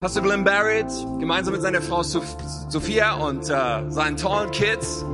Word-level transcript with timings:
Pastor 0.00 0.22
Glenn 0.22 0.44
Barrett, 0.44 0.90
gemeinsam 1.18 1.54
mit 1.54 1.62
seiner 1.62 1.80
Frau 1.80 2.02
Sophia 2.02 3.14
und 3.14 3.48
äh, 3.48 3.90
seinen 3.90 4.16
tollen 4.16 4.50
Kids, 4.50 5.04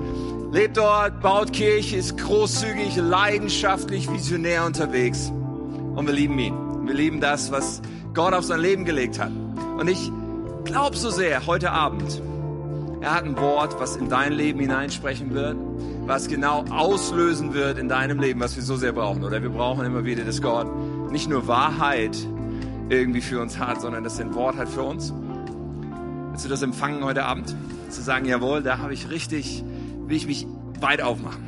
lebt 0.51 0.77
dort, 0.79 1.21
baut 1.21 1.53
Kirche, 1.53 1.99
ist 1.99 2.17
großzügig, 2.19 2.97
leidenschaftlich, 2.97 4.11
visionär 4.11 4.65
unterwegs. 4.65 5.31
Und 5.31 6.07
wir 6.07 6.15
lieben 6.15 6.39
ihn. 6.39 6.55
Wir 6.87 6.95
lieben 6.95 7.21
das, 7.21 7.53
was 7.53 7.83
Gott 8.15 8.33
auf 8.33 8.45
sein 8.45 8.61
Leben 8.61 8.85
gelegt 8.85 9.21
hat. 9.21 9.31
Und 9.79 9.87
ich 9.89 10.11
glaube 10.65 10.97
so 10.97 11.11
sehr 11.11 11.47
heute 11.47 11.71
Abend, 11.71 12.21
er 13.01 13.15
hat 13.15 13.25
ein 13.25 13.39
Wort, 13.39 13.79
was 13.79 13.97
in 13.97 14.09
dein 14.09 14.33
Leben 14.33 14.59
hineinsprechen 14.61 15.33
wird, 15.35 15.57
was 16.07 16.27
genau 16.27 16.65
auslösen 16.71 17.55
wird 17.55 17.79
in 17.79 17.89
deinem 17.89 18.19
Leben, 18.19 18.41
was 18.41 18.57
wir 18.57 18.63
so 18.63 18.77
sehr 18.77 18.93
brauchen. 18.93 19.23
Oder 19.25 19.43
wir 19.43 19.51
brauchen 19.51 19.87
immer 19.87 20.05
wieder, 20.05 20.25
dass 20.25 20.43
Gott 20.43 20.67
nicht 21.13 21.29
nur 21.29 21.47
Wahrheit 21.47 22.17
irgendwie 22.91 23.21
für 23.21 23.41
uns 23.41 23.59
hat, 23.59 23.81
sondern 23.81 24.05
dass 24.05 24.19
er 24.19 24.27
ein 24.27 24.35
Wort 24.35 24.57
hat 24.57 24.69
für 24.69 24.83
uns. 24.83 25.15
Willst 26.31 26.45
du 26.45 26.49
das 26.49 26.63
empfangen 26.63 27.05
heute 27.05 27.25
Abend? 27.25 27.55
Zu 27.89 28.03
sagen, 28.03 28.27
jawohl, 28.27 28.63
da 28.63 28.79
habe 28.79 28.93
ich 28.93 29.11
richtig, 29.11 29.65
will 30.07 30.17
ich 30.17 30.27
mich 30.27 30.47
weit 30.81 31.01
aufmachen. 31.01 31.45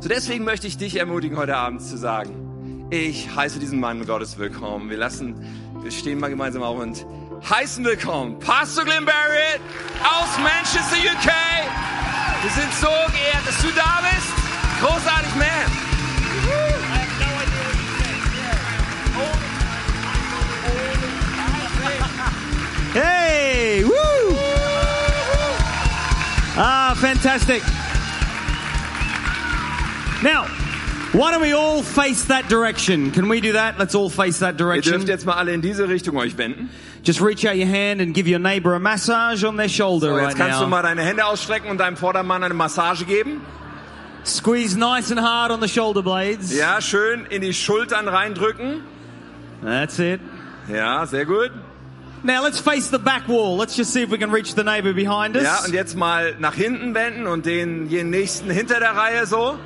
So 0.00 0.08
deswegen 0.08 0.44
möchte 0.44 0.66
ich 0.66 0.76
dich 0.76 0.96
ermutigen, 0.96 1.38
heute 1.38 1.56
Abend 1.56 1.82
zu 1.82 1.96
sagen, 1.96 2.86
ich 2.90 3.34
heiße 3.34 3.58
diesen 3.58 3.80
Mann 3.80 4.04
Gottes 4.06 4.38
willkommen. 4.38 4.90
Wir 4.90 4.98
lassen, 4.98 5.34
wir 5.82 5.90
stehen 5.90 6.20
mal 6.20 6.28
gemeinsam 6.28 6.62
auf 6.62 6.78
und 6.78 7.06
heißen 7.48 7.84
willkommen 7.84 8.38
Pastor 8.38 8.84
Glenn 8.84 9.04
Barrett 9.04 9.60
aus 10.02 10.38
Manchester, 10.38 10.96
UK. 10.96 11.32
Wir 12.42 12.50
sind 12.50 12.72
so 12.74 12.86
geehrt, 12.86 13.46
dass 13.46 13.58
du 13.62 13.68
da 13.74 14.00
bist. 14.02 14.32
Großartig, 14.80 15.34
man. 15.36 15.93
Hey! 22.94 23.82
Woo! 23.84 23.90
Ah, 26.56 26.94
fantastic. 26.96 27.62
Now, 30.22 30.44
why 31.12 31.32
don't 31.32 31.42
we 31.42 31.52
all 31.52 31.82
face 31.82 32.24
that 32.26 32.48
direction? 32.48 33.10
Can 33.10 33.28
we 33.28 33.40
do 33.40 33.52
that? 33.52 33.78
Let's 33.78 33.94
all 33.94 34.08
face 34.08 34.38
that 34.38 34.56
direction. 34.56 34.92
Ihr 34.94 34.98
dürft 35.00 35.08
jetzt 35.08 35.26
mal 35.26 35.34
alle 35.34 35.52
in 35.52 35.60
diese 35.60 35.88
Richtung 35.88 36.16
euch 36.16 36.38
wenden. 36.38 36.70
Just 37.02 37.20
reach 37.20 37.44
out 37.44 37.56
your 37.56 37.66
hand 37.66 38.00
and 38.00 38.14
give 38.14 38.26
your 38.26 38.38
neighbor 38.38 38.74
a 38.74 38.78
massage 38.80 39.44
on 39.44 39.56
their 39.56 39.68
shoulder 39.68 40.08
So, 40.10 40.14
right 40.16 40.28
jetzt 40.28 40.36
kannst 40.38 40.58
du 40.60 40.64
now. 40.64 40.68
mal 40.70 40.82
deine 40.82 41.02
Hände 41.02 41.26
ausstrecken 41.26 41.68
und 41.70 41.78
deinem 41.78 41.96
Vordermann 41.96 42.42
eine 42.44 42.54
Massage 42.54 43.04
geben. 43.04 43.42
Squeeze 44.24 44.78
nice 44.78 45.10
and 45.10 45.20
hard 45.20 45.50
on 45.50 45.60
the 45.60 45.68
shoulder 45.68 46.02
blades. 46.02 46.56
Ja, 46.56 46.80
schön 46.80 47.26
in 47.28 47.42
die 47.42 47.52
Schultern 47.52 48.08
reindrücken. 48.08 48.80
That's 49.62 49.98
it. 49.98 50.20
Ja, 50.72 51.04
sehr 51.04 51.26
gut. 51.26 51.50
Now 52.24 52.42
let's 52.42 52.58
face 52.58 52.88
the 52.88 52.98
back 52.98 53.28
wall. 53.28 53.54
Let's 53.58 53.76
just 53.76 53.92
see 53.92 54.00
if 54.00 54.08
we 54.08 54.16
can 54.16 54.30
reach 54.30 54.54
the 54.54 54.64
neighbor 54.64 54.94
behind 54.94 55.36
us. 55.36 55.44
Ja, 55.44 55.62
und 55.62 55.74
jetzt 55.74 55.94
mal 55.94 56.34
nach 56.38 56.54
hinten 56.54 56.94
wenden 56.94 57.26
und 57.26 57.44
den, 57.44 57.90
den 57.90 58.08
nächsten 58.08 58.48
hinter 58.48 58.80
der 58.80 58.96
Reihe 58.96 59.26
so 59.26 59.58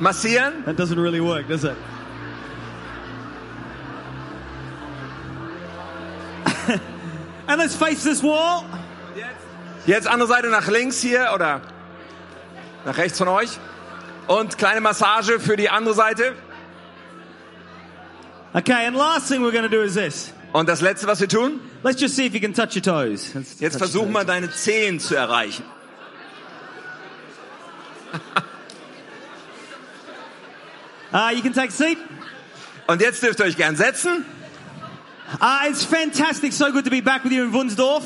massieren. 0.00 0.64
That 0.64 0.76
doesn't 0.76 1.00
really 1.00 1.20
work, 1.20 1.46
does 1.46 1.62
it? 1.62 1.76
and 7.46 7.58
let's 7.58 7.76
face 7.76 8.02
this 8.02 8.24
wall. 8.24 8.64
Jetzt 9.86 10.08
andere 10.08 10.28
Seite 10.28 10.48
nach 10.48 10.66
links 10.66 11.00
hier 11.00 11.30
oder 11.32 11.60
nach 12.84 12.98
rechts 12.98 13.18
von 13.18 13.28
euch. 13.28 13.60
Und 14.26 14.58
kleine 14.58 14.80
Massage 14.80 15.38
für 15.38 15.56
die 15.56 15.70
andere 15.70 15.94
Seite. 15.94 16.34
Okay, 18.52 18.84
and 18.84 18.96
last 18.96 19.28
thing 19.28 19.42
we're 19.42 19.52
going 19.52 19.62
to 19.62 19.68
do 19.68 19.82
is 19.82 19.94
this. 19.94 20.32
Und 20.54 20.68
das 20.68 20.82
letzte, 20.82 21.08
was 21.08 21.20
wir 21.20 21.28
tun, 21.28 21.58
Let's 21.82 22.00
just 22.00 22.14
see 22.14 22.26
if 22.26 22.32
you 22.32 22.40
can 22.40 22.54
touch 22.54 22.76
your 22.76 22.82
toes. 22.82 23.34
Let's 23.34 23.58
jetzt 23.58 23.76
touch 23.76 23.92
your 23.92 24.06
wir 24.06 24.20
toes. 24.20 24.26
deine 24.26 24.52
Zehen 24.52 25.00
zu 25.00 25.16
erreichen. 25.16 25.64
Uh, 31.12 31.30
you 31.34 31.42
can 31.42 31.52
take 31.52 31.70
a 31.70 31.72
seat. 31.72 31.98
Und 32.86 33.00
jetzt 33.00 33.20
dürft 33.20 33.40
ihr 33.40 33.46
euch 33.46 33.56
gern 33.56 33.74
setzen. 33.74 34.24
Uh, 35.40 35.68
it's 35.68 35.84
fantastic. 35.84 36.52
So 36.52 36.70
good 36.70 36.84
to 36.84 36.90
be 36.90 37.02
back 37.02 37.24
with 37.24 37.32
you 37.32 37.42
in 37.42 37.52
Wunsdorf. 37.52 38.04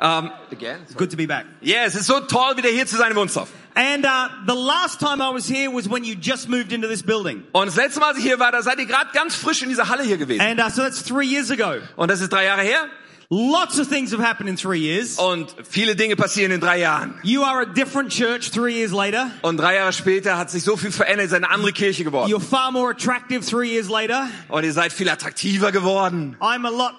Ähm, 0.00 0.30
again? 0.50 0.78
Good 0.96 1.10
to 1.10 1.18
be 1.18 1.26
back. 1.26 1.44
Yeah, 1.62 1.84
es 1.84 1.94
ist 1.96 2.06
so 2.06 2.20
toll, 2.20 2.56
wieder 2.56 2.70
hier 2.70 2.86
zu 2.86 2.96
sein 2.96 3.10
in 3.10 3.16
Wunstorf. 3.18 3.50
And 3.80 4.04
uh, 4.04 4.28
the 4.44 4.54
last 4.54 5.00
time 5.00 5.22
I 5.22 5.30
was 5.30 5.48
here 5.48 5.70
was 5.70 5.88
when 5.88 6.04
you 6.04 6.14
just 6.14 6.50
moved 6.50 6.70
into 6.70 6.86
this 6.86 7.02
building. 7.02 7.44
Und 7.52 7.66
das 7.66 7.76
letzte 7.76 7.98
Mal, 7.98 8.08
als 8.08 8.18
ich 8.18 8.24
hier 8.24 8.38
war, 8.38 8.52
da 8.52 8.60
seid 8.60 8.78
ihr 8.78 8.84
gerade 8.84 9.08
ganz 9.14 9.34
frisch 9.34 9.62
in 9.62 9.70
dieser 9.70 9.88
Halle 9.88 10.02
hier 10.02 10.18
gewesen. 10.18 10.42
And 10.42 10.60
uh, 10.60 10.68
so 10.68 10.82
that's 10.82 11.02
three 11.02 11.26
years 11.26 11.50
ago. 11.50 11.80
Und 11.96 12.10
das 12.10 12.20
ist 12.20 12.30
drei 12.30 12.44
Jahre 12.44 12.60
her. 12.60 12.90
Lots 13.30 13.78
of 13.78 13.88
things 13.88 14.12
have 14.12 14.20
happened 14.20 14.50
in 14.50 14.56
three 14.56 14.80
years. 14.80 15.16
Und 15.18 15.54
viele 15.66 15.96
Dinge 15.96 16.14
passieren 16.16 16.52
in 16.52 16.60
drei 16.60 16.78
Jahren. 16.78 17.14
You 17.22 17.42
are 17.42 17.62
a 17.62 17.64
different 17.64 18.10
church 18.10 18.50
three 18.50 18.74
years 18.74 18.92
later. 18.92 19.30
Und 19.40 19.56
drei 19.56 19.76
Jahre 19.76 19.94
später 19.94 20.36
hat 20.36 20.50
sich 20.50 20.62
so 20.62 20.76
viel 20.76 20.92
verändert, 20.92 21.30
seid 21.30 21.42
eine 21.42 21.50
andere 21.50 21.72
Kirche 21.72 22.04
geworden. 22.04 22.30
You're 22.30 22.38
far 22.38 22.72
more 22.72 22.90
attractive 22.90 23.46
three 23.46 23.70
years 23.70 23.88
later. 23.88 24.28
Und 24.48 24.64
ihr 24.64 24.74
seid 24.74 24.92
viel 24.92 25.08
attraktiver 25.08 25.72
geworden. 25.72 26.36
I'm 26.40 26.66
a 26.66 26.70
lot 26.70 26.92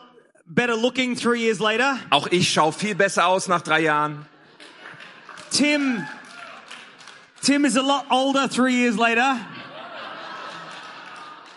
better 0.47 0.75
looking 0.75 1.15
three 1.15 1.41
years 1.41 1.59
later. 1.59 1.99
Auch 2.09 2.25
ich 2.31 2.51
schaue 2.51 2.73
viel 2.73 2.95
besser 2.95 3.27
aus 3.27 3.47
nach 3.47 3.61
drei 3.61 3.81
Jahren. 3.81 4.25
Tim, 5.51 6.07
Tim 7.41 7.65
is 7.65 7.75
a 7.75 7.81
lot 7.81 8.05
older 8.11 8.47
three 8.47 8.75
years 8.75 8.97
later. 8.97 9.39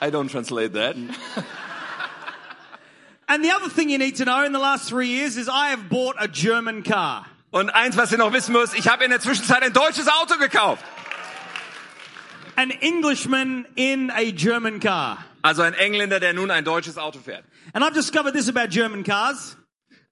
I 0.01 0.11
don't 0.11 0.29
translate 0.29 0.73
that. 0.73 0.97
And 3.29 3.45
the 3.45 3.51
other 3.51 3.69
thing 3.69 3.89
you 3.91 3.99
need 3.99 4.17
to 4.17 4.25
know 4.25 4.45
in 4.45 4.53
the 4.53 4.59
last 4.59 4.89
three 4.89 5.09
years 5.09 5.37
is 5.37 5.49
I 5.49 5.69
have 5.69 5.89
bought 5.89 6.17
a 6.19 6.29
German 6.29 6.83
car. 6.83 7.27
Und 7.53 7.71
eins, 7.71 7.97
was 7.97 8.13
ihr 8.13 8.19
noch 8.19 8.33
wissen 8.33 8.53
müsst, 8.53 8.75
ich 8.77 8.89
habe 8.89 9.05
in 9.05 9.11
der 9.11 9.21
Zwischenzeit 9.21 9.63
ein 9.63 9.73
deutsches 9.73 10.09
Auto 10.09 10.39
gekauft. 10.39 10.85
An 12.57 12.71
Englishman 12.71 13.67
in 13.77 14.11
a 14.11 14.31
German 14.31 14.81
car. 14.81 15.19
Also 15.43 15.63
ein 15.63 15.75
Engländer, 15.75 16.21
der 16.21 16.33
nun 16.33 16.51
ein 16.51 16.65
deutsches 16.65 16.99
Auto 16.99 17.19
fährt. 17.19 17.45
And 17.73 17.85
I've 17.85 17.95
discovered 17.95 18.35
this 18.35 18.49
about 18.49 18.69
German 18.71 19.05
cars. 19.05 19.57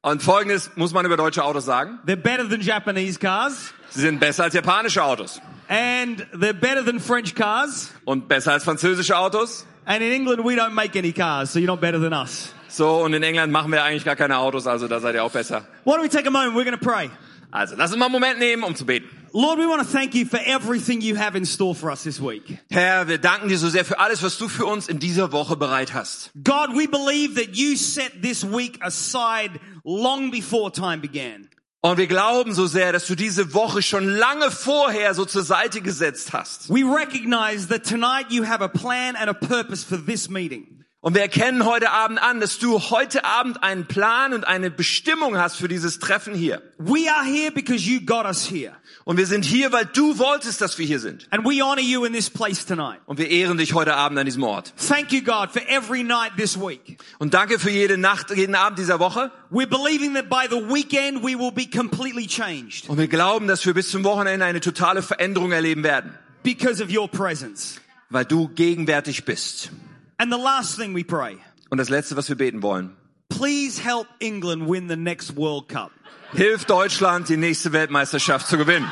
Und 0.02 0.22
folgendes 0.22 0.70
muss 0.76 0.92
man 0.92 1.06
über 1.06 1.16
deutsche 1.16 1.44
Autos 1.44 1.64
sagen. 1.64 1.98
They're 2.06 2.16
better 2.16 2.48
than 2.48 2.60
Japanese 2.60 3.18
cars. 3.18 3.72
Sie 3.90 4.00
sind 4.00 4.20
besser 4.20 4.44
als 4.44 4.54
japanische 4.54 5.02
Autos. 5.02 5.40
And 5.72 6.26
they're 6.34 6.52
better 6.52 6.84
than 6.84 7.00
French 7.00 7.34
cars. 7.34 7.90
Und 8.04 8.28
besser 8.28 8.52
als 8.52 8.64
französische 8.64 9.16
Autos. 9.16 9.64
And 9.86 10.02
in 10.02 10.12
England, 10.12 10.44
we 10.44 10.54
don't 10.54 10.74
make 10.74 10.98
any 10.98 11.12
cars, 11.12 11.50
so 11.50 11.58
you're 11.58 11.66
not 11.66 11.80
better 11.80 11.98
than 11.98 12.12
us. 12.12 12.52
So, 12.68 13.02
und 13.02 13.14
in 13.14 13.22
England 13.22 13.50
machen 13.50 13.72
wir 13.72 13.82
eigentlich 13.82 14.04
gar 14.04 14.14
keine 14.14 14.36
Autos, 14.36 14.66
also 14.66 14.86
da 14.86 15.00
seid 15.00 15.14
ihr 15.14 15.24
auch 15.24 15.32
besser. 15.32 15.66
Why 15.84 15.94
don't 15.94 16.02
we 16.02 16.10
take 16.10 16.28
a 16.28 16.30
moment? 16.30 16.54
We're 16.54 16.64
going 16.64 16.78
to 16.78 16.84
pray. 16.84 17.10
Also, 17.50 17.74
lass 17.76 17.90
uns 17.90 17.98
mal 17.98 18.06
einen 18.06 18.12
Moment 18.12 18.38
nehmen, 18.38 18.64
um 18.64 18.74
zu 18.74 18.84
beten. 18.84 19.08
Lord, 19.32 19.58
we 19.58 19.66
want 19.66 19.80
to 19.80 19.90
thank 19.90 20.14
you 20.14 20.26
for 20.26 20.38
everything 20.44 21.00
you 21.00 21.16
have 21.16 21.34
in 21.34 21.46
store 21.46 21.74
for 21.74 21.90
us 21.90 22.02
this 22.02 22.20
week. 22.20 22.58
Herr, 22.70 23.08
wir 23.08 23.16
danken 23.16 23.48
dir 23.48 23.56
so 23.56 23.70
sehr 23.70 23.86
für 23.86 23.98
alles, 23.98 24.22
was 24.22 24.36
du 24.36 24.48
für 24.48 24.66
uns 24.66 24.88
in 24.88 24.98
dieser 24.98 25.32
Woche 25.32 25.56
bereit 25.56 25.94
hast. 25.94 26.32
God, 26.34 26.76
we 26.76 26.86
believe 26.86 27.40
that 27.40 27.56
you 27.56 27.76
set 27.76 28.20
this 28.20 28.44
week 28.44 28.78
aside 28.82 29.58
long 29.84 30.30
before 30.30 30.70
time 30.70 30.98
began. 30.98 31.48
Und 31.84 31.98
wir 31.98 32.06
glauben 32.06 32.54
so 32.54 32.68
sehr, 32.68 32.92
dass 32.92 33.08
du 33.08 33.16
diese 33.16 33.54
Woche 33.54 33.82
schon 33.82 34.06
lange 34.06 34.52
vorher 34.52 35.14
so 35.14 35.24
zur 35.24 35.42
Seite 35.42 35.80
gesetzt 35.80 36.32
hast. 36.32 36.68
We 36.68 36.84
recognize 36.84 37.66
that 37.68 37.84
tonight 37.84 38.26
you 38.30 38.46
have 38.46 38.62
a 38.62 38.68
plan 38.68 39.16
and 39.16 39.28
a 39.28 39.32
purpose 39.32 39.84
for 39.84 39.98
this 39.98 40.30
meeting. 40.30 40.81
Und 41.04 41.14
wir 41.16 41.22
erkennen 41.22 41.64
heute 41.64 41.90
Abend 41.90 42.22
an, 42.22 42.38
dass 42.38 42.60
du 42.60 42.78
heute 42.78 43.24
Abend 43.24 43.64
einen 43.64 43.86
Plan 43.86 44.32
und 44.32 44.46
eine 44.46 44.70
Bestimmung 44.70 45.36
hast 45.36 45.56
für 45.56 45.66
dieses 45.66 45.98
Treffen 45.98 46.32
hier. 46.32 46.62
We 46.78 47.10
are 47.12 47.24
here 47.24 47.50
because 47.50 47.84
you 47.84 48.00
got 48.06 48.24
us 48.24 48.48
here. 48.48 48.76
Und 49.02 49.16
wir 49.16 49.26
sind 49.26 49.44
hier, 49.44 49.72
weil 49.72 49.84
du 49.86 50.16
wolltest, 50.18 50.60
dass 50.60 50.78
wir 50.78 50.86
hier 50.86 51.00
sind. 51.00 51.26
And 51.30 51.44
we 51.44 51.60
honor 51.60 51.80
you 51.82 52.04
in 52.04 52.12
this 52.12 52.30
place 52.30 52.64
tonight. 52.64 53.00
Und 53.06 53.18
wir 53.18 53.28
ehren 53.28 53.58
dich 53.58 53.74
heute 53.74 53.94
Abend 53.96 54.16
an 54.16 54.26
diesem 54.26 54.44
Ort. 54.44 54.74
Thank 54.76 55.10
you, 55.10 55.22
God, 55.22 55.50
for 55.50 55.60
every 55.66 56.04
night 56.04 56.36
this 56.36 56.56
week. 56.56 56.98
Und 57.18 57.34
danke 57.34 57.58
für 57.58 57.70
jede 57.70 57.98
Nacht, 57.98 58.30
jeden 58.30 58.54
Abend 58.54 58.78
dieser 58.78 59.00
Woche. 59.00 59.32
We're 59.50 59.66
believing 59.66 60.14
that 60.14 60.28
by 60.30 60.46
the 60.48 60.62
weekend 60.72 61.24
we 61.24 61.36
will 61.36 61.50
be 61.50 61.66
completely 61.68 62.28
changed 62.28 62.88
Und 62.88 62.98
wir 62.98 63.08
glauben, 63.08 63.48
dass 63.48 63.66
wir 63.66 63.74
bis 63.74 63.90
zum 63.90 64.04
Wochenende 64.04 64.46
eine 64.46 64.60
totale 64.60 65.02
Veränderung 65.02 65.50
erleben 65.50 65.82
werden, 65.82 66.14
because 66.44 66.80
of 66.80 66.94
your 66.96 67.10
presence. 67.10 67.80
weil 68.08 68.24
du 68.24 68.46
gegenwärtig 68.50 69.24
bist. 69.24 69.72
And 70.18 70.32
the 70.32 70.38
last 70.38 70.76
thing 70.76 70.94
we 70.94 71.04
pray, 71.04 71.38
Und 71.70 71.78
das 71.78 71.88
Letzte, 71.88 72.16
was 72.16 72.28
wir 72.28 72.36
beten 72.36 72.62
wollen. 72.62 72.96
please 73.28 73.78
help 73.78 74.06
England 74.20 74.68
win 74.68 74.88
the 74.88 74.96
next 74.96 75.34
World 75.36 75.68
Cup. 75.68 75.90
Hilf 76.32 76.64
Deutschland, 76.66 77.28
die 77.28 77.36
nächste 77.36 77.72
Weltmeisterschaft 77.72 78.46
zu 78.46 78.56
gewinnen. 78.56 78.90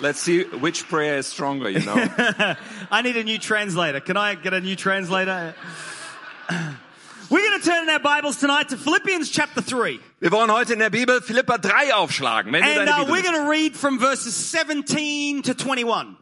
Let's 0.00 0.20
see 0.20 0.42
which 0.44 0.88
prayer 0.88 1.18
is 1.18 1.28
stronger, 1.28 1.70
you 1.70 1.80
know. 1.80 1.94
I 2.90 3.02
need 3.02 3.16
a 3.16 3.22
new 3.22 3.38
translator. 3.38 4.00
Can 4.00 4.16
I 4.16 4.34
get 4.34 4.52
a 4.52 4.60
new 4.60 4.74
translator? 4.74 5.54
We're 7.30 7.48
going 7.48 7.60
to 7.60 7.64
turn 7.64 7.84
in 7.84 7.90
our 7.90 8.00
Bibles 8.00 8.38
tonight 8.38 8.70
to 8.70 8.76
Philippians 8.76 9.30
chapter 9.30 9.62
3. 9.62 10.00
Wir 10.20 10.30
wollen 10.32 10.50
heute 10.50 10.72
in 10.72 10.80
der 10.80 10.90
Bibel 10.90 11.20
Philippa 11.20 11.56
3 11.56 11.94
aufschlagen. 11.94 12.52
Wenn 12.52 12.64
And 12.64 12.88
uh, 12.88 13.04
we're 13.08 13.22
going 13.22 13.44
to 13.44 13.48
read 13.48 13.76
from 13.76 14.00
verses 14.00 14.34
17 14.34 15.42
to 15.42 15.54
21. 15.54 16.16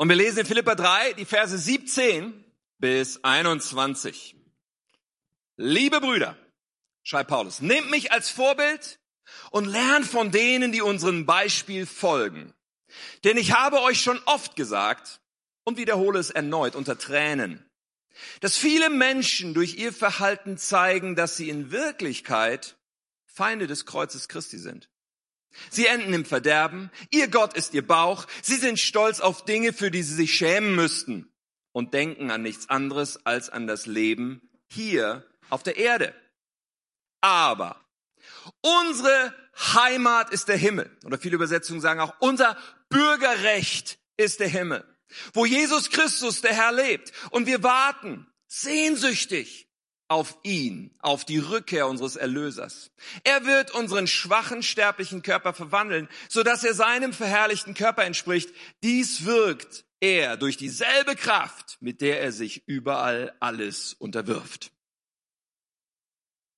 Und 0.00 0.08
wir 0.08 0.14
lesen 0.14 0.38
in 0.38 0.46
Philippa 0.46 0.76
3 0.76 1.14
die 1.14 1.24
Verse 1.24 1.58
17 1.58 2.44
bis 2.78 3.24
21. 3.24 4.36
Liebe 5.56 6.00
Brüder, 6.00 6.38
schreibt 7.02 7.30
Paulus, 7.30 7.60
nehmt 7.60 7.90
mich 7.90 8.12
als 8.12 8.30
Vorbild 8.30 9.00
und 9.50 9.64
lernt 9.64 10.06
von 10.06 10.30
denen, 10.30 10.70
die 10.70 10.82
unserem 10.82 11.26
Beispiel 11.26 11.84
folgen. 11.84 12.54
Denn 13.24 13.36
ich 13.36 13.58
habe 13.58 13.82
euch 13.82 14.00
schon 14.00 14.20
oft 14.26 14.54
gesagt 14.54 15.20
und 15.64 15.78
wiederhole 15.78 16.20
es 16.20 16.30
erneut 16.30 16.76
unter 16.76 16.96
Tränen, 16.96 17.68
dass 18.40 18.56
viele 18.56 18.90
Menschen 18.90 19.52
durch 19.52 19.78
ihr 19.78 19.92
Verhalten 19.92 20.58
zeigen, 20.58 21.16
dass 21.16 21.36
sie 21.36 21.48
in 21.48 21.72
Wirklichkeit 21.72 22.76
Feinde 23.26 23.66
des 23.66 23.84
Kreuzes 23.84 24.28
Christi 24.28 24.58
sind. 24.58 24.88
Sie 25.70 25.86
enden 25.86 26.12
im 26.14 26.24
Verderben, 26.24 26.90
ihr 27.10 27.28
Gott 27.28 27.54
ist 27.54 27.74
ihr 27.74 27.86
Bauch, 27.86 28.26
sie 28.42 28.56
sind 28.56 28.78
stolz 28.78 29.20
auf 29.20 29.44
Dinge, 29.44 29.72
für 29.72 29.90
die 29.90 30.02
sie 30.02 30.14
sich 30.14 30.34
schämen 30.34 30.74
müssten 30.74 31.32
und 31.72 31.94
denken 31.94 32.30
an 32.30 32.42
nichts 32.42 32.68
anderes 32.68 33.24
als 33.26 33.50
an 33.50 33.66
das 33.66 33.86
Leben 33.86 34.48
hier 34.68 35.26
auf 35.50 35.62
der 35.62 35.76
Erde. 35.76 36.14
Aber 37.20 37.84
unsere 38.60 39.34
Heimat 39.74 40.30
ist 40.30 40.48
der 40.48 40.56
Himmel. 40.56 40.96
Oder 41.04 41.18
viele 41.18 41.36
Übersetzungen 41.36 41.80
sagen 41.80 42.00
auch, 42.00 42.14
unser 42.20 42.56
Bürgerrecht 42.88 43.98
ist 44.16 44.40
der 44.40 44.48
Himmel, 44.48 44.84
wo 45.32 45.44
Jesus 45.44 45.90
Christus, 45.90 46.40
der 46.40 46.54
Herr, 46.54 46.72
lebt. 46.72 47.12
Und 47.30 47.46
wir 47.46 47.62
warten 47.62 48.26
sehnsüchtig 48.46 49.67
auf 50.08 50.38
ihn, 50.42 50.90
auf 51.00 51.24
die 51.24 51.38
Rückkehr 51.38 51.86
unseres 51.86 52.16
Erlösers. 52.16 52.90
Er 53.24 53.44
wird 53.44 53.70
unseren 53.72 54.06
schwachen 54.06 54.62
sterblichen 54.62 55.22
Körper 55.22 55.52
verwandeln, 55.52 56.08
so 56.28 56.42
dass 56.42 56.64
er 56.64 56.74
seinem 56.74 57.12
verherrlichten 57.12 57.74
Körper 57.74 58.04
entspricht. 58.04 58.50
Dies 58.82 59.24
wirkt 59.24 59.84
er 60.00 60.36
durch 60.36 60.56
dieselbe 60.56 61.14
Kraft, 61.14 61.76
mit 61.80 62.00
der 62.00 62.20
er 62.20 62.32
sich 62.32 62.66
überall 62.66 63.34
alles 63.40 63.94
unterwirft. 63.94 64.72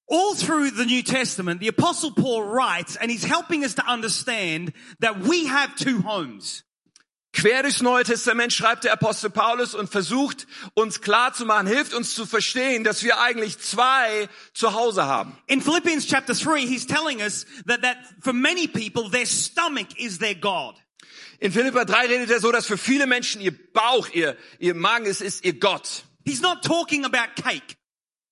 All 0.06 0.34
through 0.34 0.70
the 0.70 0.86
New 0.86 1.02
Testament, 1.02 1.60
the 1.60 1.68
apostle 1.68 2.10
Paul 2.10 2.42
writes 2.42 2.96
and 2.96 3.10
he's 3.10 3.24
helping 3.24 3.62
us 3.62 3.76
to 3.76 3.82
understand 3.86 4.72
that 4.98 5.20
we 5.22 5.46
have 5.46 5.76
two 5.76 6.02
homes. 6.02 6.64
Quer 7.32 7.62
durchs 7.62 7.80
Neue 7.80 8.02
Testament 8.02 8.52
schreibt 8.52 8.84
der 8.84 8.92
Apostel 8.92 9.30
Paulus 9.30 9.74
und 9.74 9.88
versucht 9.88 10.48
uns 10.74 11.00
klar 11.00 11.32
zu 11.32 11.46
machen, 11.46 11.68
hilft 11.68 11.94
uns 11.94 12.14
zu 12.14 12.26
verstehen, 12.26 12.82
dass 12.82 13.04
wir 13.04 13.20
eigentlich 13.20 13.58
zwei 13.58 14.28
zu 14.52 14.74
Hause 14.74 15.04
haben. 15.04 15.38
In 15.46 15.62
Philippians 15.62 16.08
chapter 16.08 16.34
3, 16.34 16.66
he's 16.66 16.86
telling 16.86 17.20
us 17.20 17.46
that, 17.66 17.82
that 17.82 17.98
for 18.20 18.32
many 18.32 18.66
people, 18.66 19.08
their 19.10 19.26
stomach 19.26 19.86
is 19.96 20.18
their 20.18 20.34
God. 20.34 20.74
In 21.38 21.52
Philippa 21.52 21.84
3 21.84 22.06
redet 22.08 22.30
er 22.30 22.40
so, 22.40 22.50
dass 22.50 22.66
für 22.66 22.76
viele 22.76 23.06
Menschen 23.06 23.40
ihr 23.40 23.54
Bauch, 23.72 24.08
ihr, 24.12 24.36
ihr 24.58 24.74
Magen 24.74 25.06
ist, 25.06 25.22
ist 25.22 25.44
ihr 25.44 25.58
Gott. 25.58 26.04
He's 26.26 26.42
not 26.42 26.62
talking 26.62 27.04
about 27.04 27.40
cake. 27.40 27.76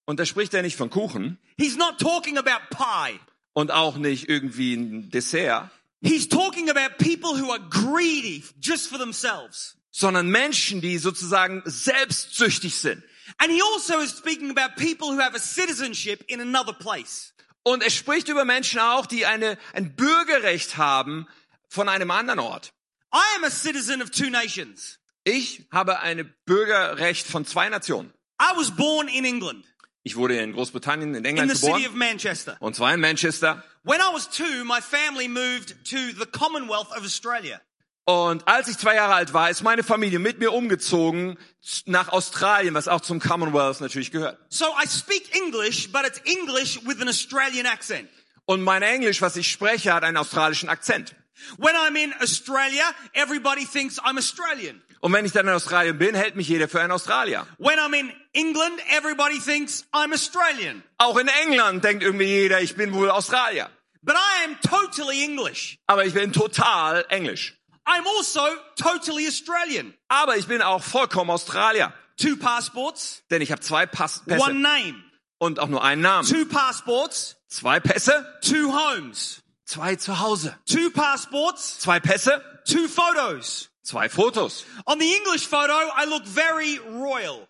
Und 0.06 0.18
da 0.18 0.26
spricht 0.26 0.54
er 0.54 0.62
nicht 0.62 0.76
von 0.76 0.90
Kuchen 0.90 1.38
He's 1.56 1.76
not 1.76 1.98
talking 1.98 2.36
about 2.36 2.68
pie. 2.70 3.18
und 3.52 3.70
auch 3.70 3.96
nicht 3.96 4.28
irgendwie 4.28 4.74
ein 4.74 5.10
Dessert, 5.10 5.70
He's 6.00 6.28
talking 6.28 6.70
about 6.70 6.98
people 6.98 7.36
who 7.36 7.50
are 7.50 7.58
greedy 7.58 8.44
just 8.60 8.88
for 8.88 8.98
themselves. 8.98 9.78
sondern 9.98 10.30
Menschen, 10.30 10.80
die 10.80 10.98
sozusagen 10.98 11.62
selbstsüchtig 11.64 12.76
sind. 12.76 13.02
And 13.38 13.50
he 13.50 13.60
also 13.60 14.00
is 14.00 14.10
speaking 14.10 14.50
about 14.50 14.76
people 14.76 15.08
who 15.08 15.20
have 15.20 15.34
a 15.34 15.40
citizenship 15.40 16.24
in 16.28 16.40
another 16.40 16.72
place. 16.72 17.32
Und 17.64 17.82
er 17.82 17.90
spricht 17.90 18.28
über 18.28 18.44
Menschen 18.44 18.80
auch, 18.80 19.06
die 19.06 19.26
eine, 19.26 19.58
ein 19.72 19.94
Bürgerrecht 19.96 20.76
haben 20.76 21.26
von 21.68 21.88
einem 21.88 22.10
anderen 22.10 22.38
Ort. 22.38 22.72
I 23.12 23.36
am 23.36 23.44
a 23.44 23.50
citizen 23.50 24.00
of 24.00 24.10
two 24.10 24.30
nations. 24.30 24.98
Ich 25.24 25.66
habe 25.72 25.98
ein 26.00 26.32
Bürgerrecht 26.46 27.26
von 27.26 27.44
zwei 27.44 27.68
Nationen. 27.68 28.12
I 28.40 28.56
was 28.56 28.70
born 28.70 29.08
in 29.08 29.24
England, 29.24 29.64
Ich 30.08 30.16
wurde 30.16 30.38
in 30.38 30.54
Großbritannien, 30.54 31.10
in 31.10 31.16
in 31.16 31.24
England 31.26 31.50
the 31.50 31.56
city 31.58 31.82
geboren 31.82 31.90
of 31.90 31.94
Manchester. 31.94 32.56
und 32.60 32.74
zwar 32.74 32.94
in 32.94 33.00
Manchester. 33.00 33.62
When 33.84 34.00
I 34.00 34.10
was 34.10 34.26
two, 34.30 34.64
my 34.64 34.80
family 34.80 35.28
moved 35.28 35.84
to 35.90 35.98
the 36.18 36.24
Commonwealth 36.24 36.90
of 36.96 37.04
Australia. 37.04 37.60
Und 38.06 38.48
als 38.48 38.68
ich 38.68 38.78
zwei 38.78 38.94
Jahre 38.94 39.12
alt 39.12 39.34
war, 39.34 39.50
ist 39.50 39.62
meine 39.62 39.82
Familie 39.82 40.18
mit 40.18 40.38
mir 40.38 40.54
umgezogen 40.54 41.36
nach 41.84 42.08
Australien, 42.08 42.72
was 42.72 42.88
auch 42.88 43.02
zum 43.02 43.20
Commonwealth 43.20 43.82
natürlich 43.82 44.10
gehört. 44.10 44.38
So 44.48 44.64
I 44.82 44.88
speak 44.88 45.36
English, 45.36 45.92
but 45.92 46.06
it's 46.06 46.22
English 46.24 46.80
with 46.86 47.02
an 47.02 47.08
Australian 47.08 47.66
accent. 47.66 48.08
Und 48.46 48.62
mein 48.62 48.80
Englisch, 48.80 49.20
was 49.20 49.36
ich 49.36 49.50
spreche, 49.50 49.92
hat 49.92 50.04
einen 50.04 50.16
australischen 50.16 50.70
Akzent. 50.70 51.14
When 51.58 51.74
I'm 51.76 52.02
in 52.02 52.14
Australia, 52.22 52.94
everybody 53.12 53.66
thinks 53.66 54.00
I'm 54.00 54.16
Australian. 54.16 54.80
Und 55.00 55.12
wenn 55.12 55.24
ich 55.24 55.32
dann 55.32 55.46
in 55.46 55.54
Australien 55.54 55.96
bin, 55.98 56.14
hält 56.14 56.34
mich 56.36 56.48
jeder 56.48 56.68
für 56.68 56.80
einen 56.80 56.92
Australier. 56.92 57.46
When 57.58 57.78
I'm 57.78 57.94
in 57.94 58.12
England, 58.32 58.80
everybody 58.96 59.38
thinks 59.38 59.84
I'm 59.92 60.12
Australian. 60.12 60.82
Auch 60.98 61.16
in 61.18 61.28
England 61.28 61.84
denkt 61.84 62.02
irgendwie 62.02 62.24
jeder, 62.26 62.60
ich 62.60 62.74
bin 62.76 62.92
wohl 62.92 63.10
Australier. 63.10 63.70
But 64.02 64.16
I 64.16 64.44
am 64.46 64.56
totally 64.60 65.22
English. 65.24 65.78
Aber 65.86 66.04
ich 66.04 66.14
bin 66.14 66.32
total 66.32 67.04
Englisch. 67.08 67.54
I'm 67.86 68.04
also 68.16 68.40
totally 68.76 69.26
Australian. 69.28 69.94
Aber 70.08 70.36
ich 70.36 70.46
bin 70.46 70.62
auch 70.62 70.82
vollkommen 70.82 71.30
Australier. 71.30 71.92
Two 72.16 72.36
passports, 72.36 73.22
Denn 73.30 73.40
ich 73.42 73.52
habe 73.52 73.60
zwei 73.60 73.86
Pass 73.86 74.22
one 74.26 74.36
Pässe 74.38 74.52
name. 74.54 74.94
und 75.38 75.60
auch 75.60 75.68
nur 75.68 75.82
einen 75.84 76.02
Namen. 76.02 76.28
Two 76.28 76.44
passports, 76.46 77.36
Zwei 77.48 77.80
Pässe, 77.80 78.26
two 78.42 78.72
homes. 78.72 79.42
zwei 79.64 79.96
zu 79.96 80.18
Hause. 80.18 80.56
Two 80.66 80.90
passports, 80.90 81.78
Zwei 81.78 81.98
Pässe, 82.00 82.42
two 82.66 82.88
photos. 82.88 83.70
Zwei 83.88 84.08
Fotos. 84.08 84.64
On 84.86 84.98
the 84.98 85.14
English 85.16 85.46
photo, 85.46 85.72
I 85.72 86.04
look 86.06 86.24
very 86.26 86.78
royal. 86.78 87.48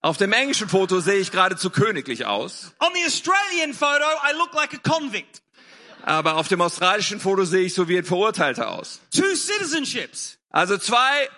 Auf 0.00 0.16
dem 0.16 0.32
englischen 0.32 0.68
Foto 0.68 1.00
sehe 1.00 1.18
ich 1.18 1.30
geradezu 1.30 1.70
königlich 1.70 2.24
aus. 2.24 2.72
On 2.80 2.90
the 2.94 3.04
Australian 3.06 3.72
photo, 3.74 4.04
I 4.22 4.32
look 4.36 4.52
like 4.54 4.74
a 4.74 4.78
convict. 4.78 5.42
Aber 6.02 6.36
auf 6.36 6.48
dem 6.48 6.60
australischen 6.60 7.20
Foto 7.20 7.44
sehe 7.44 7.66
ich 7.66 7.74
so 7.74 7.88
wie 7.88 7.98
ein 7.98 8.04
Verurteilter 8.04 8.70
aus. 8.70 9.00
Two 9.14 9.34
citizenships, 9.34 10.38
Also 10.50 10.78
zwei 10.78 11.28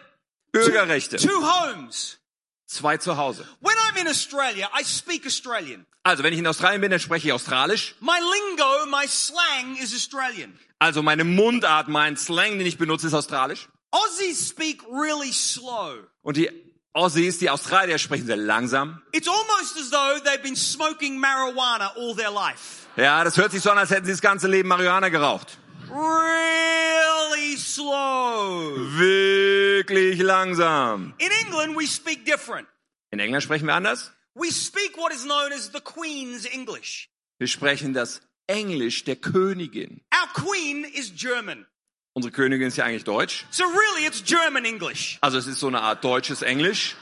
Bürgerrechte, 0.53 1.17
two 1.17 1.43
homes. 1.43 2.19
zwei 2.67 2.97
zu 2.99 3.17
Hause. 3.17 3.47
When 3.61 3.75
I'm 3.89 4.01
in 4.01 4.09
Australia, 4.09 4.69
I 4.79 4.85
speak 4.85 5.27
Australian. 5.27 5.87
Also 6.03 6.23
wenn 6.23 6.33
ich 6.33 6.39
in 6.39 6.47
Australien 6.47 6.81
bin, 6.81 6.91
dann 6.91 7.01
spreche 7.01 7.29
ich 7.29 7.33
Australisch. 7.33 7.95
My 8.01 8.19
lingo, 8.19 8.87
my 8.87 9.07
slang 9.09 9.77
is 9.83 9.95
Australian. 9.95 10.59
Also 10.79 11.03
meine 11.03 11.25
Mundart, 11.25 11.89
mein 11.89 12.17
Slang, 12.17 12.59
den 12.59 12.67
ich 12.67 12.79
benutze, 12.79 13.09
ist 13.09 13.15
Australisch. 13.15 13.69
Aussies 13.93 14.49
speak 14.49 14.83
really 14.91 15.33
slow. 15.33 16.07
Und 16.23 16.37
die 16.37 16.49
Aussies, 16.93 17.39
die 17.39 17.51
Australier 17.51 17.99
sprechen 17.99 18.27
sehr 18.27 18.37
langsam. 18.37 19.03
It's 19.13 19.29
almost 19.29 19.77
as 19.77 19.91
though 19.91 20.19
they've 20.25 20.43
been 20.43 20.57
smoking 20.57 21.19
marijuana 21.19 21.93
all 21.97 22.15
their 22.15 22.31
life. 22.31 22.87
Ja, 22.97 23.23
das 23.25 23.37
hört 23.37 23.53
sich 23.53 23.63
so 23.63 23.71
an, 23.71 23.79
als 23.79 23.91
hätten 23.91 24.07
sie 24.07 24.13
das 24.13 24.21
ganze 24.21 24.49
Leben 24.49 24.69
Marihuana 24.69 25.09
geraucht. 25.09 25.59
Really 25.89 27.57
slow. 27.57 28.77
Wirklich 28.97 30.21
langsam. 30.21 31.15
In 31.19 31.31
England, 31.45 31.77
we 31.77 31.87
speak 31.87 32.25
different. 32.25 32.69
In 33.11 33.21
England 33.21 33.43
sprechen 33.43 33.67
wir 33.67 33.75
anders. 33.75 34.13
We 34.35 34.51
speak 34.53 34.97
what 34.97 35.13
is 35.13 35.25
known 35.25 35.53
as 35.53 35.71
the 35.73 35.81
Queen's 35.81 36.45
English. 36.45 37.09
Wir 37.39 37.49
sprechen 37.49 37.95
das 37.95 38.21
Englisch 38.47 39.05
der 39.05 39.17
Königin. 39.17 40.01
Our 40.13 40.29
Queen 40.33 40.85
is 40.85 41.13
German. 41.15 41.67
Unsere 42.13 42.33
Königin 42.33 42.69
ist 42.69 42.77
ja 42.77 42.85
eigentlich 42.85 43.05
Deutsch. 43.05 43.47
So 43.51 43.65
really, 43.65 44.07
it's 44.07 44.23
German 44.25 44.65
English. 44.65 45.19
Also 45.21 45.39
es 45.39 45.47
ist 45.47 45.61
so 45.61 45.69
eine 45.69 45.81
Art 45.81 46.03
deutsches 46.03 46.43
Englisch. 46.43 46.97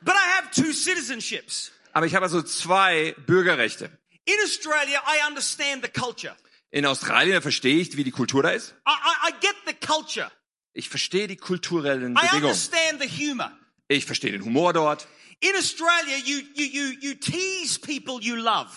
But 0.00 0.14
I 0.14 0.38
have 0.38 0.48
two 0.54 0.72
citizenships. 0.72 1.72
Aber 1.92 2.06
ich 2.06 2.14
habe 2.14 2.24
also 2.24 2.42
zwei 2.42 3.14
Bürgerrechte. 3.26 3.90
In 4.24 4.34
Australia, 4.44 5.02
I 5.06 5.26
understand 5.28 5.84
the 5.84 5.90
culture. 5.90 6.36
In 6.70 6.86
Australien 6.86 7.42
verstehe 7.42 7.80
ich, 7.80 7.96
wie 7.96 8.04
die 8.04 8.10
Kultur 8.10 8.42
da 8.42 8.50
ist. 8.50 8.74
I, 8.86 8.90
I, 8.92 9.30
I 9.30 9.32
get 9.40 9.56
the 9.66 9.74
culture. 9.74 10.30
Ich 10.72 10.88
verstehe 10.88 11.26
die 11.26 11.36
kulturellen 11.36 12.12
I 12.12 12.20
Bedingungen. 12.20 12.44
understand 12.44 13.02
the 13.02 13.08
humor. 13.08 13.50
Ich 13.88 14.04
verstehe 14.04 14.30
den 14.30 14.44
Humor 14.44 14.72
dort. 14.74 15.08
In 15.40 15.56
Australia, 15.56 16.16
you, 16.24 16.40
you, 16.54 16.64
you, 16.66 16.98
you 17.00 17.14
tease 17.14 17.78
people 17.80 18.20
you 18.20 18.36
love. 18.36 18.68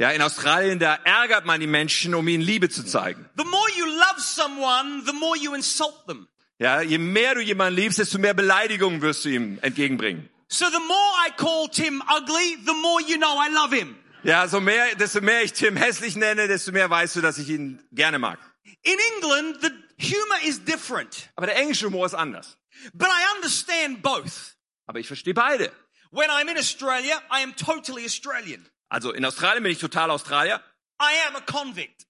Ja, 0.00 0.08
in 0.12 0.22
Australien, 0.22 0.78
da 0.78 0.94
ärgert 1.04 1.44
man 1.44 1.60
die 1.60 1.66
Menschen, 1.66 2.14
um 2.14 2.26
ihnen 2.26 2.42
Liebe 2.42 2.70
zu 2.70 2.86
zeigen. 2.86 3.28
The 3.36 3.44
more 3.44 3.70
you 3.76 3.84
love 3.84 4.18
someone, 4.18 5.02
the 5.04 5.12
more 5.12 5.36
you 5.36 5.52
insult 5.52 6.06
them. 6.06 6.26
Ja, 6.58 6.80
je 6.80 6.96
mehr 6.96 7.34
du 7.34 7.42
jemanden 7.42 7.78
liebst, 7.78 7.98
desto 7.98 8.18
mehr 8.18 8.32
Beleidigungen 8.32 9.02
wirst 9.02 9.26
du 9.26 9.28
ihm 9.28 9.58
entgegenbringen. 9.60 10.30
So 10.48 10.64
the 10.70 10.78
more 10.78 11.12
I 11.28 11.30
call 11.36 11.68
Tim 11.68 12.02
ugly, 12.08 12.56
the 12.64 12.72
more 12.72 13.02
you 13.02 13.18
know 13.18 13.36
I 13.38 13.50
love 13.52 13.76
him. 13.76 13.94
Ja, 14.22 14.48
so 14.48 14.58
mehr, 14.58 14.94
desto 14.94 15.20
mehr 15.20 15.42
ich 15.42 15.52
Tim 15.52 15.76
hässlich 15.76 16.16
nenne, 16.16 16.48
desto 16.48 16.72
mehr 16.72 16.88
weißt 16.88 17.16
du, 17.16 17.20
dass 17.20 17.36
ich 17.36 17.50
ihn 17.50 17.82
gerne 17.92 18.18
mag. 18.18 18.38
In 18.80 18.96
England, 19.16 19.58
the 19.60 19.68
humor 19.98 20.38
is 20.46 20.64
different. 20.64 21.28
Aber 21.36 21.46
der 21.46 21.56
englische 21.56 21.84
Humor 21.84 22.06
ist 22.06 22.14
anders. 22.14 22.56
But 22.94 23.08
I 23.08 23.36
understand 23.36 24.00
both. 24.00 24.56
Aber 24.86 24.98
ich 24.98 25.08
verstehe 25.08 25.34
beide. 25.34 25.70
When 26.10 26.30
I'm 26.30 26.48
in 26.50 26.56
Australia, 26.56 27.20
I 27.30 27.42
am 27.42 27.54
totally 27.54 28.06
Australian. 28.06 28.66
Also 28.90 29.12
in 29.12 29.24
Australien 29.24 29.62
bin 29.62 29.72
ich 29.72 29.78
total 29.78 30.10
Australier. 30.10 30.60
I 31.00 31.28
am 31.28 31.36
a 31.36 31.40
convict. 31.40 32.06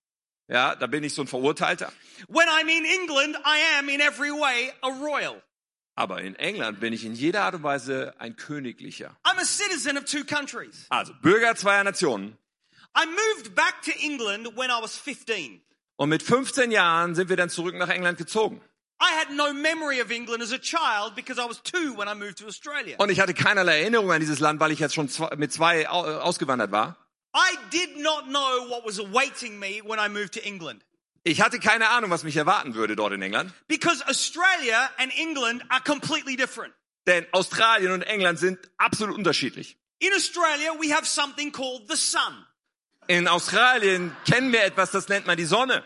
Ja, 0.49 0.75
da 0.75 0.89
bin 0.89 1.05
ich 1.05 1.15
so 1.15 1.23
ein 1.23 1.29
Verurteilter. 1.29 1.93
When 2.27 2.49
I'm 2.49 2.69
in 2.69 2.85
England, 2.85 3.37
I 3.45 3.79
am 3.79 3.89
in 3.89 4.01
every 4.01 4.33
way 4.33 4.73
a 4.83 4.89
royal. 4.89 5.41
Aber 5.95 6.23
in 6.23 6.35
England 6.37 6.81
bin 6.81 6.93
ich 6.93 7.05
in 7.05 7.15
jeder 7.15 7.43
Art 7.43 7.55
und 7.55 7.63
Weise 7.63 8.15
ein 8.19 8.35
Königlicher. 8.35 9.17
I'm 9.23 9.39
a 9.39 9.45
citizen 9.45 9.97
of 9.97 10.07
two 10.07 10.25
countries. 10.25 10.87
Also 10.89 11.13
Bürger 11.23 11.55
zweier 11.55 11.85
Nationen. 11.85 12.37
I 12.97 13.07
moved 13.07 13.55
back 13.55 13.83
to 13.83 13.93
England 14.03 14.57
when 14.57 14.71
I 14.71 14.83
was 14.83 14.97
15. 14.97 15.63
Und 15.97 16.09
mit 16.09 16.23
15 16.23 16.73
Jahren 16.73 17.15
sind 17.15 17.29
wir 17.29 17.37
dann 17.37 17.51
zurück 17.51 17.77
nach 17.77 17.91
England 17.91 18.17
gezogen. 18.19 18.61
I 19.01 19.13
had 19.19 19.35
no 19.35 19.55
memory 19.55 20.01
of 20.01 20.11
England 20.11 20.43
as 20.43 20.53
a 20.53 20.59
child 20.59 21.15
because 21.17 21.39
I 21.39 21.47
was 21.47 21.61
two 21.63 21.95
when 21.97 22.07
I 22.07 22.15
moved 22.15 22.39
to 22.39 22.47
Australia. 22.47 22.97
Und 22.99 23.11
ich 23.11 23.19
hatte 23.21 23.33
keinerlei 23.33 23.81
Erinnerung 23.81 24.13
an 24.13 24.21
dieses 24.21 24.41
Land, 24.41 24.61
weil 24.61 24.73
ich 24.73 24.79
jetzt 24.79 24.95
schon 24.95 25.09
zwei, 25.09 25.35
mit 25.37 25.53
zwei 25.53 25.83
äh, 25.83 25.87
ausgewandert 25.87 26.71
war. 26.71 26.97
I 27.35 27.57
did 27.71 27.97
not 27.97 28.27
know 28.27 28.69
what 28.69 28.85
was 28.85 28.99
awaiting 28.99 29.59
me 29.59 29.81
when 29.85 29.99
I 29.99 30.09
moved 30.09 30.35
to 30.35 30.41
England. 30.41 30.85
Ich 31.23 31.41
hatte 31.41 31.61
keine 31.61 31.89
Ahnung, 31.91 32.11
was 32.11 32.25
mich 32.25 32.37
erwarten 32.37 32.75
würde 32.75 32.97
dort 32.97 33.13
in 33.13 33.23
England. 33.23 33.53
Because 33.69 34.07
Australia 34.07 34.91
and 34.99 35.13
England 35.19 35.63
are 35.71 35.83
completely 35.83 36.37
different. 36.37 36.75
Denn 37.07 37.27
Australien 37.33 37.93
und 37.93 38.03
England 38.03 38.39
sind 38.39 38.59
absolut 38.77 39.17
unterschiedlich. 39.17 39.79
In 39.99 40.13
Australia, 40.15 40.73
we 40.81 40.95
have 40.95 41.07
something 41.07 41.53
called 41.53 41.89
the 41.89 41.97
sun. 41.97 42.47
In 43.07 43.29
Australien 43.29 44.15
kennen 44.27 44.53
wir 44.53 44.63
etwas, 44.63 44.91
das 44.91 45.09
nennt 45.09 45.27
man 45.27 45.37
die 45.37 45.45
Sonne. 45.45 45.85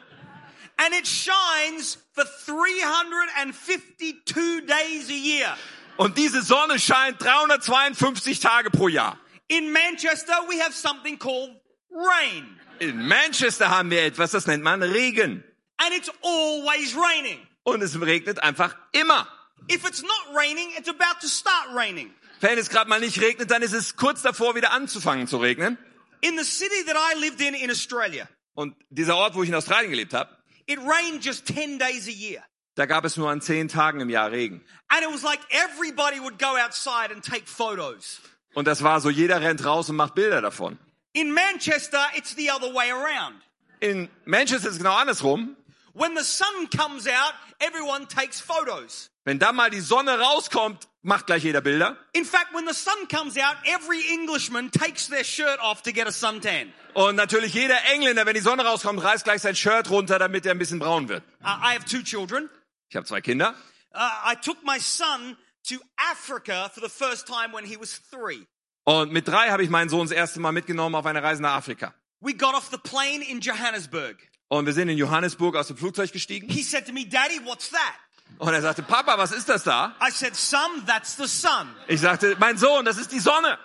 And 0.76 0.92
it 0.94 1.06
shines 1.06 1.98
for 2.12 2.24
352 2.24 4.66
days 4.66 5.08
a 5.08 5.14
year. 5.14 5.56
Und 5.96 6.18
diese 6.18 6.42
Sonne 6.42 6.80
scheint 6.80 7.22
352 7.22 8.40
Tage 8.40 8.70
pro 8.70 8.88
Jahr. 8.88 9.16
In 9.48 9.72
Manchester, 9.72 10.34
we 10.48 10.60
have 10.60 10.72
something 10.72 11.18
called 11.18 11.50
rain. 11.90 12.60
In 12.80 13.06
Manchester 13.06 13.70
haben 13.70 13.90
wir 13.90 14.02
etwas, 14.02 14.32
das 14.32 14.46
nennt 14.46 14.64
man 14.64 14.82
Regen. 14.82 15.44
And 15.76 15.94
it's 15.94 16.10
always 16.22 16.96
raining. 16.96 17.46
Und 17.62 17.82
es 17.82 18.00
regnet 18.00 18.42
einfach 18.42 18.74
immer. 18.92 19.28
If 19.70 19.86
it's 19.86 20.02
not 20.02 20.34
raining, 20.34 20.70
it's 20.76 20.88
about 20.88 21.20
to 21.20 21.28
start 21.28 21.68
raining. 21.74 22.12
Wenn 22.40 22.58
es 22.58 22.68
gerade 22.68 22.90
mal 22.90 23.00
nicht 23.00 23.20
regnet, 23.20 23.50
dann 23.50 23.62
ist 23.62 23.72
es 23.72 23.96
kurz 23.96 24.22
davor, 24.22 24.54
wieder 24.54 24.72
anzufangen 24.72 25.26
zu 25.26 25.38
regnen. 25.38 25.78
In 26.20 26.38
the 26.38 26.44
city 26.44 26.84
that 26.86 26.96
I 26.96 27.18
lived 27.20 27.40
in 27.40 27.54
in 27.54 27.70
Australia, 27.70 28.28
Und 28.54 28.76
dieser 28.90 29.16
Ort, 29.16 29.34
wo 29.34 29.42
ich 29.42 29.48
in 29.48 29.54
Australien 29.54 29.90
gelebt 29.90 30.14
habe, 30.14 30.30
it 30.66 30.78
rained 30.78 31.22
just 31.22 31.46
10 31.46 31.78
days 31.78 32.08
a 32.08 32.12
year. 32.12 32.42
da 32.76 32.86
gab 32.86 33.04
es 33.04 33.16
nur 33.16 33.30
an 33.30 33.40
zehn 33.40 33.68
Tagen 33.68 34.00
im 34.00 34.10
Jahr 34.10 34.30
Regen. 34.32 34.62
And 34.88 35.02
it 35.02 35.10
was 35.10 35.22
like 35.22 35.40
everybody 35.50 36.20
would 36.20 36.38
go 36.38 36.56
outside 36.56 37.12
and 37.12 37.22
take 37.22 37.46
photos. 37.46 38.20
Und 38.54 38.66
das 38.66 38.82
war 38.82 39.00
so, 39.00 39.10
jeder 39.10 39.40
rennt 39.40 39.64
raus 39.64 39.88
und 39.90 39.96
macht 39.96 40.14
Bilder 40.14 40.40
davon. 40.40 40.78
In 41.12 41.32
Manchester, 41.32 42.00
it's 42.16 42.34
the 42.34 42.50
other 42.50 42.72
way 42.74 42.90
around. 42.90 43.36
In 43.80 44.08
Manchester 44.24 44.68
ist 44.68 44.74
es 44.74 44.78
genau 44.78 44.94
andersrum. 44.96 45.56
When 45.94 46.16
the 46.16 46.24
sun 46.24 46.66
comes 46.76 47.06
out, 47.06 47.34
everyone 47.60 48.06
takes 48.06 48.40
photos. 48.40 49.10
Wenn 49.24 49.38
da 49.38 49.52
mal 49.52 49.70
die 49.70 49.80
Sonne 49.80 50.18
rauskommt, 50.18 50.88
macht 51.02 51.26
gleich 51.26 51.44
jeder 51.44 51.60
Bilder. 51.60 51.96
In 52.12 52.24
fact, 52.24 52.52
when 52.52 52.66
the 52.66 52.74
sun 52.74 53.06
comes 53.08 53.36
out, 53.38 53.56
every 53.64 54.00
Englishman 54.12 54.70
takes 54.70 55.06
their 55.06 55.22
shirt 55.22 55.60
off 55.60 55.82
to 55.82 55.92
get 55.92 56.08
a 56.08 56.10
suntan. 56.10 56.72
Und 56.94 57.14
natürlich 57.14 57.54
jeder 57.54 57.76
Engländer, 57.92 58.26
wenn 58.26 58.34
die 58.34 58.40
Sonne 58.40 58.64
rauskommt, 58.64 59.02
reißt 59.02 59.22
gleich 59.22 59.42
sein 59.42 59.54
Shirt 59.54 59.88
runter, 59.88 60.18
damit 60.18 60.44
er 60.46 60.52
ein 60.52 60.58
bisschen 60.58 60.80
braun 60.80 61.08
wird. 61.08 61.22
Uh, 61.42 61.46
I 61.46 61.74
have 61.74 61.84
two 61.84 62.02
children. 62.02 62.50
Ich 62.88 62.96
habe 62.96 63.06
zwei 63.06 63.20
Kinder. 63.20 63.54
Uh, 63.94 64.32
I 64.32 64.34
took 64.34 64.64
my 64.64 64.80
son 64.80 65.36
to 65.68 65.76
Africa 65.96 66.68
for 66.74 66.82
the 66.82 66.90
first 66.90 67.26
time 67.26 67.52
when 67.52 67.64
he 67.64 67.76
was 67.78 68.00
three. 68.10 68.46
Und 68.84 69.12
mit 69.12 69.28
drei 69.28 69.50
habe 69.50 69.62
ich 69.62 69.70
meinen 69.70 69.88
Sohn 69.88 70.08
das 70.08 70.10
erste 70.10 70.40
Mal 70.40 70.52
mitgenommen 70.52 70.96
auf 70.96 71.06
eine 71.06 71.22
Reise 71.22 71.40
nach 71.40 71.54
Afrika. 71.54 71.94
We 72.20 72.34
got 72.34 72.54
off 72.54 72.68
the 72.70 72.78
plane 72.78 73.22
in 73.22 73.40
Johannesburg. 73.40 74.16
Und 74.48 74.66
wir 74.66 74.72
sind 74.72 74.88
in 74.88 74.98
Johannesburg 74.98 75.56
aus 75.56 75.68
dem 75.68 75.76
Flugzeug 75.76 76.12
gestiegen. 76.12 76.48
He 76.48 76.62
said 76.62 76.86
to 76.86 76.92
me, 76.92 77.06
Daddy, 77.06 77.40
what's 77.44 77.70
that? 77.70 77.94
Und 78.38 78.52
er 78.52 78.62
sagte, 78.62 78.82
Papa, 78.82 79.16
was 79.18 79.32
ist 79.32 79.48
das 79.48 79.64
da? 79.64 79.94
I 80.00 80.10
said, 80.10 80.34
Son, 80.34 80.84
that's 80.86 81.16
the 81.16 81.26
sun. 81.26 81.74
Ich 81.88 82.00
sagte, 82.00 82.36
mein 82.38 82.58
Sohn, 82.58 82.84
das 82.84 82.98
ist 82.98 83.12
die 83.12 83.20
Sonne. 83.20 83.58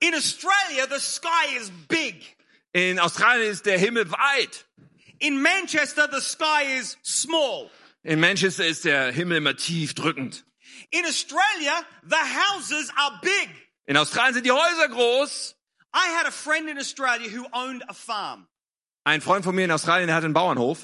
In 0.00 0.14
Australia, 0.14 0.86
the 0.90 1.00
sky 1.00 1.56
is 1.58 1.70
big. 1.88 2.36
In 2.72 2.98
Australien 2.98 3.50
ist 3.50 3.64
der 3.64 3.78
Himmel 3.78 4.10
weit. 4.10 4.66
In 5.18 5.40
Manchester, 5.40 6.08
the 6.12 6.20
sky 6.20 6.78
is 6.78 6.98
small. 7.02 7.70
In 8.02 8.20
Manchester 8.20 8.66
ist 8.66 8.84
der 8.84 9.10
Himmel 9.12 9.38
immer 9.38 9.56
tief 9.56 9.94
drückend. 9.94 10.44
In 10.90 11.04
Australia, 11.06 11.84
the 12.02 12.16
houses 12.16 12.92
are 12.96 13.18
big. 13.22 13.48
In 13.86 13.96
Australien 13.96 14.34
sind 14.34 14.44
die 14.44 14.52
Häuser 14.52 14.88
groß. 14.88 15.54
I 15.94 16.14
had 16.18 16.26
a 16.26 16.30
friend 16.30 16.68
in 16.68 16.78
Australia 16.78 17.30
who 17.30 17.46
owned 17.52 17.82
a 17.88 17.94
farm. 17.94 18.46
Ein 19.06 19.20
Freund 19.20 19.44
von 19.44 19.54
mir 19.54 19.66
in 19.66 19.70
Australien, 19.70 20.08
der 20.08 20.16
hat 20.16 20.24
einen 20.24 20.34
Bauernhof. 20.34 20.80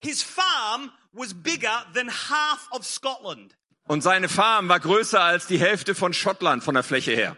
His 0.00 0.22
farm 0.22 0.92
was 1.12 1.34
bigger 1.34 1.84
than 1.92 2.08
half 2.08 2.68
of 2.70 2.86
Scotland. 2.86 3.56
Und 3.88 4.00
seine 4.02 4.28
Farm 4.28 4.68
war 4.68 4.78
größer 4.78 5.20
als 5.20 5.48
die 5.48 5.58
Hälfte 5.58 5.96
von 5.96 6.12
Schottland 6.12 6.62
von 6.62 6.74
der 6.74 6.84
Fläche 6.84 7.16
her. 7.16 7.36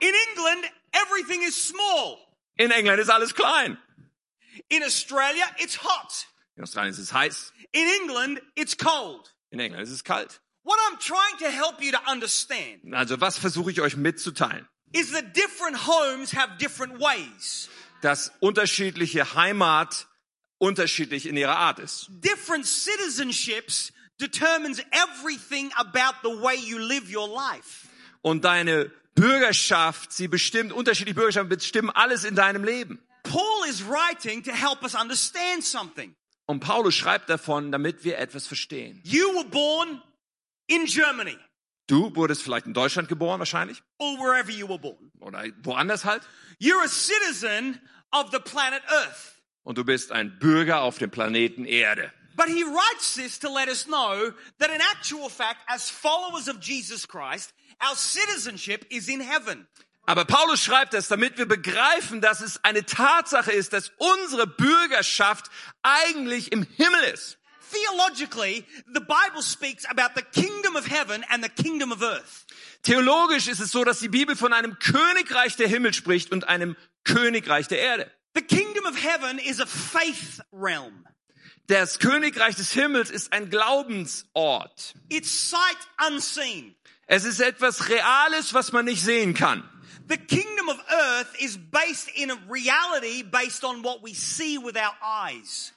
In 0.00 0.12
England, 0.30 0.64
everything 0.90 1.42
is 1.46 1.68
small. 1.68 2.18
In 2.56 2.72
England 2.72 2.98
ist 2.98 3.08
alles 3.08 3.36
klein. 3.36 3.78
In 4.68 4.82
Australia, 4.82 5.44
it's 5.58 5.78
hot. 5.84 6.26
In 6.56 6.64
Australien 6.64 6.92
ist 6.92 6.98
es 6.98 7.12
heiß. 7.12 7.52
In 7.70 7.86
England, 8.00 8.42
it's 8.56 8.76
cold. 8.76 9.32
In 9.50 9.60
England 9.60 9.84
ist 9.84 9.92
es 9.92 10.02
kalt. 10.02 10.40
What 10.64 10.78
I'm 10.90 10.98
trying 10.98 11.38
to 11.38 11.56
help 11.56 11.80
you 11.80 11.92
to 11.92 12.00
understand 12.10 12.92
Also 12.92 13.20
was 13.20 13.38
versuche 13.38 13.70
ich 13.70 13.80
euch 13.80 13.96
mitzuteilen? 13.96 14.66
is 14.92 15.12
that 15.12 15.34
different 15.34 15.76
homes 15.76 16.32
have 16.32 16.58
different 16.58 16.98
ways. 16.98 17.68
Dass 18.02 18.32
unterschiedliche 18.40 19.34
Heimat 19.34 20.06
unterschiedlich 20.58 21.26
in 21.26 21.36
ihrer 21.36 21.56
Art 21.56 21.78
ist. 21.78 22.08
Different 22.10 22.66
citizenships 22.66 23.92
determines 24.20 24.80
everything 24.92 25.72
about 25.76 26.16
the 26.22 26.40
way 26.42 26.54
you 26.56 26.78
live 26.78 27.10
your 27.12 27.28
life. 27.28 27.88
Und 28.20 28.44
deine 28.44 28.92
Bürgerschaft, 29.14 30.12
sie 30.12 30.28
bestimmt, 30.28 30.72
unterschiedliche 30.72 31.14
Bürgerschaften 31.14 31.48
bestimmen 31.48 31.90
alles 31.90 32.24
in 32.24 32.34
deinem 32.36 32.64
Leben. 32.64 33.02
Paul 33.24 33.68
is 33.68 33.82
writing 33.84 34.42
to 34.44 34.52
help 34.52 34.82
us 34.82 34.94
understand 34.94 35.64
something. 35.64 36.14
Und 36.46 36.60
Paulus 36.60 36.94
schreibt 36.94 37.30
davon, 37.30 37.72
damit 37.72 38.04
wir 38.04 38.18
etwas 38.18 38.46
verstehen. 38.46 39.00
You 39.04 39.34
were 39.34 39.44
born 39.44 40.02
in 40.66 40.86
Germany 40.86 41.38
Du 41.86 42.14
wurdest 42.14 42.42
vielleicht 42.42 42.66
in 42.66 42.74
Deutschland 42.74 43.08
geboren 43.08 43.38
wahrscheinlich 43.38 43.82
or 43.98 44.18
wherever 44.18 44.50
you 44.50 44.68
were 44.68 44.78
born. 44.78 45.10
oder 45.20 45.44
woanders 45.62 46.04
halt. 46.04 46.22
You're 46.60 46.82
a 46.84 46.88
citizen 46.88 47.80
of 48.12 48.30
the 48.30 48.38
planet 48.38 48.82
Earth. 48.88 49.40
Und 49.64 49.78
du 49.78 49.84
bist 49.84 50.12
ein 50.12 50.38
Bürger 50.38 50.80
auf 50.82 50.98
dem 50.98 51.10
Planeten 51.10 51.64
Erde. 51.64 52.12
But 52.34 52.46
he 52.46 52.64
writes 52.64 53.14
this 53.14 53.38
to 53.40 53.52
let 53.52 53.68
us 53.68 53.84
know 53.84 54.32
that 54.58 54.70
in 54.70 54.80
actual 54.80 55.28
fact, 55.28 55.60
as 55.66 55.90
followers 55.90 56.48
of 56.48 56.60
Jesus 56.60 57.06
Christ, 57.06 57.52
our 57.82 57.94
citizenship 57.94 58.86
is 58.90 59.08
in 59.08 59.20
heaven. 59.20 59.66
Aber 60.04 60.24
Paulus 60.24 60.60
schreibt 60.60 60.94
das, 60.94 61.08
damit 61.08 61.38
wir 61.38 61.46
begreifen, 61.46 62.20
dass 62.20 62.40
es 62.40 62.62
eine 62.64 62.84
Tatsache 62.84 63.52
ist, 63.52 63.72
dass 63.72 63.92
unsere 63.98 64.46
Bürgerschaft 64.46 65.48
eigentlich 65.82 66.50
im 66.52 66.64
Himmel 66.64 67.04
ist. 67.12 67.38
Theologically, 67.72 68.66
the 68.92 69.00
Bible 69.00 69.42
speaks 69.42 69.86
about 69.88 70.14
the 70.14 70.22
kingdom 70.22 70.76
of 70.76 70.86
heaven 70.86 71.24
and 71.30 71.42
the 71.42 71.48
kingdom 71.48 71.90
of 71.90 72.02
earth. 72.02 72.44
Theologisch 72.82 73.48
ist 73.48 73.60
es 73.60 73.72
so, 73.72 73.82
dass 73.84 74.00
die 74.00 74.08
Bibel 74.08 74.36
von 74.36 74.52
einem 74.52 74.78
Königreich 74.78 75.56
der 75.56 75.68
Himmel 75.68 75.94
spricht 75.94 76.32
und 76.32 76.48
einem 76.48 76.76
Königreich 77.04 77.68
der 77.68 77.80
Erde. 77.80 78.10
The 78.34 78.42
kingdom 78.42 78.86
of 78.86 78.96
heaven 78.96 79.38
is 79.38 79.60
a 79.60 79.66
faith 79.66 80.40
realm. 80.52 81.06
Das 81.68 81.98
Königreich 81.98 82.56
des 82.56 82.72
Himmels 82.72 83.10
ist 83.10 83.32
ein 83.32 83.48
Glaubensort. 83.48 84.94
It's 85.08 85.30
sight 85.30 85.78
unseen. 86.06 86.74
Es 87.06 87.24
ist 87.24 87.40
etwas 87.40 87.88
Reales, 87.88 88.52
was 88.52 88.72
man 88.72 88.84
nicht 88.84 89.02
sehen 89.02 89.34
kann. 89.34 89.68
The 90.08 90.16
kingdom 90.18 90.68
of 90.68 90.78
earth 90.90 91.34
is 91.40 91.56
based 91.56 92.08
in 92.14 92.30
a 92.30 92.36
reality 92.48 93.22
based 93.22 93.64
on 93.64 93.82
what 93.82 94.02
we 94.02 94.14
see 94.14 94.58
with 94.58 94.76
our 94.76 94.94
eyes. 95.02 95.72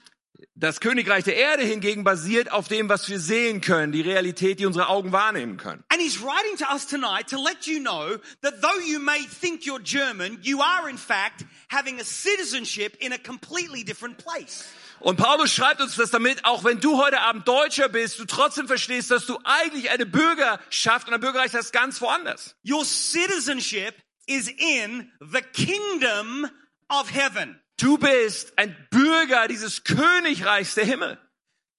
Das 0.56 0.80
Königreich 0.80 1.24
der 1.24 1.36
Erde 1.36 1.64
hingegen 1.64 2.04
basiert 2.04 2.52
auf 2.52 2.68
dem, 2.68 2.90
was 2.90 3.10
wir 3.10 3.20
sehen 3.20 3.62
können, 3.62 3.92
die 3.92 4.02
Realität, 4.02 4.60
die 4.60 4.66
unsere 4.66 4.88
Augen 4.88 5.12
wahrnehmen 5.12 5.58
können. 5.58 5.84
And 5.90 6.02
he's 6.02 6.22
writing 6.22 6.58
to 6.58 6.66
us 6.74 6.88
tonight 6.88 7.30
to 7.30 7.38
let 7.42 7.66
you 7.66 7.80
know 7.80 8.18
that 8.42 8.62
though 8.62 8.80
you 8.86 9.00
may 9.00 9.20
think 9.42 9.64
you're 9.66 9.82
German, 9.82 10.40
you 10.42 10.62
are 10.62 10.90
in 10.90 10.98
fact 10.98 11.46
having 11.70 12.00
a 12.00 12.04
citizenship 12.04 12.98
in 13.00 13.14
a 13.14 13.18
completely 13.18 13.84
different 13.84 14.18
place. 14.18 14.66
Und 15.00 15.18
Paulus 15.18 15.54
schreibt 15.54 15.82
uns 15.82 15.96
das 15.96 16.10
damit, 16.10 16.46
auch 16.46 16.64
wenn 16.64 16.80
du 16.80 16.98
heute 16.98 17.22
Abend 17.22 17.48
Deutscher 17.48 17.90
bist, 17.90 18.18
du 18.18 18.26
trotzdem 18.26 18.68
verstehst, 18.68 19.12
dass 19.12 19.26
du 19.26 19.38
eigentlich 19.44 19.92
eine 19.92 20.06
Bürgerschaft 20.06 21.08
und 21.08 21.14
ein 21.14 21.20
Bürgerrecht 21.20 21.54
hast 21.54 21.74
ganz 21.74 22.02
woanders. 22.02 22.56
Your 22.66 22.86
citizenship 22.86 23.94
is 24.26 24.48
in 24.48 25.12
the 25.20 25.42
kingdom 25.54 26.50
of 26.90 27.14
heaven. 27.14 27.60
Du 27.78 27.98
bist 27.98 28.58
ein 28.58 28.76
Bürger 28.90 29.48
dieses 29.48 29.84
Königreichs 29.84 30.76
der 30.76 30.86
Himmel. 30.86 31.20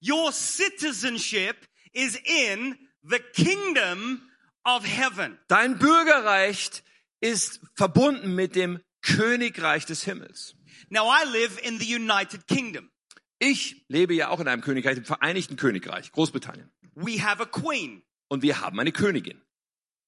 Your 0.01 0.31
citizenship 0.31 1.55
is 1.91 2.15
in 2.15 2.77
the 3.01 3.19
kingdom 3.33 4.21
of 4.63 4.85
heaven. 4.85 5.39
Dein 5.47 5.79
Bürgerrecht 5.79 6.83
ist 7.19 7.61
verbunden 7.73 8.35
mit 8.35 8.55
dem 8.55 8.79
Königreich 9.01 9.85
des 9.85 10.03
Himmels. 10.03 10.55
Now 10.89 11.09
I 11.11 11.27
live 11.31 11.59
in 11.63 11.79
the 11.79 11.95
United 11.95 12.45
Kingdom. 12.47 12.91
Ich 13.39 13.85
lebe 13.87 14.13
ja 14.13 14.29
auch 14.29 14.39
in 14.39 14.47
einem 14.47 14.61
Königreich, 14.61 14.97
im 14.97 15.05
Vereinigten 15.05 15.55
Königreich, 15.55 16.11
Großbritannien. 16.11 16.71
We 16.93 17.23
have 17.23 17.41
a 17.41 17.45
queen. 17.45 18.03
Und 18.27 18.43
wir 18.43 18.61
haben 18.61 18.79
eine 18.79 18.91
Königin. 18.91 19.41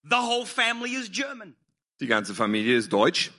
The 0.04 0.18
whole 0.18 0.46
family 0.46 0.96
is 0.96 1.12
German. 1.12 1.56
Die 2.00 2.08
ganze 2.08 2.36
Familie 2.36 2.78
ist 2.78 2.94
deutsch. 2.94 3.32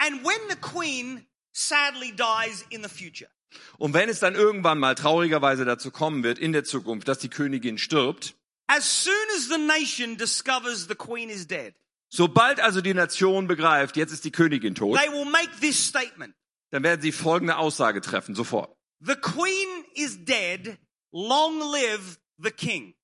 And 0.00 0.24
when 0.24 0.38
the 0.48 0.56
queen 0.56 1.26
sadly 1.52 2.12
dies 2.12 2.64
in 2.70 2.82
the 2.82 2.88
future, 2.88 3.30
Und 3.78 3.94
wenn 3.94 4.08
es 4.08 4.20
dann 4.20 4.34
irgendwann 4.34 4.78
mal 4.78 4.94
traurigerweise 4.94 5.64
dazu 5.64 5.90
kommen 5.90 6.22
wird 6.22 6.38
in 6.38 6.52
der 6.52 6.64
Zukunft, 6.64 7.08
dass 7.08 7.18
die 7.18 7.28
Königin 7.28 7.78
stirbt, 7.78 8.34
as 8.68 9.04
soon 9.04 9.12
as 9.36 9.48
the 9.48 9.58
nation 9.58 10.16
discovers 10.16 10.86
the 10.88 10.94
queen 10.94 11.28
is 11.28 11.46
dead, 11.46 11.74
sobald 12.08 12.60
also 12.60 12.80
die 12.80 12.94
Nation 12.94 13.46
begreift, 13.48 13.96
jetzt 13.96 14.12
ist 14.12 14.24
die 14.24 14.30
Königin 14.30 14.74
tot, 14.74 14.96
they 14.96 15.10
will 15.12 15.24
make 15.24 15.50
this 15.60 15.84
statement. 15.88 16.34
dann 16.70 16.82
werden 16.84 17.02
sie 17.02 17.10
folgende 17.12 17.56
Aussage 17.56 18.00
treffen, 18.00 18.34
sofort. 18.34 18.74
The 19.00 19.16
queen 19.16 19.84
is 19.94 20.24
dead. 20.24 20.78
Long 21.12 21.58
live 21.72 22.20
the 22.38 22.50
king. 22.52 22.94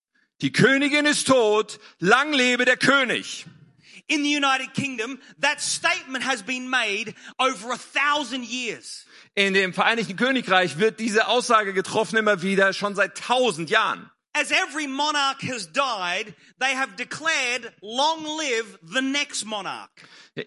Die 0.43 0.53
Königin 0.53 1.07
ist 1.07 1.27
tot, 1.27 1.81
lang 1.99 2.33
lebe 2.33 2.65
der 2.65 2.77
König. 2.77 3.47
In 4.09 4.23
the 4.23 4.31
United 4.31 4.73
Kingdom, 4.73 5.19
that 5.41 5.61
statement 5.61 6.23
has 6.23 6.43
been 6.43 6.71
made 6.71 7.15
over 7.41 7.73
a 7.73 7.77
thousand 7.77 8.45
years. 8.45 9.05
In 9.35 9.53
dem 9.53 9.73
Vereinigten 9.73 10.17
Königreich 10.17 10.79
wird 10.79 11.01
diese 11.01 11.27
Aussage 11.27 11.73
getroffen 11.73 12.17
immer 12.17 12.41
wieder, 12.41 12.73
schon 12.73 12.95
seit 12.95 13.17
tausend 13.17 13.69
Jahren. 13.69 14.11
As 14.33 14.51
every 14.51 14.87
monarch 14.87 15.41
has 15.43 15.67
died, 15.67 16.35
they 16.61 16.75
have 16.75 16.95
declared, 16.97 17.73
long 17.81 18.23
live 18.23 18.79
the 18.83 19.01
next 19.01 19.47
monarch. 19.47 19.89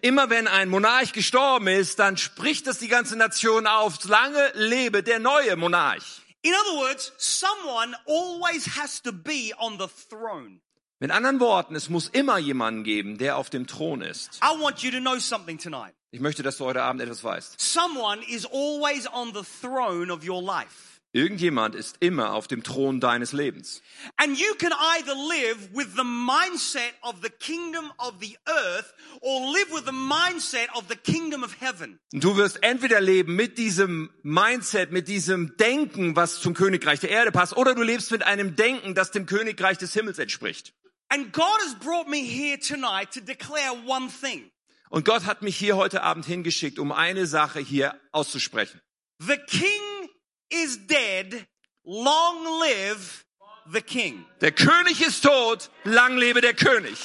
Immer 0.02 0.30
wenn 0.30 0.46
ein 0.46 0.68
Monarch 0.68 1.12
gestorben 1.12 1.66
ist, 1.66 1.98
dann 1.98 2.16
spricht 2.16 2.68
das 2.68 2.78
die 2.78 2.86
ganze 2.86 3.16
Nation 3.16 3.66
auf, 3.66 4.04
lange 4.04 4.52
lebe 4.54 5.02
der 5.02 5.18
neue 5.18 5.56
Monarch. 5.56 6.22
In 6.42 6.54
other 6.54 6.78
words, 6.78 7.12
someone 7.18 7.96
always 8.06 8.64
has 8.78 9.02
to 9.02 9.12
be 9.12 9.52
on 9.58 9.78
the 9.78 9.88
throne. 10.08 10.60
Mit 11.02 11.12
anderen 11.12 11.40
Worten, 11.40 11.74
es 11.76 11.88
muss 11.88 12.08
immer 12.08 12.36
jemanden 12.36 12.84
geben, 12.84 13.16
der 13.16 13.38
auf 13.38 13.48
dem 13.48 13.66
Thron 13.66 14.02
ist. 14.02 14.38
I 14.42 14.60
want 14.60 14.80
you 14.80 14.90
to 14.90 14.98
know 14.98 15.18
something 15.18 15.56
tonight. 15.56 15.94
Ich 16.10 16.20
möchte, 16.20 16.42
dass 16.42 16.58
du 16.58 16.66
heute 16.66 16.82
Abend 16.82 17.00
etwas 17.00 17.24
weißt. 17.24 17.58
Someone 17.58 18.22
is 18.28 18.44
always 18.44 19.08
on 19.10 19.32
the 19.32 19.40
throne 19.62 20.12
of 20.12 20.28
your 20.28 20.42
life. 20.42 21.00
Irgendjemand 21.12 21.74
ist 21.74 21.96
immer 22.00 22.34
auf 22.34 22.48
dem 22.48 22.62
Thron 22.62 23.00
deines 23.00 23.32
Lebens. 23.32 23.80
And 24.18 24.38
you 24.38 24.54
can 24.58 24.72
either 24.98 25.14
live 25.14 25.74
with 25.74 25.86
the 25.96 26.04
mindset 26.04 26.92
of 27.00 27.14
the 27.22 27.30
kingdom 27.30 27.90
of 27.96 28.16
the 28.20 28.36
earth 28.46 28.92
or 29.22 29.40
live 29.54 29.72
with 29.72 29.86
the 29.86 29.92
mindset 29.92 30.68
of 30.74 30.84
the 30.90 30.96
kingdom 30.96 31.42
of 31.42 31.56
heaven. 31.62 31.98
Und 32.12 32.22
du 32.22 32.36
wirst 32.36 32.62
entweder 32.62 33.00
leben 33.00 33.36
mit 33.36 33.56
diesem 33.56 34.10
Mindset, 34.22 34.92
mit 34.92 35.08
diesem 35.08 35.56
Denken, 35.56 36.14
was 36.14 36.42
zum 36.42 36.52
Königreich 36.52 37.00
der 37.00 37.08
Erde 37.08 37.32
passt, 37.32 37.56
oder 37.56 37.74
du 37.74 37.82
lebst 37.82 38.10
mit 38.10 38.22
einem 38.22 38.54
Denken, 38.54 38.94
das 38.94 39.12
dem 39.12 39.24
Königreich 39.24 39.78
des 39.78 39.94
Himmels 39.94 40.18
entspricht. 40.18 40.74
And 41.10 41.32
God 41.32 41.60
has 41.62 41.74
brought 41.74 42.08
me 42.08 42.24
here 42.24 42.56
tonight 42.56 43.12
to 43.12 43.20
declare 43.20 43.72
one 43.72 44.08
thing. 44.08 44.50
Und 44.90 45.04
Gott 45.04 45.24
hat 45.24 45.42
mich 45.42 45.56
hier 45.56 45.76
heute 45.76 46.02
Abend 46.02 46.26
hingeschickt, 46.26 46.78
um 46.78 46.92
eine 46.92 47.26
Sache 47.26 47.60
hier 47.60 47.94
auszusprechen. 48.12 48.80
The 49.18 49.36
king 49.36 50.08
is 50.50 50.86
dead. 50.86 51.46
Long 51.84 52.60
live 52.60 53.24
the 53.72 53.82
king. 53.82 54.24
Der 54.40 54.52
König 54.52 55.00
ist 55.00 55.22
tot, 55.22 55.70
lang 55.84 56.16
lebe 56.16 56.40
der 56.40 56.54
König. 56.54 56.98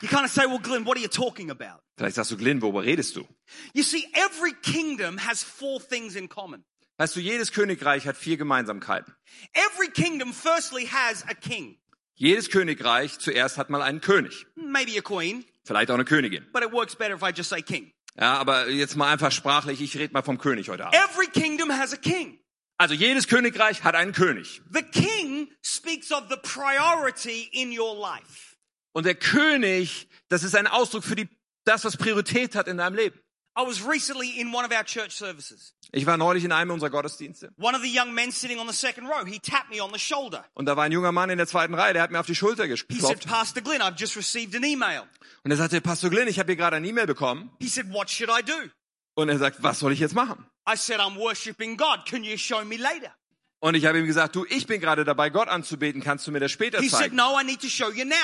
You 0.00 0.08
kind 0.08 0.24
of 0.24 0.32
say, 0.32 0.46
well, 0.46 0.58
Glenn, 0.58 0.84
what 0.84 0.96
are 0.96 1.00
you 1.00 1.08
talking 1.08 1.50
about? 1.50 1.80
Vielleicht 1.96 2.16
sagst 2.16 2.32
du, 2.32 2.36
Glenn, 2.36 2.60
worüber 2.60 2.82
redest 2.82 3.14
du? 3.14 3.24
You 3.72 3.84
see, 3.84 4.04
every 4.14 4.52
kingdom 4.52 5.18
has 5.18 5.44
four 5.44 5.80
things 5.80 6.16
in 6.16 6.28
common. 6.28 6.64
Weißt 6.98 7.16
du, 7.16 7.20
jedes 7.20 7.52
Königreich 7.52 8.06
hat 8.06 8.16
vier 8.16 8.36
Gemeinsamkeiten. 8.36 9.14
Every 9.54 9.88
kingdom 9.90 10.32
firstly 10.32 10.86
has 10.86 11.24
a 11.28 11.34
king, 11.34 11.78
Jedes 12.14 12.50
Königreich 12.50 13.18
zuerst 13.18 13.56
hat 13.58 13.70
mal 13.70 13.82
einen 13.82 14.00
König, 14.00 14.46
maybe 14.54 14.96
a 14.98 15.00
queen, 15.02 15.44
vielleicht 15.64 15.90
auch 15.90 15.94
eine 15.94 16.04
Königin. 16.04 16.46
but 16.52 16.62
it 16.62 16.70
works 16.70 16.94
better 16.94 17.14
if 17.14 17.22
I 17.22 17.32
just 17.34 17.48
say 17.50 17.62
king. 17.62 17.92
Ja, 18.18 18.34
aber 18.38 18.68
jetzt 18.68 18.94
mal 18.96 19.10
einfach 19.10 19.32
sprachlich, 19.32 19.80
ich 19.80 19.96
rede 19.96 20.12
mal 20.12 20.22
vom 20.22 20.36
König 20.38 20.68
heute 20.68 20.86
Abend. 20.86 20.94
Every 21.10 21.26
kingdom 21.28 21.70
has 21.72 21.92
a 21.94 21.96
king. 21.96 22.38
Also 22.76 22.94
jedes 22.94 23.26
Königreich 23.26 23.82
hat 23.84 23.94
einen 23.94 24.12
König. 24.12 24.60
The 24.70 24.82
king 24.82 25.48
speaks 25.62 26.12
of 26.12 26.24
the 26.28 26.36
priority 26.36 27.48
in 27.52 27.76
your 27.76 27.96
life. 27.98 28.56
Und 28.92 29.06
der 29.06 29.14
König, 29.14 30.08
das 30.28 30.42
ist 30.42 30.54
ein 30.54 30.66
Ausdruck 30.66 31.04
für 31.04 31.16
die, 31.16 31.28
das, 31.64 31.84
was 31.84 31.96
Priorität 31.96 32.54
hat 32.54 32.68
in 32.68 32.76
deinem 32.76 32.94
Leben. 32.96 33.18
I 33.54 33.62
was 33.66 33.86
recently 33.86 34.40
in 34.40 34.52
one 34.54 34.64
of 34.64 34.72
our 34.72 34.82
church 34.84 35.12
services. 35.12 35.74
Ich 35.92 36.06
war 36.06 36.16
neulich 36.16 36.42
in 36.44 36.52
einem 36.52 36.70
unserer 36.70 36.88
Gottesdienste 36.88 37.50
One 37.58 37.76
of 37.76 37.82
the 37.82 37.94
young 37.94 38.14
men 38.14 38.30
sitting 38.32 38.58
on 38.58 38.66
the 38.66 38.72
second 38.74 39.06
row, 39.08 39.26
he 39.26 39.38
tapped 39.38 39.68
me 39.70 39.82
on 39.82 39.92
the 39.92 39.98
shoulder. 39.98 40.44
und 40.54 40.64
da 40.66 40.76
war 40.76 40.84
ein 40.84 40.92
junger 40.92 41.12
Mann 41.12 41.28
in 41.28 41.36
der 41.36 41.46
zweiten 41.46 41.74
Reihe, 41.74 41.92
der 41.92 42.02
hat 42.02 42.10
mir 42.10 42.18
auf 42.20 42.26
die 42.26 42.34
Schulter 42.34 42.64
He 42.64 42.70
said, 42.76 42.88
geklopft 42.88 43.26
Pastor 43.26 43.62
Glenn, 43.62 43.82
I've 43.82 43.98
just 43.98 44.16
received 44.16 44.56
an 44.56 44.64
email. 44.64 45.02
und 45.44 45.50
er 45.50 45.58
sagte, 45.58 45.80
Pastor 45.82 46.08
Glenn, 46.08 46.28
ich 46.28 46.38
habe 46.38 46.46
hier 46.52 46.56
gerade 46.56 46.76
eine 46.76 46.86
E-Mail 46.88 47.06
bekommen 47.06 47.50
He 47.60 47.68
said, 47.68 47.92
what 47.92 48.08
should 48.08 48.30
I 48.30 48.42
do? 48.42 48.70
und 49.16 49.28
er 49.28 49.36
sagt, 49.38 49.62
was 49.62 49.80
soll 49.80 49.92
ich 49.92 50.00
jetzt 50.00 50.14
machen? 50.14 50.46
I 50.66 50.76
said, 50.76 50.98
I'm 51.00 51.16
worshiping 51.18 51.76
God. 51.76 52.06
Can 52.08 52.24
you 52.24 52.38
show 52.38 52.64
me 52.64 52.76
later? 52.76 53.12
Und 53.60 53.74
ich 53.74 53.84
habe 53.84 53.98
ihm 53.98 54.06
gesagt, 54.06 54.34
du, 54.34 54.46
ich 54.48 54.66
bin 54.66 54.80
gerade 54.80 55.04
dabei, 55.04 55.28
Gott 55.28 55.48
anzubeten, 55.48 56.02
kannst 56.02 56.26
du 56.26 56.32
mir 56.32 56.40
das 56.40 56.50
später 56.52 56.80
He 56.80 56.88
said, 56.88 57.00
zeigen? 57.00 57.16
no, 57.16 57.38
I 57.38 57.44
need 57.44 57.60
to 57.60 57.68
show 57.68 57.90
you 57.90 58.04
now. 58.06 58.16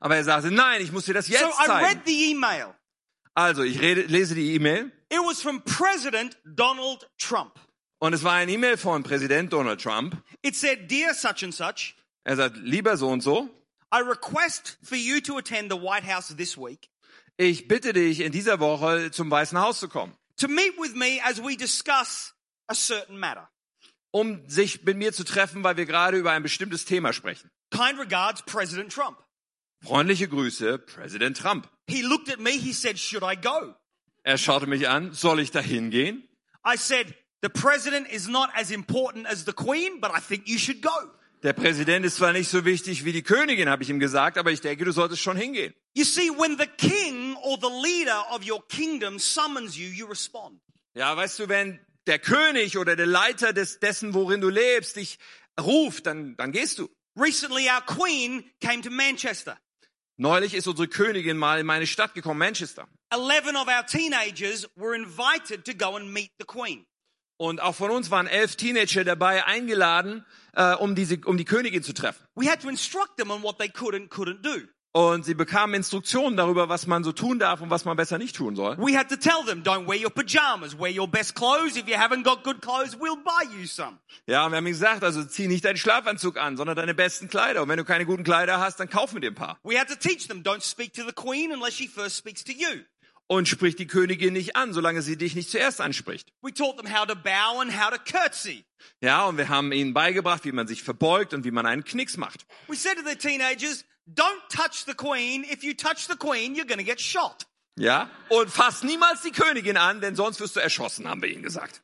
Aber 0.00 0.16
er 0.16 0.24
sagte, 0.24 0.50
nein, 0.50 0.82
ich 0.82 0.92
muss 0.92 1.06
dir 1.06 1.14
das 1.14 1.26
So 1.26 1.32
jetzt 1.32 1.42
I 1.42 1.66
zeigen. 1.66 1.86
read 1.86 2.00
the 2.04 2.30
email. 2.30 2.74
Also, 3.34 3.62
ich 3.62 3.80
rede, 3.80 4.02
lese 4.02 4.34
die 4.34 4.54
E-Mail 4.54 4.92
It 5.10 5.18
was 5.20 5.42
from 5.42 5.62
President 5.64 6.36
Donald 6.44 7.08
Trump. 7.18 7.58
und 8.00 8.12
es 8.12 8.22
war 8.22 8.34
eine 8.34 8.52
E-Mail 8.52 8.76
von 8.76 9.02
Präsident 9.02 9.52
Donald 9.52 9.80
Trump. 9.80 10.16
It 10.42 10.54
said, 10.56 10.90
Dear 10.90 11.14
such 11.14 11.42
and 11.42 11.54
such, 11.54 11.94
Er 12.24 12.36
sagt, 12.36 12.56
lieber 12.56 12.96
so 12.96 13.08
und 13.08 13.22
so, 13.22 13.48
I 13.92 14.00
request 14.00 14.78
for 14.82 14.96
you 14.96 15.20
to 15.20 15.36
attend 15.38 15.70
the 15.70 15.78
White 15.78 16.06
House 16.06 16.34
this 16.36 16.56
week 16.56 16.88
ich 17.36 17.66
bitte 17.66 17.92
dich, 17.92 18.20
in 18.20 18.30
dieser 18.30 18.60
Woche 18.60 19.10
zum 19.10 19.28
Weißen 19.30 19.58
Haus 19.58 19.80
zu 19.80 19.88
kommen, 19.88 20.12
to 20.36 20.46
meet 20.48 20.78
with 20.78 20.94
me 20.94 21.18
as 21.24 21.42
we 21.42 21.56
discuss 21.56 22.32
a 22.68 22.74
certain 22.74 23.18
matter. 23.18 23.48
um 24.12 24.48
sich 24.48 24.84
mit 24.84 24.96
mir 24.96 25.12
zu 25.12 25.24
treffen, 25.24 25.64
weil 25.64 25.76
wir 25.76 25.86
gerade 25.86 26.16
über 26.16 26.30
ein 26.30 26.44
bestimmtes 26.44 26.84
Thema 26.84 27.12
sprechen. 27.12 27.50
Kind 27.72 27.98
regards, 27.98 28.42
President 28.42 28.92
Trump. 28.92 29.18
Freundliche 29.84 30.28
Grüße, 30.28 30.78
Präsident 30.78 31.36
Trump. 31.36 31.68
He 31.86 32.02
looked 32.02 32.30
at 32.30 32.40
me, 32.40 32.52
he 32.52 32.72
said, 32.72 32.98
Should 32.98 33.22
I 33.22 33.36
go? 33.36 33.74
Er 34.22 34.38
schaute 34.38 34.66
mich 34.66 34.88
an, 34.88 35.12
soll 35.12 35.40
ich 35.40 35.50
da 35.50 35.60
hingehen? 35.60 36.26
I 36.66 36.76
said, 36.76 37.14
The 37.42 37.50
president 37.50 38.08
is 38.10 38.26
not 38.26 38.48
as 38.54 38.70
important 38.70 39.26
as 39.26 39.44
the 39.44 39.52
queen, 39.52 40.00
but 40.00 40.10
I 40.10 40.20
think 40.20 40.48
you 40.48 40.58
should 40.58 40.80
go. 40.80 41.10
Der 41.42 41.52
Präsident 41.52 42.06
ist 42.06 42.16
zwar 42.16 42.32
nicht 42.32 42.48
so 42.48 42.64
wichtig 42.64 43.04
wie 43.04 43.12
die 43.12 43.22
Königin, 43.22 43.68
habe 43.68 43.82
ich 43.82 43.90
ihm 43.90 44.00
gesagt, 44.00 44.38
aber 44.38 44.50
ich 44.50 44.62
denke, 44.62 44.86
du 44.86 44.92
solltest 44.92 45.20
schon 45.20 45.36
hingehen. 45.36 45.74
You 45.92 46.04
see, 46.04 46.30
when 46.30 46.56
the 46.56 46.66
king 46.66 47.36
or 47.42 47.58
the 47.60 47.68
leader 47.68 48.24
of 48.30 48.48
your 48.48 48.66
kingdom 48.68 49.18
summons 49.18 49.76
you, 49.76 49.88
you 49.88 50.06
respond. 50.06 50.58
Ja, 50.94 51.14
weißt 51.14 51.40
du, 51.40 51.48
wenn 51.50 51.78
der 52.06 52.18
König 52.18 52.78
oder 52.78 52.96
der 52.96 53.04
Leiter 53.04 53.52
des, 53.52 53.78
dessen, 53.78 54.14
worin 54.14 54.40
du 54.40 54.48
lebst, 54.48 54.96
dich 54.96 55.18
ruft, 55.60 56.06
dann, 56.06 56.34
dann 56.36 56.50
gehst 56.50 56.78
du. 56.78 56.88
Recently, 57.14 57.68
our 57.68 57.82
queen 57.82 58.50
came 58.60 58.80
to 58.80 58.90
Manchester. 58.90 59.58
Neulich 60.16 60.54
ist 60.54 60.68
unsere 60.68 60.86
Königin 60.86 61.36
mal 61.36 61.58
in 61.58 61.66
meine 61.66 61.86
Stadt 61.86 62.14
gekommen, 62.14 62.38
Manchester. 62.38 62.86
11 63.10 63.56
of 63.56 63.66
our 63.66 63.84
teenagers 63.84 64.68
were 64.76 64.94
invited 64.94 65.64
to 65.64 65.74
go 65.74 65.96
and 65.96 66.12
meet 66.12 66.30
the 66.38 66.44
queen. 66.46 66.86
Und 67.36 67.60
auch 67.60 67.74
von 67.74 67.90
uns 67.90 68.12
waren 68.12 68.28
elf 68.28 68.54
Teenager 68.54 69.02
dabei 69.02 69.44
eingeladen, 69.44 70.24
äh, 70.52 70.74
um, 70.74 70.94
diese, 70.94 71.18
um 71.24 71.36
die 71.36 71.44
Königin 71.44 71.82
zu 71.82 71.92
treffen. 71.92 72.24
We 72.36 72.48
had 72.48 72.62
to 72.62 72.68
instruct 72.68 73.16
them 73.16 73.32
on 73.32 73.42
what 73.42 73.58
they 73.58 73.68
could 73.68 73.94
and 73.94 74.08
couldn't 74.08 74.42
do. 74.42 74.68
Und 74.96 75.24
sie 75.24 75.34
bekamen 75.34 75.74
Instruktionen 75.74 76.36
darüber, 76.36 76.68
was 76.68 76.86
man 76.86 77.02
so 77.02 77.10
tun 77.10 77.40
darf 77.40 77.60
und 77.60 77.68
was 77.68 77.84
man 77.84 77.96
besser 77.96 78.16
nicht 78.16 78.36
tun 78.36 78.54
soll. 78.54 78.78
We 78.78 78.96
had 78.96 79.08
to 79.08 79.16
tell 79.16 79.44
them, 79.44 79.64
don't 79.64 79.88
wear 79.88 80.00
your 80.00 80.10
pajamas, 80.10 80.78
wear 80.78 80.96
your 80.96 81.08
best 81.08 81.34
clothes. 81.34 81.76
If 81.76 81.88
you 81.88 81.96
haven't 81.96 82.22
got 82.22 82.44
good 82.44 82.62
clothes, 82.62 82.96
we'll 83.00 83.16
buy 83.16 83.42
you 83.58 83.66
some. 83.66 83.98
Ja, 84.28 84.46
und 84.46 84.52
wir 84.52 84.58
haben 84.58 84.66
ihnen 84.66 84.74
gesagt, 84.74 85.02
also 85.02 85.24
zieh 85.24 85.48
nicht 85.48 85.64
deinen 85.64 85.78
Schlafanzug 85.78 86.36
an, 86.38 86.56
sondern 86.56 86.76
deine 86.76 86.94
besten 86.94 87.26
Kleider. 87.26 87.62
Und 87.62 87.70
wenn 87.70 87.78
du 87.78 87.84
keine 87.84 88.06
guten 88.06 88.22
Kleider 88.22 88.60
hast, 88.60 88.78
dann 88.78 88.88
kaufen 88.88 89.14
wir 89.14 89.20
dir 89.20 89.32
ein 89.32 89.34
paar. 89.34 89.58
We 89.64 89.76
had 89.76 89.88
to 89.88 89.96
teach 89.96 90.28
them, 90.28 90.44
don't 90.44 90.62
speak 90.62 90.94
to 90.94 91.02
the 91.02 91.12
queen 91.12 91.50
unless 91.52 91.74
she 91.74 91.88
first 91.88 92.16
speaks 92.16 92.44
to 92.44 92.52
you. 92.52 92.84
Und 93.26 93.48
sprich 93.48 93.74
die 93.74 93.88
Königin 93.88 94.34
nicht 94.34 94.54
an, 94.54 94.72
solange 94.72 95.02
sie 95.02 95.16
dich 95.16 95.34
nicht 95.34 95.50
zuerst 95.50 95.80
anspricht. 95.80 96.30
We 96.40 96.54
taught 96.54 96.76
them 96.76 96.94
how 96.96 97.04
to 97.04 97.16
bow 97.16 97.60
and 97.60 97.72
how 97.72 97.90
to 97.90 97.96
curtsy. 97.98 98.64
Ja, 99.00 99.24
und 99.24 99.38
wir 99.38 99.48
haben 99.48 99.72
ihnen 99.72 99.92
beigebracht, 99.92 100.44
wie 100.44 100.52
man 100.52 100.68
sich 100.68 100.84
verbeugt 100.84 101.34
und 101.34 101.44
wie 101.44 101.50
man 101.50 101.66
einen 101.66 101.82
Knicks 101.82 102.16
macht. 102.16 102.46
We 102.68 102.76
said 102.76 102.96
to 102.96 103.02
the 103.04 103.16
teenagers, 103.16 103.84
don't 104.06 104.42
touch 104.50 104.84
the 104.84 104.94
queen. 104.94 105.44
If 105.44 105.64
you 105.64 105.74
touch 105.74 106.08
the 106.08 106.16
queen, 106.16 106.54
you're 106.54 106.66
going 106.66 106.78
to 106.78 106.84
get 106.84 107.00
shot. 107.00 107.46
Ja? 107.76 108.08
Und 108.28 108.50
fass 108.50 108.82
niemals 108.82 109.22
die 109.22 109.32
Königin 109.32 109.76
an, 109.76 110.00
denn 110.00 110.14
sonst 110.16 110.40
wirst 110.40 110.56
du 110.56 110.60
erschossen, 110.60 111.08
haben 111.08 111.22
wir 111.22 111.28
ihnen 111.28 111.42
gesagt. 111.42 111.80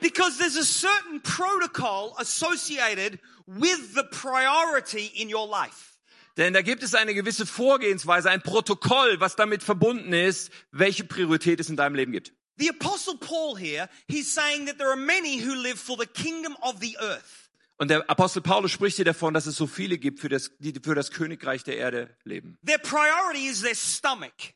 Because 0.00 0.38
there's 0.38 0.56
a 0.56 0.64
certain 0.64 1.22
protocol 1.22 2.14
associated 2.18 3.18
with 3.46 3.94
the 3.94 4.04
priority 4.04 5.06
in 5.14 5.28
your 5.28 5.48
life. 5.48 5.94
Denn 6.36 6.52
da 6.52 6.62
gibt 6.62 6.82
es 6.82 6.94
eine 6.94 7.14
gewisse 7.14 7.46
Vorgehensweise, 7.46 8.28
ein 8.28 8.42
Protokoll, 8.42 9.20
was 9.20 9.36
damit 9.36 9.62
verbunden 9.62 10.12
ist, 10.12 10.50
welche 10.72 11.04
Priorität 11.04 11.60
es 11.60 11.70
in 11.70 11.76
deinem 11.76 11.94
Leben 11.94 12.12
gibt. 12.12 12.32
The 12.56 12.68
apostle 12.68 13.16
Paul 13.18 13.56
here, 13.56 13.88
he's 14.08 14.32
saying 14.32 14.66
that 14.66 14.78
there 14.78 14.90
are 14.90 14.96
many 14.96 15.38
who 15.38 15.54
live 15.54 15.78
for 15.78 15.96
the 15.96 16.06
kingdom 16.06 16.56
of 16.60 16.80
the 16.80 16.96
earth. 17.00 17.43
Und 17.76 17.88
der 17.88 18.08
Apostel 18.08 18.40
Paulus 18.40 18.70
spricht 18.70 18.96
hier 18.96 19.04
davon, 19.04 19.34
dass 19.34 19.46
es 19.46 19.56
so 19.56 19.66
viele 19.66 19.98
gibt, 19.98 20.20
für 20.20 20.28
das, 20.28 20.52
die 20.58 20.74
für 20.80 20.94
das 20.94 21.10
Königreich 21.10 21.64
der 21.64 21.76
Erde 21.76 22.16
leben. 22.22 22.56
Their 22.64 22.78
priority 22.78 23.48
is 23.48 23.62
their 23.62 23.74
stomach. 23.74 24.52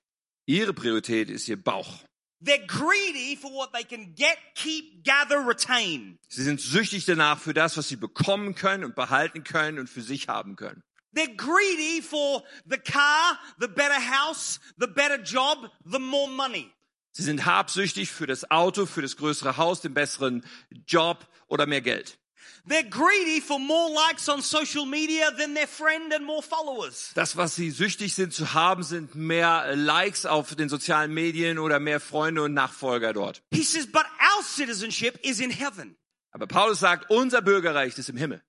Ihre 0.46 0.72
Priorität 0.72 1.28
ist 1.28 1.48
ihr 1.48 1.62
Bauch. 1.62 2.04
They're 2.40 2.64
greedy 2.66 3.37
for 3.37 3.52
what 3.52 3.72
they 3.72 3.83
can 3.83 4.14
get, 4.14 4.38
keep, 4.54 5.02
gather, 5.04 5.44
retain. 5.44 6.18
Sie 6.28 6.44
sind 6.44 6.61
süchtig 6.61 7.04
danach 7.04 7.40
für 7.40 7.52
das, 7.52 7.76
was 7.76 7.88
sie 7.88 7.96
bekommen 7.96 8.54
können 8.54 8.85
und 8.85 8.94
behalten 8.94 9.42
können 9.42 9.81
und 9.81 9.90
für 9.90 10.02
sich 10.02 10.28
haben 10.28 10.54
können. 10.54 10.85
They're 11.16 11.35
greedy 11.37 12.00
for 12.00 12.44
the 12.64 12.78
car, 12.78 13.38
the 13.59 13.66
better 13.66 13.98
house, 13.98 14.61
the 14.76 14.87
better 14.87 15.20
job, 15.20 15.70
the 15.85 15.98
more 15.98 16.31
money. 16.31 16.70
Sie 17.11 17.24
sind 17.24 17.44
habsüchtig 17.44 18.12
für 18.12 18.28
das 18.28 18.48
Auto, 18.52 18.87
für 18.87 19.02
das 19.02 19.16
größere 19.16 19.57
Haus, 19.57 19.81
den 19.81 19.94
besseren 19.94 20.44
Job 20.87 21.26
oder 21.48 21.66
mehr 21.66 21.81
Geld. 21.81 22.17
Das, 27.14 27.37
was 27.37 27.57
sie 27.57 27.70
süchtig 27.70 28.14
sind 28.14 28.35
zu 28.35 28.54
haben, 28.54 28.83
sind 28.83 29.14
mehr 29.14 29.76
Likes 29.76 30.26
auf 30.26 30.54
den 30.54 30.68
sozialen 30.68 31.14
Medien 31.14 31.59
oder 31.59 31.81
mehr 31.81 32.00
Freunde 32.00 32.42
und 32.42 32.54
Nachfolger 32.54 33.12
dort. 33.12 33.42
He 33.52 33.62
says, 33.62 33.87
but 33.87 34.04
our 34.20 34.42
citizenship 34.44 35.18
is 35.22 35.40
in 35.40 35.50
heaven. 35.50 35.96
Aber 36.31 36.46
Paulus 36.46 36.81
sagt, 36.81 37.11
unser 37.11 37.40
Bürgerreich 37.42 37.96
ist 37.96 38.09
im 38.09 38.16
Himmel. 38.16 38.42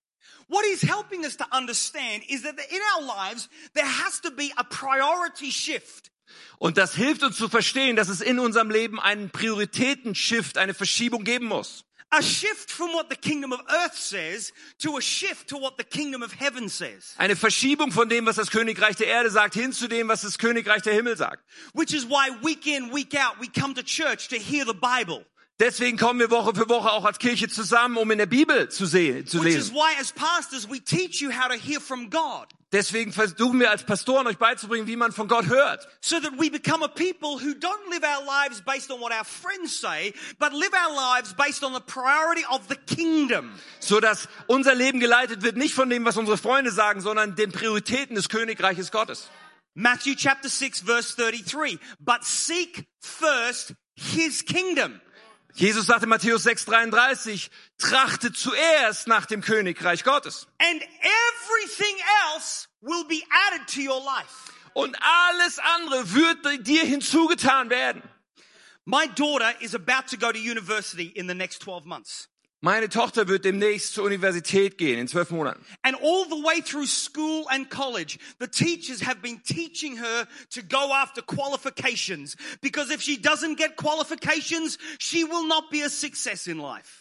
What 0.48 0.66
he's 0.66 0.82
helping 0.82 1.24
us 1.24 1.38
to 1.38 1.46
understand 1.52 2.24
is 2.28 2.42
that 2.42 2.56
in 2.72 2.80
our 2.96 3.06
lives, 3.06 3.50
there 3.74 3.86
has 3.86 4.20
to 4.22 4.32
be 4.32 4.52
a 4.58 4.64
priority 4.64 5.52
shift. 5.52 6.12
Und 6.58 6.78
das 6.78 6.96
hilft 6.96 7.24
uns 7.24 7.38
zu 7.38 7.50
verstehen, 7.50 7.96
dass 7.96 8.10
es 8.10 8.22
in 8.22 8.40
unserem 8.40 8.70
Leben 8.70 9.00
einen 9.00 9.30
Prioritätenshift, 9.30 10.58
eine 10.58 10.74
Verschiebung 10.74 11.24
geben 11.24 11.46
muss. 11.46 11.86
A 12.12 12.24
shift 12.24 12.72
from 12.72 12.92
what 12.94 13.10
the 13.10 13.16
kingdom 13.16 13.54
of 13.54 13.60
earth 13.70 13.96
says 13.96 14.52
to 14.80 14.98
a 14.98 15.02
shift 15.02 15.50
to 15.50 15.58
what 15.58 15.78
the 15.78 15.84
kingdom 15.84 16.24
of 16.24 16.34
heaven 16.34 16.68
says. 16.68 17.14
Eine 17.20 17.36
Verschiebung 17.36 17.92
von 17.92 18.10
dem, 18.10 18.26
was 18.26 18.38
das 18.38 18.50
Königreich 18.50 18.96
der 18.96 19.08
Erde 19.08 19.30
sagt, 19.30 19.54
hin 19.54 19.72
zu 19.74 19.88
dem, 19.88 20.08
was 20.08 20.22
das 20.22 20.40
Königreich 20.40 20.82
der 20.82 20.96
Himmel 20.96 21.18
sagt. 21.18 21.44
Which 21.74 21.94
is 21.94 22.06
why 22.06 22.32
week 22.42 22.66
in, 22.66 22.92
week 22.92 23.14
out, 23.14 23.40
we 23.40 23.48
come 23.48 23.76
to 23.76 23.84
church 23.84 24.30
to 24.30 24.38
hear 24.38 24.66
the 24.66 24.74
Bible. 24.74 25.24
Deswegen 25.60 25.98
kommen 25.98 26.20
wir 26.22 26.32
Woche 26.32 26.56
für 26.56 26.70
Woche 26.70 26.90
auch 26.90 27.04
als 27.04 27.20
Kirche 27.20 27.50
zusammen, 27.50 27.98
um 27.98 28.10
in 28.12 28.18
der 28.18 28.28
Bibel 28.28 28.70
zu 28.70 28.86
sehen, 28.86 29.28
zu 29.28 29.44
Which 29.44 29.56
is 29.56 29.56
lesen. 29.56 29.76
why 29.76 30.00
as 30.00 30.14
pastors, 30.14 30.70
we 30.70 30.80
teach 30.80 31.20
you 31.22 31.32
how 31.32 31.50
to 31.50 31.56
hear 31.56 31.82
from 31.82 32.10
God. 32.10 32.48
Deswegen 32.72 33.12
versuchen 33.12 33.60
wir 33.60 33.72
als 33.72 33.84
Pastoren 33.84 34.28
euch 34.28 34.38
beizubringen, 34.38 34.86
wie 34.88 34.96
man 34.96 35.12
von 35.12 35.28
Gott 35.28 35.48
hört. 35.48 35.88
So 36.02 36.20
that 36.20 36.32
we 36.40 36.50
become 36.52 36.84
a 36.84 36.88
people 36.88 37.32
who 37.32 37.54
don't 37.56 37.90
live 37.90 38.04
our 38.04 38.24
lives 38.24 38.62
based 38.62 38.92
on 38.92 39.02
what 39.02 39.12
our 39.12 39.26
friends 39.26 39.82
say, 39.82 40.14
but 40.38 40.54
live 40.54 40.72
our 40.74 40.96
lives 40.96 41.34
based 41.34 41.64
on 41.64 41.74
the 41.74 41.82
priority 41.82 42.46
of 42.50 42.62
the 42.70 42.76
kingdom. 42.96 43.52
So 43.80 44.00
dass 44.00 44.30
unser 44.48 44.76
Leben 44.76 45.00
geleitet 45.00 45.42
wird, 45.42 45.58
nicht 45.58 45.74
von 45.74 45.90
dem, 45.90 46.06
was 46.06 46.16
unsere 46.16 46.38
Freunde 46.38 46.72
sagen, 46.72 47.02
sondern 47.02 47.36
den 47.36 47.52
Prioritäten 47.52 48.16
des 48.16 48.30
Königreiches 48.30 48.92
Gottes. 48.92 49.30
Matthew 49.74 50.14
chapter 50.16 50.48
6 50.48 50.82
verse 50.82 51.16
33. 51.18 51.80
But 52.00 52.24
seek 52.24 52.86
first 53.02 53.74
his 53.96 54.46
kingdom. 54.46 55.02
Jesus 55.60 55.88
sagte 55.88 56.06
in 56.06 56.10
Matthäus 56.10 56.46
6,33, 56.46 57.50
trachtet 57.78 58.38
zuerst 58.38 59.08
nach 59.08 59.26
dem 59.26 59.42
Königreich 59.42 60.06
Gottes. 60.06 60.48
And 60.58 60.82
everything 60.82 61.98
else 62.32 62.70
will 62.80 63.04
be 63.10 63.22
added 63.30 63.68
to 63.68 63.82
your 63.82 64.02
life. 64.02 64.54
Und 64.74 64.96
alles 65.02 65.60
andere 65.60 66.14
wird 66.14 66.66
dir 66.66 66.86
hinzugetan 66.86 67.70
werden. 67.70 68.02
My 68.86 69.08
daughter 69.08 69.54
is 69.60 69.76
about 69.76 70.08
to 70.12 70.18
go 70.18 70.32
to 70.32 70.40
university 70.40 71.08
in 71.08 71.28
the 71.28 71.36
next 71.36 71.60
12 71.60 71.84
months. 71.84 72.30
Meine 72.62 72.90
Tochter 72.90 73.30
wird 73.30 73.46
demnächst 73.46 73.94
zur 73.94 74.04
Universität 74.04 74.78
gehen, 74.78 75.00
in 75.00 75.08
zwölf 75.08 75.32
Monaten. 75.32 75.64
And 75.84 75.96
all 75.96 76.26
the 76.26 76.44
way 76.44 76.62
through 76.62 76.88
school 76.88 77.46
and 77.50 77.70
college, 77.70 78.20
the 78.40 78.48
teachers 78.48 79.02
have 79.02 79.22
been 79.22 79.42
teaching 79.44 79.98
her 79.98 80.28
to 80.50 80.62
go 80.62 80.94
after 80.94 81.22
qualifications. 81.22 82.36
Because 82.60 82.92
if 82.92 83.02
she 83.02 83.16
doesn't 83.16 83.58
get 83.58 83.78
qualifications, 83.78 84.78
she 84.98 85.24
will 85.24 85.48
not 85.48 85.72
be 85.72 85.84
a 85.84 85.90
success 85.90 86.48
in 86.48 86.60
life. 86.60 86.99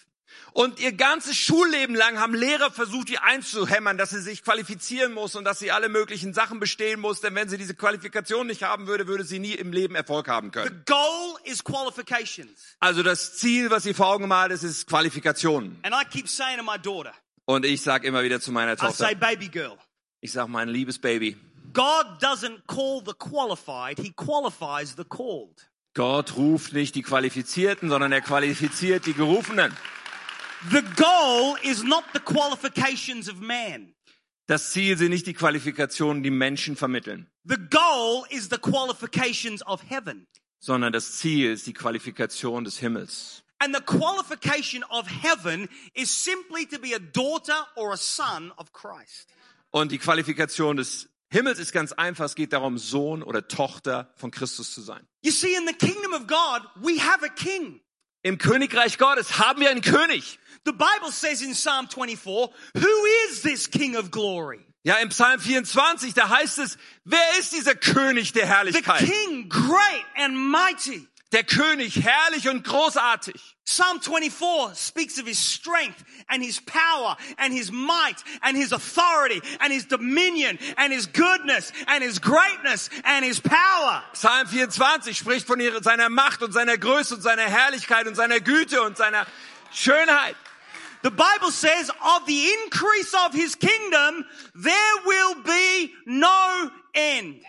Und 0.52 0.80
ihr 0.80 0.92
ganzes 0.92 1.36
Schulleben 1.36 1.94
lang 1.94 2.18
haben 2.18 2.34
Lehrer 2.34 2.70
versucht, 2.70 3.10
ihr 3.10 3.22
einzuhämmern, 3.22 3.98
dass 3.98 4.10
sie 4.10 4.20
sich 4.20 4.42
qualifizieren 4.42 5.12
muss 5.12 5.34
und 5.36 5.44
dass 5.44 5.58
sie 5.58 5.70
alle 5.72 5.88
möglichen 5.88 6.34
Sachen 6.34 6.60
bestehen 6.60 7.00
muss, 7.00 7.20
denn 7.20 7.34
wenn 7.34 7.48
sie 7.48 7.58
diese 7.58 7.74
Qualifikation 7.74 8.46
nicht 8.46 8.62
haben 8.62 8.86
würde, 8.86 9.06
würde 9.06 9.24
sie 9.24 9.38
nie 9.38 9.52
im 9.54 9.72
Leben 9.72 9.94
Erfolg 9.94 10.28
haben 10.28 10.48
The 10.52 10.60
können. 10.60 10.82
goal 10.86 11.36
is 11.44 11.62
qualifications. 11.64 12.76
Also 12.80 13.02
das 13.02 13.36
Ziel, 13.36 13.70
was 13.70 13.82
sie 13.84 13.94
vor 13.94 14.08
Augen 14.08 14.22
gemalt 14.24 14.52
ist, 14.52 14.62
ist 14.62 14.86
Qualifikationen. 14.86 15.78
And 15.82 15.94
I 15.94 16.04
keep 16.04 16.28
saying 16.28 16.58
to 16.58 16.64
my 16.64 16.78
daughter, 16.78 17.12
Und 17.44 17.64
ich 17.64 17.82
sage 17.82 18.06
immer 18.06 18.22
wieder 18.22 18.40
zu 18.40 18.52
meiner 18.52 18.74
I 18.74 18.76
Tochter, 18.76 19.06
say, 19.06 19.14
baby 19.14 19.48
girl, 19.48 19.76
ich 20.20 20.32
sage, 20.32 20.50
mein 20.50 20.68
liebes 20.68 20.98
Baby, 20.98 21.36
God 21.72 22.06
doesn't 22.20 22.66
call 22.66 23.02
the 23.06 23.12
qualified, 23.18 23.98
He 23.98 24.12
qualifies 24.12 24.94
the 24.96 25.04
called. 25.04 25.68
Gott 25.94 26.36
ruft 26.36 26.74
nicht 26.74 26.94
die 26.94 27.02
Qualifizierten, 27.02 27.88
sondern 27.90 28.12
er 28.12 28.20
qualifiziert 28.20 29.06
die 29.06 29.14
Gerufenen. 29.14 29.76
The 30.70 30.82
goal 30.96 31.56
is 31.62 31.82
not 31.84 32.04
the 32.12 32.20
qualifications 32.20 33.28
of 33.28 33.40
man. 33.40 33.94
Das 34.46 34.72
Ziel 34.72 34.96
sind 34.96 35.10
nicht 35.10 35.26
die 35.26 35.34
Qualifikationen, 35.34 36.22
die 36.22 36.30
Menschen 36.30 36.74
vermitteln, 36.76 37.30
The 37.44 37.58
goal 37.70 38.24
is 38.30 38.48
the 38.50 38.58
qualifications 38.58 39.62
of 39.66 39.82
heaven. 39.88 40.26
sondern 40.60 40.92
das 40.92 41.18
Ziel 41.18 41.52
ist 41.52 41.66
die 41.66 41.72
Qualifikation 41.72 42.64
des 42.64 42.78
Himmels. 42.78 43.44
And 43.60 43.74
the 43.74 43.82
qualification 43.82 44.84
of 44.84 45.06
heaven 45.08 45.68
is 45.94 46.10
simply 46.10 46.66
to 46.66 46.78
be 46.78 46.94
a 46.94 46.98
daughter 46.98 47.66
or 47.76 47.92
a 47.92 47.96
son 47.96 48.52
of 48.56 48.72
Christ. 48.72 49.28
Und 49.70 49.92
die 49.92 49.98
Qualifikation 49.98 50.76
des 50.76 51.08
Himmels 51.30 51.58
ist 51.58 51.72
ganz 51.72 51.92
einfach. 51.92 52.24
Es 52.24 52.34
geht 52.34 52.52
darum, 52.52 52.78
Sohn 52.78 53.22
oder 53.22 53.46
Tochter 53.48 54.12
von 54.16 54.30
Christus 54.30 54.72
zu 54.72 54.80
sein. 54.80 55.06
You 55.22 55.30
see, 55.30 55.54
in 55.54 55.66
the 55.66 55.74
kingdom 55.74 56.12
of 56.14 56.26
God, 56.26 56.62
we 56.82 56.98
have 57.00 57.24
a 57.24 57.28
king. 57.28 57.80
Im 58.22 58.38
Königreich 58.38 58.98
Gottes 58.98 59.38
haben 59.38 59.60
wir 59.60 59.70
einen 59.70 59.80
König. 59.80 60.38
The 60.64 60.72
Bible 60.72 61.12
says 61.12 61.40
in 61.40 61.52
Psalm 61.54 61.88
24, 61.88 62.50
who 62.74 63.06
is 63.30 63.42
this 63.42 63.70
king 63.70 63.96
of 63.96 64.10
glory? 64.10 64.60
Ja, 64.82 64.96
im 64.96 65.10
Psalm 65.10 65.38
24, 65.40 66.14
da 66.14 66.28
heißt 66.28 66.58
es, 66.58 66.78
wer 67.04 67.38
ist 67.38 67.52
dieser 67.52 67.74
König 67.74 68.32
der 68.32 68.44
The 68.46 68.52
Herrlichkeit? 68.52 68.98
king, 68.98 69.48
great 69.48 70.04
and 70.16 70.36
mighty. 70.36 71.06
Der 71.32 71.44
König, 71.44 72.02
herrlich 72.02 72.48
und 72.48 72.64
großartig. 72.64 73.38
Psalm 73.66 74.00
24 74.00 74.74
speaks 74.74 75.18
of 75.18 75.26
his 75.26 75.38
strength 75.38 76.02
and 76.28 76.42
his 76.42 76.58
power 76.58 77.18
and 77.36 77.52
his 77.52 77.70
might 77.70 78.16
and 78.40 78.56
his 78.56 78.72
authority 78.72 79.42
and 79.60 79.70
his 79.70 79.84
dominion 79.86 80.58
and 80.78 80.90
his 80.90 81.06
goodness 81.06 81.70
and 81.86 82.02
his 82.02 82.18
greatness 82.18 82.88
and 83.04 83.26
his 83.26 83.40
power. 83.40 84.02
Psalm 84.14 84.46
24 84.46 85.14
spricht 85.18 85.46
von 85.46 85.60
ihrer, 85.60 85.82
seiner 85.82 86.08
Macht 86.08 86.42
und 86.42 86.52
seiner 86.52 86.78
Größe 86.78 87.16
und 87.16 87.20
seiner 87.20 87.42
Herrlichkeit 87.42 88.06
und 88.06 88.14
seiner 88.14 88.40
Güte 88.40 88.80
und 88.80 88.96
seiner 88.96 89.26
Schönheit. 89.70 90.34
The 91.02 91.10
Bible 91.10 91.52
says 91.52 91.90
of 91.90 92.26
the 92.26 92.50
increase 92.64 93.14
of 93.14 93.34
his 93.34 93.54
kingdom, 93.54 94.24
there 94.54 94.96
will 95.04 95.42
be 95.44 95.92
no 96.06 96.70
end. 96.94 97.42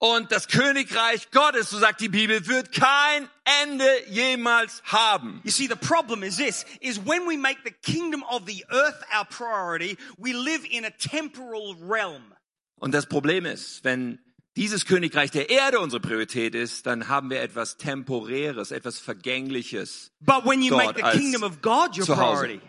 Und 0.00 0.30
das 0.30 0.46
Königreich 0.46 1.30
Gottes, 1.32 1.70
so 1.70 1.78
sagt 1.78 2.00
die 2.00 2.08
Bibel, 2.08 2.46
wird 2.46 2.70
kein 2.72 3.28
Ende 3.62 3.84
jemals 4.08 4.80
haben. 4.84 5.40
You 5.42 5.50
see, 5.50 5.66
the 5.66 5.74
problem 5.74 6.22
is 6.22 6.36
this, 6.36 6.64
is 6.80 6.98
when 7.04 7.26
we 7.28 7.36
make 7.36 7.58
the 7.64 7.72
kingdom 7.82 8.22
of 8.30 8.42
the 8.46 8.64
earth 8.70 9.02
our 9.12 9.24
priority, 9.24 9.98
we 10.16 10.32
live 10.32 10.64
in 10.70 10.84
a 10.84 10.90
temporal 10.90 11.74
realm. 11.80 12.32
Und 12.76 12.94
das 12.94 13.06
Problem 13.06 13.44
ist, 13.44 13.82
wenn 13.82 14.20
dieses 14.56 14.86
Königreich 14.86 15.32
der 15.32 15.50
Erde 15.50 15.80
unsere 15.80 16.00
Priorität 16.00 16.54
ist, 16.54 16.86
dann 16.86 17.08
haben 17.08 17.30
wir 17.30 17.40
etwas 17.40 17.76
Temporäres, 17.76 18.70
etwas 18.70 19.00
Vergängliches. 19.00 20.12
But 20.20 20.44
when 20.44 20.62
you 20.62 20.76
make 20.76 20.92
Dort 20.92 20.96
the 20.96 21.02
als 21.02 21.16
kingdom 21.16 21.42
of 21.42 21.60
God 21.60 21.98
your 21.98 22.06
priority, 22.06 22.60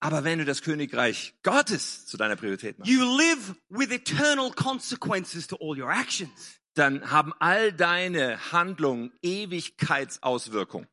Aber 0.00 0.24
wenn 0.24 0.38
du 0.40 0.44
das 0.44 0.60
Königreich 0.62 1.34
Gottes 1.44 2.04
zu 2.06 2.16
deiner 2.16 2.34
Priorität 2.36 2.78
machst, 2.78 2.90
you 2.90 3.04
live 3.16 3.54
with 3.68 3.92
eternal 3.92 4.50
consequences 4.50 5.46
to 5.46 5.56
all 5.60 5.80
your 5.80 5.90
actions. 5.90 6.60
Dann 6.74 7.10
haben 7.10 7.32
all 7.38 7.72
deine 7.72 8.52
Handlungen 8.52 9.12
Ewigkeitsauswirkungen. 9.22 10.88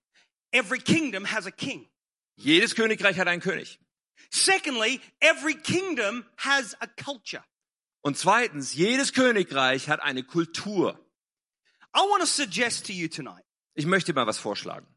Every 0.52 0.80
kingdom 0.80 1.26
has 1.32 1.46
a 1.46 1.52
king. 1.52 1.88
Jedes 2.36 2.76
Königreich 2.76 3.18
hat 3.20 3.28
einen 3.28 3.42
König. 3.42 3.80
Secondly, 4.30 5.00
every 5.20 5.56
kingdom 5.56 6.26
has 6.38 6.76
a 6.82 6.88
culture. 6.88 7.44
Und 8.02 8.18
zweitens, 8.18 8.74
jedes 8.74 9.14
Königreich 9.14 9.90
hat 9.90 10.02
eine 10.02 10.24
Kultur. 10.24 11.00
I 11.96 12.00
want 12.00 12.22
to 12.22 12.26
suggest 12.28 12.86
to 12.88 12.94
you 12.94 13.08
tonight, 13.08 13.44
Ich 13.76 13.86
möchte 13.86 14.14
mal 14.14 14.26
was 14.28 14.38
vorschlagen. 14.38 14.88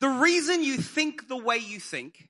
the 0.00 0.06
reason 0.08 0.62
you 0.62 0.76
think 0.76 1.22
the 1.28 1.34
way 1.42 1.56
you 1.58 1.80
think 1.80 2.28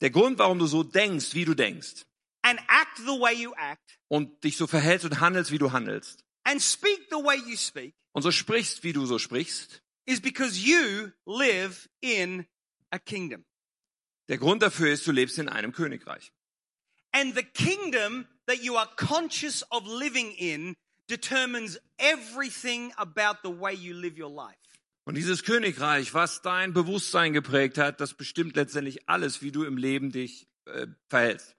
Der 0.00 0.10
Grund, 0.10 0.38
warum 0.38 0.58
du 0.58 0.66
so 0.66 0.82
denkst, 0.82 1.34
wie 1.34 1.44
du 1.44 1.54
denkst 1.54 2.04
and 2.42 2.58
act 2.68 2.96
the 2.98 3.20
way 3.20 3.34
you 3.34 3.52
act 3.56 3.98
und 4.08 4.42
dich 4.44 4.56
so 4.56 4.66
verhältst 4.66 5.04
und 5.04 5.20
handelst, 5.20 5.50
wie 5.50 5.58
du 5.58 5.72
handelst 5.72 6.24
and 6.44 6.60
speak 6.60 7.08
the 7.10 7.16
way 7.16 7.36
you 7.46 7.56
speak 7.56 7.94
und 8.12 8.22
so 8.22 8.30
sprichst, 8.30 8.82
wie 8.82 8.92
du 8.92 9.06
so 9.06 9.18
sprichst, 9.18 9.82
is 10.06 10.20
because 10.20 10.58
you 10.58 11.12
live 11.26 11.88
in 12.00 12.46
a 12.90 12.98
kingdom. 12.98 13.44
der 14.28 14.38
Grund 14.38 14.62
dafür 14.62 14.92
ist, 14.92 15.06
du 15.06 15.12
lebst 15.12 15.38
in 15.38 15.48
einem 15.48 15.72
Königreich. 15.72 16.32
And 17.12 17.34
the 17.34 17.42
kingdom 17.42 18.26
that 18.46 18.62
you 18.62 18.76
are 18.76 18.88
conscious 18.96 19.64
of 19.70 19.86
living 19.86 20.32
in 20.32 20.76
determines 21.08 21.78
everything 21.98 22.92
about 22.96 23.40
the 23.42 23.50
way 23.50 23.74
you 23.74 23.94
live 23.94 24.16
your 24.16 24.30
life. 24.30 24.56
Und 25.04 25.16
dieses 25.16 25.42
Königreich, 25.42 26.14
was 26.14 26.40
dein 26.42 26.72
Bewusstsein 26.72 27.32
geprägt 27.32 27.78
hat, 27.78 28.00
das 28.00 28.14
bestimmt 28.14 28.54
letztendlich 28.54 29.08
alles, 29.08 29.42
wie 29.42 29.50
du 29.50 29.64
im 29.64 29.76
Leben 29.76 30.12
dich 30.12 30.46
äh, 30.66 30.86
verhältst. 31.08 31.56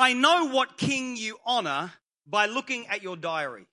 I 0.00 0.14
know 0.14 0.52
what 0.52 0.78
king 0.78 1.16
you 1.16 1.36
honor 1.44 1.92
by 2.24 2.46
looking 2.46 2.88
at 2.88 3.04
your 3.04 3.16
diary. 3.16 3.66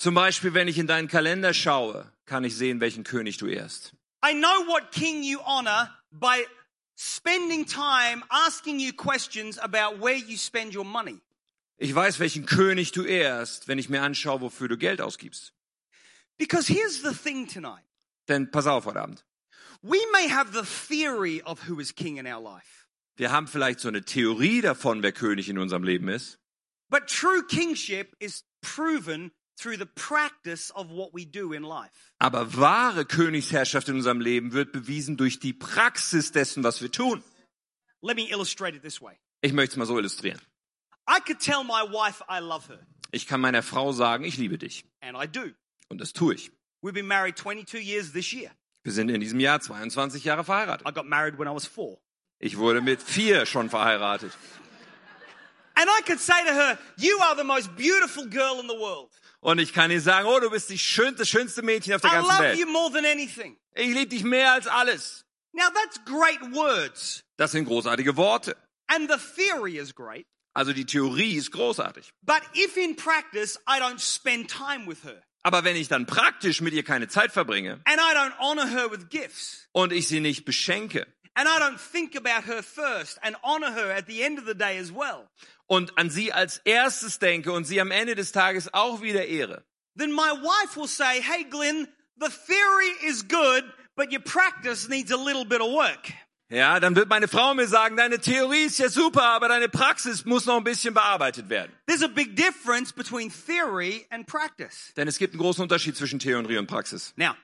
Zum 0.00 0.14
Beispiel, 0.14 0.54
wenn 0.54 0.66
ich 0.66 0.78
in 0.78 0.86
deinen 0.86 1.08
Kalender 1.08 1.52
schaue, 1.52 2.10
kann 2.24 2.42
ich 2.42 2.56
sehen, 2.56 2.80
welchen 2.80 3.04
König 3.04 3.36
du 3.36 3.46
ehrst. 3.48 3.92
I 4.24 4.32
know 4.32 4.66
what 4.66 4.90
king 4.92 5.22
you 5.22 5.40
honor 5.44 5.94
by 6.10 6.46
spending 6.96 7.66
time 7.66 8.24
asking 8.30 8.80
you 8.80 8.94
questions 8.94 9.58
about 9.58 10.00
where 10.02 10.16
you 10.16 10.38
spend 10.38 10.74
your 10.74 10.86
money. 10.86 11.20
Ich 11.76 11.94
weiß, 11.94 12.18
welchen 12.18 12.46
König 12.46 12.92
du 12.92 13.04
ehrst, 13.04 13.68
wenn 13.68 13.78
ich 13.78 13.90
mir 13.90 14.00
anschaue, 14.00 14.40
wofür 14.40 14.68
du 14.68 14.78
Geld 14.78 15.02
ausgibst. 15.02 15.52
Because 16.38 16.66
here's 16.72 17.02
the 17.02 17.12
thing 17.12 17.46
tonight. 17.46 17.84
Denn 18.26 18.50
pass 18.50 18.66
auf 18.66 18.86
heute 18.86 19.02
Abend. 19.02 19.22
We 19.82 19.98
may 20.12 20.30
have 20.30 20.50
the 20.54 20.62
theory 20.64 21.42
of 21.42 21.68
who 21.68 21.78
is 21.78 21.94
king 21.94 22.16
in 22.16 22.26
our 22.26 22.40
life, 22.42 22.86
Wir 23.18 23.32
haben 23.32 23.46
vielleicht 23.46 23.80
so 23.80 23.88
eine 23.88 24.02
Theorie 24.02 24.62
davon, 24.62 25.02
wer 25.02 25.12
König 25.12 25.50
in 25.50 25.58
unserem 25.58 25.82
Leben 25.84 26.08
ist. 26.08 26.38
but 26.88 27.06
true 27.06 27.42
kingship 27.46 28.16
is 28.18 28.44
proven 28.62 29.30
through 29.60 29.76
the 29.76 29.86
practice 29.86 30.70
of 30.74 30.90
what 30.90 31.12
we 31.12 31.24
do 31.24 31.52
in 31.52 31.62
life. 31.62 31.90
Aber 32.18 32.56
wahre 32.56 33.04
Königsherrschaft 33.04 33.88
in 33.88 33.96
unserem 33.96 34.20
Leben 34.20 34.52
wird 34.52 34.72
bewiesen 34.72 35.16
durch 35.16 35.38
die 35.38 35.52
Praxis 35.52 36.32
dessen, 36.32 36.64
was 36.64 36.80
wir 36.80 36.90
tun. 36.90 37.22
Let 38.02 38.16
me 38.16 38.30
illustrate 38.30 38.74
it 38.76 38.82
this 38.82 39.00
way. 39.00 39.18
Ich 39.42 39.52
möchte 39.52 39.72
es 39.74 39.76
mal 39.76 39.86
so 39.86 39.98
illustrieren. 39.98 40.40
I 41.08 41.18
could 41.20 41.40
tell 41.40 41.64
my 41.64 41.82
wife 41.90 42.22
I 42.28 42.40
love 42.40 42.68
her, 42.68 42.86
Ich 43.12 43.26
kann 43.26 43.40
meiner 43.40 43.62
Frau 43.62 43.92
sagen, 43.92 44.24
ich 44.24 44.36
liebe 44.38 44.58
dich. 44.58 44.84
and 45.00 45.16
I 45.16 45.26
do. 45.26 45.50
Und 45.88 46.00
das 46.00 46.12
tue 46.12 46.34
ich. 46.34 46.50
We've 46.82 46.92
been 46.94 47.06
married 47.08 47.36
22 47.36 47.80
years 47.82 48.12
this 48.12 48.32
year. 48.32 48.50
Wir 48.84 48.92
sind 48.92 49.10
in 49.10 49.20
diesem 49.20 49.40
Jahr 49.40 49.60
22 49.60 50.24
Jahre 50.24 50.44
verheiratet. 50.44 50.86
I 50.88 50.92
got 50.92 51.06
married 51.06 51.38
when 51.38 51.46
I 51.48 51.52
was 51.54 51.66
four. 51.66 51.98
Ich 52.38 52.56
wurde 52.56 52.80
mit 52.80 53.02
vier 53.02 53.44
schon 53.44 53.68
verheiratet. 53.68 54.32
And 55.74 55.88
I 55.88 56.02
could 56.06 56.20
say 56.20 56.42
to 56.46 56.52
her, 56.52 56.78
You 56.96 57.18
are 57.20 57.36
the 57.36 57.44
most 57.44 57.74
beautiful 57.76 58.26
girl 58.26 58.60
in 58.60 58.68
the 58.68 58.74
world. 58.78 59.10
Und 59.40 59.58
ich 59.58 59.72
kann 59.72 59.90
ihr 59.90 60.00
sagen, 60.00 60.26
oh, 60.28 60.38
du 60.38 60.50
bist 60.50 60.68
die 60.68 60.78
schönste, 60.78 61.24
schönste 61.24 61.62
Mädchen 61.62 61.94
auf 61.94 62.02
der 62.02 62.10
I 62.10 62.14
ganzen 62.14 62.30
love 62.30 62.42
Welt. 62.42 62.58
you 62.58 62.66
more 62.66 62.92
than 62.92 63.06
anything. 63.06 63.56
Ich 63.74 63.88
liebe 63.88 64.06
dich 64.08 64.22
mehr 64.22 64.52
als 64.52 64.66
alles. 64.66 65.24
Now 65.52 65.68
that's 65.74 65.98
great 66.04 66.40
words. 66.54 67.24
Das 67.36 67.52
sind 67.52 67.64
großartige 67.64 68.16
Worte. 68.16 68.56
And 68.86 69.10
the 69.10 69.16
theory 69.36 69.78
is 69.78 69.94
great. 69.94 70.26
Also 70.52 70.72
die 70.72 70.84
Theorie 70.84 71.36
ist 71.36 71.52
großartig. 71.52 72.10
But 72.22 72.42
if 72.54 72.76
in 72.76 72.96
practice 72.96 73.58
I 73.68 73.80
don't 73.80 74.00
spend 74.00 74.50
time 74.50 74.86
with 74.86 75.04
her 75.04 75.22
Aber 75.42 75.64
wenn 75.64 75.76
ich 75.76 75.88
dann 75.88 76.04
praktisch 76.06 76.60
mit 76.60 76.74
ihr 76.74 76.82
keine 76.82 77.08
Zeit 77.08 77.32
verbringe 77.32 77.80
and 77.84 77.98
I 77.98 78.14
don't 78.14 78.36
honor 78.38 78.66
her 78.66 78.90
with 78.90 79.08
gifts 79.08 79.68
und 79.72 79.92
ich 79.92 80.06
sie 80.08 80.20
nicht 80.20 80.44
beschenke 80.44 81.06
and 81.34 81.48
I 81.48 81.58
don't 81.60 81.78
think 81.78 82.14
about 82.16 82.44
her 82.44 82.62
first 82.62 83.18
and 83.22 83.36
honor 83.42 83.72
her 83.72 83.90
at 83.90 84.06
the 84.06 84.22
end 84.22 84.38
of 84.38 84.44
the 84.44 84.54
day 84.54 84.76
as 84.76 84.92
well, 84.92 85.28
und 85.70 85.96
an 85.96 86.10
sie 86.10 86.32
als 86.32 86.58
erstes 86.64 87.20
denke 87.20 87.52
und 87.52 87.64
sie 87.64 87.80
am 87.80 87.92
Ende 87.92 88.16
des 88.16 88.32
Tages 88.32 88.74
auch 88.74 89.02
wieder 89.02 89.26
ehre, 89.26 89.64
then 89.96 90.10
my 90.12 90.32
wife 90.42 90.76
will 90.78 90.88
say, 90.88 91.22
Hey, 91.22 91.44
Glenn, 91.44 91.86
the 92.18 92.26
theory 92.28 93.08
is 93.08 93.22
good, 93.28 93.64
but 93.94 94.10
your 94.12 94.20
practice 94.20 94.88
needs 94.88 95.12
a 95.12 95.16
little 95.16 95.44
bit 95.44 95.60
of 95.60 95.68
work. 95.72 96.12
ja, 96.50 96.80
dann 96.80 96.96
wird 96.96 97.08
meine 97.08 97.28
Frau 97.28 97.54
mir 97.54 97.68
sagen, 97.68 97.96
deine 97.96 98.18
Theorie 98.18 98.64
ist 98.64 98.80
ja 98.80 98.88
super, 98.88 99.22
aber 99.22 99.46
deine 99.46 99.68
Praxis 99.68 100.24
muss 100.24 100.44
noch 100.46 100.56
ein 100.56 100.64
bisschen 100.64 100.92
bearbeitet 100.92 101.48
werden. 101.48 101.70
There's 101.86 102.02
a 102.02 102.08
big 102.08 102.34
difference 102.34 102.92
between 102.92 103.30
theory 103.30 104.04
and 104.10 104.26
practice. 104.26 104.92
Denn 104.96 105.06
es 105.06 105.18
gibt 105.18 105.34
einen 105.34 105.40
großen 105.40 105.62
Unterschied 105.62 105.96
zwischen 105.96 106.18
Theorie 106.18 106.58
und 106.58 106.66
Praxis. 106.66 107.12
Now, 107.16 107.36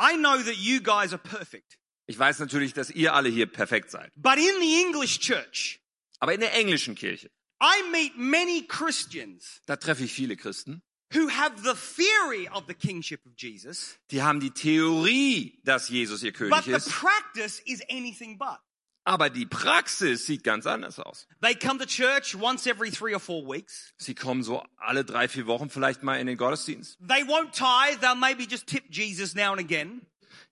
I 0.00 0.14
know 0.16 0.36
that 0.36 0.54
you 0.54 0.80
guys 0.80 1.12
are 1.12 1.18
perfect, 1.18 1.78
Ich 2.06 2.16
weiß 2.16 2.38
natürlich, 2.38 2.74
dass 2.74 2.90
ihr 2.90 3.12
alle 3.12 3.28
hier 3.28 3.46
perfekt 3.46 3.90
seid. 3.90 4.12
but 4.14 4.36
in 4.36 4.60
the 4.60 4.82
English 4.86 5.18
church, 5.18 5.80
Aber 6.20 6.32
in 6.32 6.40
der 6.40 6.54
englischen 6.54 6.94
Kirche, 6.94 7.30
I 7.60 7.82
meet 7.92 8.16
many 8.16 8.66
Christians 8.66 9.60
da 9.66 9.76
treffe 9.76 10.04
ich 10.04 10.12
viele 10.12 10.36
Christen, 10.36 10.82
who 11.12 11.28
have 11.28 11.56
the 11.62 11.74
theory 11.74 12.48
of 12.48 12.64
the 12.68 12.74
kingship 12.74 13.24
of 13.26 13.32
Jesus, 13.36 13.98
die 14.10 14.22
haben 14.22 14.40
die 14.40 14.50
Theorie, 14.50 15.60
dass 15.64 15.88
Jesus 15.88 16.22
ihr 16.22 16.32
but 16.32 16.38
König 16.38 16.64
the 16.64 16.72
ist, 16.72 16.88
practice 16.90 17.60
is 17.66 17.82
anything 17.90 18.38
but. 18.38 18.58
aber 19.04 19.28
die 19.30 19.46
Praxis 19.46 20.26
sieht 20.26 20.44
ganz 20.44 20.66
anders 20.66 20.98
aus. 21.00 21.26
They 21.40 21.54
come 21.54 21.78
to 21.78 21.86
church 21.86 22.34
once 22.34 22.66
every 22.66 22.90
three 22.90 23.14
or 23.14 23.20
four 23.20 23.42
weeks. 23.46 23.92
Sie 23.98 24.14
kommen 24.14 24.42
so 24.42 24.62
alle 24.78 25.04
drei, 25.04 25.26
vier 25.28 25.46
Wochen 25.46 25.68
vielleicht 25.70 26.02
mal 26.02 26.20
in 26.20 26.26
den 26.26 26.36
Gottesdienst. 26.36 26.98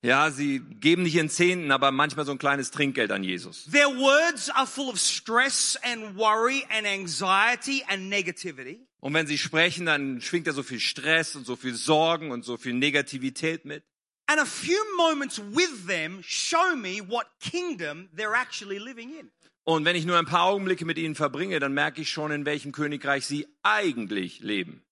Ja, 0.03 0.31
sie 0.31 0.61
geben 0.61 1.03
nicht 1.03 1.15
ihren 1.15 1.29
Zehnten, 1.29 1.71
aber 1.71 1.91
manchmal 1.91 2.25
so 2.25 2.33
ein 2.33 2.39
kleines 2.39 2.71
Trinkgeld 2.71 3.11
an 3.11 3.25
Jesus. 3.25 3.65
Their 3.71 3.89
words 3.89 4.51
are 4.51 4.67
full 4.67 4.89
of 4.89 4.99
stress 4.99 5.79
and 5.83 6.17
worry 6.17 6.65
and 6.71 6.87
anxiety 6.87 7.85
and 7.89 8.09
negativity. 8.09 8.87
Und 9.01 9.15
wenn 9.15 9.27
sie 9.27 9.39
sprechen, 9.39 9.87
dann 9.87 10.21
schwingt 10.21 10.47
da 10.47 10.53
so 10.53 10.63
viel 10.63 10.81
Stress 10.81 11.37
und 11.37 11.47
so 11.47 11.57
viel 11.57 11.75
Sorgen 11.75 12.31
und 12.31 12.45
so 12.45 12.57
viel 12.57 12.75
Negativität 12.75 13.65
mit. 13.65 13.85
And 14.27 14.41
a 14.41 14.45
few 14.45 14.79
moments 14.97 15.39
with 15.39 15.87
them 15.87 16.23
show 16.23 16.77
me 16.77 17.01
what 17.09 17.27
kingdom 17.41 18.09
they're 18.15 18.35
actually 18.35 18.79
living 18.79 19.11
in. 19.19 19.31
Und 19.65 19.85
wenn 19.85 19.97
ich 19.97 20.07
nur 20.07 20.19
ein 20.19 20.27
paar 20.27 20.45
Augenblicke 20.45 20.85
mit 20.85 20.99
ihnen 20.99 21.15
verbringe, 21.15 21.61
dann 21.61 21.75
merke 21.75 22.01
ich 22.01 22.11
schon, 22.11 22.31
in 22.31 22.45
welchem 22.45 22.73
Königreich 22.73 23.27
sie 23.27 23.47
eigentlich 23.63 24.41
leben. 24.41 24.83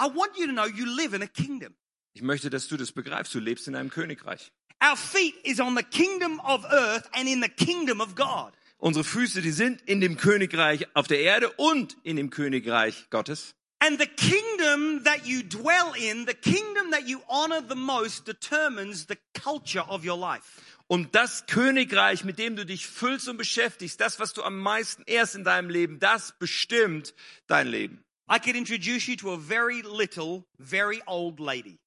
I 0.00 0.06
want 0.06 0.36
you 0.36 0.46
to 0.46 0.52
know 0.52 0.66
you 0.66 0.84
live 0.84 1.14
in 1.14 1.22
a 1.22 1.26
kingdom. 1.26 1.74
Ich 2.16 2.22
möchte, 2.22 2.48
dass 2.48 2.66
du 2.66 2.78
das 2.78 2.92
begreifst. 2.92 3.34
Du 3.34 3.40
lebst 3.40 3.68
in 3.68 3.76
einem 3.76 3.90
Königreich. 3.90 4.50
Our 4.82 4.96
feet 4.96 5.34
is 5.44 5.60
on 5.60 5.76
the 5.76 5.82
kingdom 5.82 6.40
of 6.40 6.64
earth 6.64 7.04
and 7.12 7.28
in 7.28 7.42
the 7.42 7.48
kingdom 7.50 8.00
of 8.00 8.14
God. 8.14 8.54
Unsere 8.78 9.04
Füße, 9.04 9.42
die 9.42 9.50
sind 9.50 9.82
in 9.82 10.00
dem 10.00 10.16
Königreich 10.16 10.86
auf 10.94 11.08
der 11.08 11.20
Erde 11.20 11.50
und 11.58 11.98
in 12.04 12.16
dem 12.16 12.30
Königreich 12.30 13.10
Gottes. 13.10 13.54
And 13.80 14.00
the 14.00 14.06
kingdom 14.06 15.04
that 15.04 15.26
you 15.26 15.42
dwell 15.42 15.92
in, 15.94 16.26
the 16.26 16.32
kingdom 16.32 16.90
that 16.90 17.06
you 17.06 17.20
honor 17.28 17.60
the 17.68 17.74
most 17.74 18.26
determines 18.26 19.06
the 19.08 19.18
culture 19.38 19.84
of 19.86 20.02
your 20.02 20.16
life. 20.18 20.62
Und 20.86 21.14
das 21.14 21.44
Königreich, 21.44 22.24
mit 22.24 22.38
dem 22.38 22.56
du 22.56 22.64
dich 22.64 22.86
füllst 22.86 23.28
und 23.28 23.36
beschäftigst, 23.36 24.00
das, 24.00 24.18
was 24.18 24.32
du 24.32 24.42
am 24.42 24.58
meisten 24.58 25.02
erst 25.04 25.34
in 25.34 25.44
deinem 25.44 25.68
Leben, 25.68 25.98
das 25.98 26.32
bestimmt 26.38 27.12
dein 27.46 27.66
Leben. 27.66 28.02
I 28.26 28.38
could 28.38 28.56
introduce 28.56 29.06
you 29.06 29.16
to 29.16 29.32
a 29.32 29.38
very 29.38 29.82
little, 29.82 30.46
very 30.58 31.02
old 31.06 31.40
lady. 31.40 31.78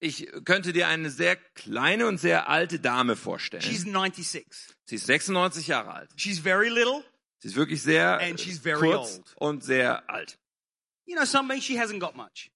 Ich 0.00 0.28
könnte 0.44 0.72
dir 0.72 0.86
eine 0.88 1.10
sehr 1.10 1.36
kleine 1.36 2.06
und 2.06 2.18
sehr 2.18 2.48
alte 2.48 2.78
Dame 2.78 3.16
vorstellen. 3.16 3.62
She's 3.62 3.82
96. 3.82 4.46
Sie 4.84 4.94
ist 4.94 5.06
96 5.06 5.66
Jahre 5.66 5.92
alt. 5.92 6.10
She's 6.16 6.38
very 6.38 6.68
little. 6.68 7.04
Sie 7.40 7.48
ist 7.48 7.56
wirklich 7.56 7.82
sehr 7.82 8.18
And 8.20 8.38
she's 8.40 8.58
very 8.58 8.80
kurz 8.80 9.16
old. 9.18 9.34
und 9.36 9.64
sehr 9.64 10.08
alt. 10.08 10.38
You 11.06 11.16
know 11.16 11.24
something? 11.24 11.60
She 11.60 11.78
hasn't 11.80 11.98
got 12.00 12.14
much. 12.16 12.50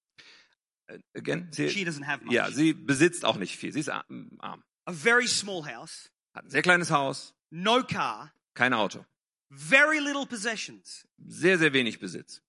Äh, 0.87 0.99
Again, 1.15 1.47
sie, 1.51 1.69
She 1.69 1.83
doesn't 1.85 2.05
have 2.05 2.23
much. 2.23 2.33
ja, 2.33 2.49
sie 2.51 2.73
besitzt 2.73 3.25
auch 3.25 3.37
nicht 3.37 3.57
viel. 3.57 3.73
Sie 3.73 3.79
ist 3.81 3.89
arm, 3.89 4.37
arm. 4.39 4.63
A 4.85 4.91
very 4.93 5.27
small 5.27 5.65
house, 5.65 6.09
Hat 6.33 6.45
ein 6.45 6.49
sehr 6.49 6.61
kleines 6.61 6.91
Haus, 6.91 7.33
no 7.49 7.83
car, 7.83 8.33
kein 8.53 8.73
Auto, 8.73 9.05
very 9.49 9.99
little 9.99 10.25
possessions. 10.25 11.05
sehr, 11.17 11.57
sehr 11.57 11.71
wenig 11.73 11.99
Besitz. 11.99 12.41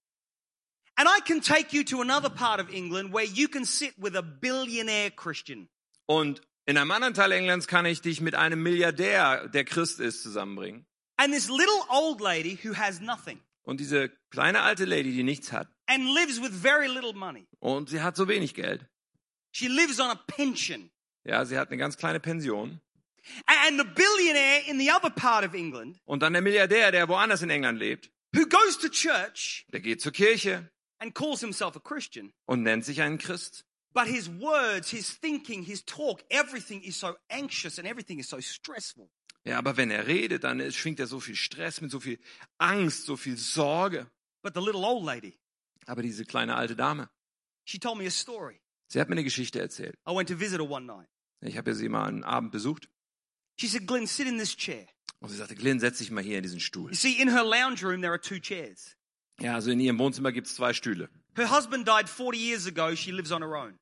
And 0.97 1.09
I 1.09 1.21
can 1.27 1.41
take 1.41 1.73
you 1.77 1.83
to 1.85 2.01
another 2.03 2.31
part 2.31 2.61
of 2.61 2.73
England 2.73 3.13
where 3.13 3.25
you 3.27 3.49
can 3.49 3.65
sit 3.65 3.95
with 3.99 4.15
a 4.17 4.23
billionaire 4.23 5.11
Christian. 5.11 5.69
Und 6.07 6.41
in 6.67 6.77
einem 6.79 6.91
anderen 6.93 7.15
Teil 7.15 7.33
Englands 7.33 7.67
kann 7.67 7.85
ich 7.87 8.01
dich 8.01 8.21
mit 8.21 8.35
einem 8.35 8.63
Milliardär, 8.63 9.49
der 9.49 9.65
Christ 9.65 9.99
ist, 10.01 10.23
zusammenbringen. 10.23 10.87
And 11.17 11.33
this 11.33 11.49
little 11.49 11.83
old 11.89 12.21
lady 12.21 12.57
who 12.63 12.75
has 12.77 13.01
nothing 13.01 13.41
Und 13.65 13.81
diese 13.81 14.11
kleine 14.31 14.61
alte 14.63 14.85
Lady, 14.85 15.13
die 15.13 15.23
nichts 15.23 15.53
hat. 15.53 15.69
and 15.87 16.05
lives 16.15 16.41
with 16.41 16.51
very 16.53 16.87
little 16.87 17.13
money. 17.13 17.47
Und 17.61 17.89
sie 17.91 18.01
hat 18.01 18.17
so 18.17 18.29
wenig 18.29 18.55
Geld. 18.55 18.87
She 19.53 19.69
lives 19.69 20.01
on 20.01 20.11
a 20.11 20.15
pension. 20.15 20.91
Ja, 21.25 21.45
sie 21.45 21.57
hat 21.59 21.69
eine 21.69 21.79
ganz 21.79 21.97
kleine 21.97 22.21
Pension. 22.21 22.81
And 23.47 23.79
the 23.81 23.85
billionaire 23.85 24.69
in 24.69 24.79
the 24.79 24.91
other 24.93 25.11
part 25.11 25.45
of 25.47 25.55
England 25.55 25.99
Und 26.05 26.23
dann 26.23 26.35
der 26.35 26.43
Milliardär, 26.43 26.93
der 26.93 27.09
woanders 27.09 27.41
in 27.43 27.49
England 27.51 27.79
lebt, 27.79 28.11
who 28.35 28.47
goes 28.47 28.79
to 28.79 28.89
church 28.89 29.65
der 29.73 29.81
geht 29.81 30.03
zur 30.03 30.13
Kirche 30.13 30.71
and 31.05 31.15
calls 31.15 31.41
himself 31.41 31.77
a 31.77 31.81
Christian. 31.81 32.33
und 32.47 32.63
nennt 32.63 32.85
sich 32.85 33.01
einen 33.03 33.19
Christ. 33.19 33.65
But 33.93 34.07
his 34.09 34.29
words, 34.29 34.91
his 34.91 35.11
thinking, 35.21 35.63
his 35.63 35.85
talk, 35.85 36.25
everything 36.31 36.83
is 36.83 36.99
so 36.99 37.15
anxious 37.29 37.79
and 37.79 37.87
everything 37.87 38.19
is 38.19 38.29
so 38.29 38.41
stressful. 38.41 39.09
Ja, 39.45 39.59
aber 39.59 39.77
wenn 39.77 39.91
er 39.91 40.07
redet, 40.07 40.43
dann 40.43 40.73
schwingt 40.73 40.99
er 40.99 41.07
so 41.07 41.21
viel 41.21 41.37
Stress 41.37 41.81
mit 41.83 41.91
so 41.91 42.01
viel 42.01 42.19
Angst, 42.59 43.05
so 43.05 43.17
viel 43.17 43.37
Sorge. 43.37 44.11
But 44.43 44.55
the 44.55 44.61
little 44.61 44.85
old 44.85 45.05
lady, 45.05 45.39
Aber 45.87 46.03
diese 46.03 46.25
kleine 46.25 46.57
alte 46.57 46.75
Dame, 46.75 47.09
she 47.65 47.79
told 47.79 47.99
me 47.99 48.07
a 48.07 48.11
story. 48.11 48.61
sie 48.89 48.99
hat 49.01 49.09
mir 49.09 49.15
eine 49.15 49.25
Geschichte 49.25 49.61
erzählt. 49.61 49.97
I 50.09 50.13
went 50.15 50.29
to 50.31 50.37
visit 50.41 50.59
her 50.61 50.69
one 50.69 50.87
night. 50.87 51.09
Ich 51.43 51.57
habe 51.59 51.75
sie 51.75 51.89
mal 51.91 52.07
einen 52.09 52.25
Abend 52.25 52.51
besucht 52.53 52.89
She 53.61 53.69
said, 53.69 53.87
Glenn, 53.87 54.07
sit 54.07 54.27
in 54.27 54.39
this 54.39 54.57
chair. 54.57 54.87
und 55.21 55.29
sie 55.29 55.37
sagte, 55.37 55.55
Glenn, 55.55 55.79
setz 55.79 55.99
dich 55.99 56.11
mal 56.11 56.25
hier 56.25 56.39
in 56.39 56.43
diesen 56.43 56.59
Stuhl. 56.59 56.91
You 56.91 56.97
see, 56.97 57.21
in 57.21 57.29
her 57.29 57.45
lounge 57.45 57.83
room, 57.85 58.01
there 58.01 58.11
are 58.13 58.21
two 58.21 58.41
chairs. 58.41 58.97
Ja, 59.41 59.55
also 59.55 59.71
in 59.71 59.81
ihrem 59.81 59.99
Wohnzimmer 59.99 60.33
gibt's 60.33 60.55
zwei 60.55 60.73
Stühle. 60.73 61.09
Her 61.37 61.51
husband 61.51 61.87
died 61.89 62.09
40 62.09 62.39
years 62.39 62.67
ago. 62.67 62.95
She 62.95 63.11
lives 63.11 63.33
on 63.33 63.43
her 63.43 63.55
own. 63.55 63.75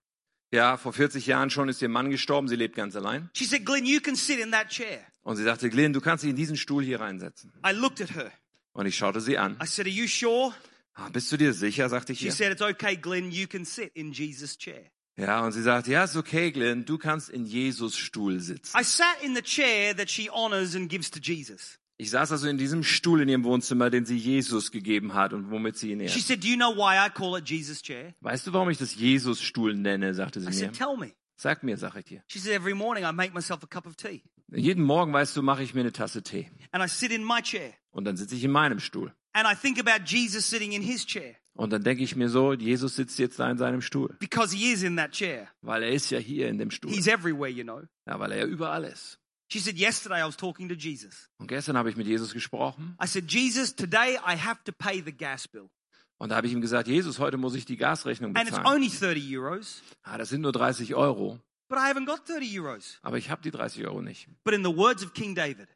Ja, 0.50 0.76
vor 0.76 0.92
40 0.92 1.26
Jahren 1.26 1.50
schon 1.50 1.68
ist 1.68 1.80
ihr 1.82 1.88
Mann 1.88 2.10
gestorben, 2.10 2.46
sie 2.48 2.56
lebt 2.56 2.74
ganz 2.76 2.94
allein. 2.96 3.30
She 3.34 3.44
said, 3.46 3.64
Glenn, 3.64 3.84
you 3.86 4.00
can 4.00 4.16
sit 4.16 4.38
in 4.38 4.50
that 4.52 4.68
chair. 4.68 5.00
Und 5.22 5.36
sie 5.36 5.44
sagte, 5.44 5.70
Glenn, 5.70 5.92
du 5.92 6.00
kannst 6.00 6.24
dich 6.24 6.30
in 6.30 6.36
diesen 6.36 6.56
Stuhl 6.56 6.84
hier 6.84 7.00
reinsetzen. 7.00 7.52
I 7.66 7.72
looked 7.72 8.00
at 8.00 8.14
her. 8.14 8.32
Und 8.72 8.86
ich 8.86 8.96
schaute 8.96 9.20
sie 9.20 9.38
an. 9.38 9.56
I 9.62 9.66
said, 9.66 9.86
Are 9.86 9.94
you 9.94 10.06
sure? 10.06 10.54
Ah, 10.94 11.08
bist 11.08 11.32
du 11.32 11.38
dir 11.38 11.54
sicher, 11.54 11.88
sagte 11.88 12.12
ich 12.12 12.18
She 12.20 12.26
ihr. 12.26 12.32
said, 12.32 12.52
It's 12.52 12.60
okay, 12.62 12.96
Glenn, 12.96 13.30
you 13.30 13.46
can 13.46 13.64
sit 13.64 13.92
in 13.94 14.12
Jesus' 14.12 14.58
chair. 14.58 14.90
Ja, 15.16 15.40
und 15.44 15.52
sie 15.52 15.60
sagte, 15.62 15.90
ja, 15.92 16.04
ist 16.04 16.16
okay, 16.16 16.50
Glenn, 16.52 16.86
du 16.86 16.96
kannst 16.96 17.28
in 17.28 17.44
Jesus 17.44 17.98
Stuhl 17.98 18.40
sitzen. 18.40 18.74
I 18.78 18.82
sat 18.82 19.22
in 19.22 19.34
the 19.34 19.42
chair 19.42 19.94
that 19.94 20.10
she 20.10 20.30
honors 20.30 20.74
and 20.74 20.88
gives 20.88 21.10
to 21.10 21.20
Jesus. 21.22 21.78
Ich 21.98 22.11
saß 22.11 22.33
also 22.33 22.48
in 22.48 22.59
diesem 22.59 22.83
Stuhl 22.83 23.20
in 23.22 23.28
ihrem 23.28 23.44
Wohnzimmer, 23.44 23.90
den 23.90 24.05
sie 24.05 24.16
Jesus 24.16 24.70
gegeben 24.72 25.14
hat 25.14 25.33
und 25.33 25.50
womit 25.50 25.76
sie 25.76 25.92
ihn 25.92 26.00
She 26.09 26.18
ehrt. 26.18 26.26
said, 26.26 26.42
Do 26.42 26.48
you 26.48 26.57
know 26.57 26.74
why 26.74 26.96
I 26.96 27.11
call 27.11 27.38
it 27.38 27.48
Jesus' 27.48 27.83
chair? 27.83 28.14
Weißt 28.20 28.46
du, 28.46 28.52
warum 28.52 28.70
ich 28.70 28.78
das 28.78 28.94
Jesus-Stuhl 28.96 29.74
nenne, 29.74 30.14
sagte 30.14 30.40
sie 30.40 30.46
I 30.46 30.50
mir. 30.50 30.55
said, 30.57 30.72
Tell 30.76 30.96
me. 30.96 31.12
Sag 31.37 31.62
mir, 31.62 31.76
sag 31.76 31.96
ich 31.96 32.05
dir. 32.07 32.22
She 32.28 32.38
said, 32.38 32.52
Every 32.52 32.74
morning 32.74 33.05
I 33.05 33.12
make 33.12 33.33
myself 33.35 33.62
a 33.62 33.66
cup 33.66 33.87
of 33.87 33.96
tea 33.96 34.22
Jeden 34.55 34.85
Morgen, 34.85 35.12
weißt 35.12 35.35
du, 35.37 35.42
mache 35.42 35.62
ich 35.62 35.72
mir 35.74 35.81
eine 35.81 35.92
Tasse 35.92 36.22
Tee. 36.22 36.50
and 36.72 36.85
I 36.85 36.88
sit 36.88 37.11
in 37.11 37.24
my 37.24 37.40
chair 37.42 37.72
Und 37.90 38.05
dann 38.05 38.16
sitze 38.16 38.35
ich 38.35 38.44
in 38.44 38.50
meinem 38.50 38.81
Stuhl. 38.81 39.12
and 39.33 39.46
I 39.50 39.55
think 39.55 39.78
about 39.78 40.05
Jesus 40.05 40.48
sitting 40.48 40.72
in 40.72 40.83
his 40.83 41.07
chair 41.07 41.37
Und 41.55 41.70
dann 41.72 41.83
denke 41.85 42.02
ich 42.02 42.16
mir 42.16 42.28
so, 42.28 42.52
Jesus 42.52 42.96
sitzt 42.96 43.18
jetzt 43.18 43.38
da 43.38 43.50
in 43.50 43.59
seinem 43.59 43.81
Stuhl. 43.83 44.14
because 44.18 44.55
he 44.57 44.72
is 44.72 44.83
in 44.83 44.96
that 44.96 45.12
chair. 45.12 45.48
Weil 45.62 45.83
er 45.85 45.90
ist 45.92 46.11
ja 46.11 46.18
hier 46.18 46.48
in 46.48 46.59
dem 46.59 46.70
Stuhl. 46.70 46.90
He's 46.92 47.07
everywhere, 47.07 47.50
you 47.50 47.62
know. 47.64 47.83
Ja, 48.07 48.18
weil 48.20 48.33
er 48.33 48.38
ja 48.38 48.46
überall 48.46 48.85
ist. 48.85 49.18
She 49.52 49.58
said, 49.60 49.76
Yesterday 49.76 50.22
I 50.22 50.24
was 50.26 50.34
talking 50.36 50.66
to 50.70 50.74
Jesus. 50.74 51.28
Und 51.38 51.46
gestern 51.48 51.76
habe 51.76 51.90
ich 51.90 51.96
mit 51.96 52.06
Jesus 52.06 52.32
gesprochen. 52.32 52.96
I 53.02 53.06
said, 53.06 53.30
Jesus, 53.30 53.74
today 53.76 54.16
I 54.26 54.34
have 54.34 54.60
to 54.64 54.72
pay 54.72 55.02
the 55.04 55.12
gas 55.12 55.46
bill. 55.46 55.68
Und 56.16 56.30
da 56.30 56.36
habe 56.36 56.46
ich 56.46 56.52
ihm 56.54 56.62
gesagt, 56.62 56.88
Jesus, 56.88 57.18
heute 57.18 57.36
muss 57.36 57.54
ich 57.54 57.66
die 57.66 57.76
Gasrechnung 57.76 58.34
And 58.34 58.48
it's 58.48 58.56
bezahlen. 58.56 58.76
only 58.76 58.88
30 58.88 59.36
euros, 59.36 59.82
Ah, 60.04 60.16
das 60.16 60.30
sind 60.30 60.40
nur 60.40 60.52
30 60.52 60.94
Euro. 60.94 61.38
but 61.68 61.76
I 61.78 61.90
haven't 61.90 62.06
got 62.06 62.26
30 62.26 62.58
euros. 62.60 62.98
Aber 63.02 63.18
ich 63.18 63.28
habe 63.28 63.42
die 63.42 63.50
30 63.50 63.84
Euro 63.86 64.00
nicht. 64.00 64.26
But 64.42 64.54
in 64.54 64.64
the 64.64 64.74
words 64.74 65.04
of 65.04 65.12
King 65.12 65.34
David, 65.34 65.68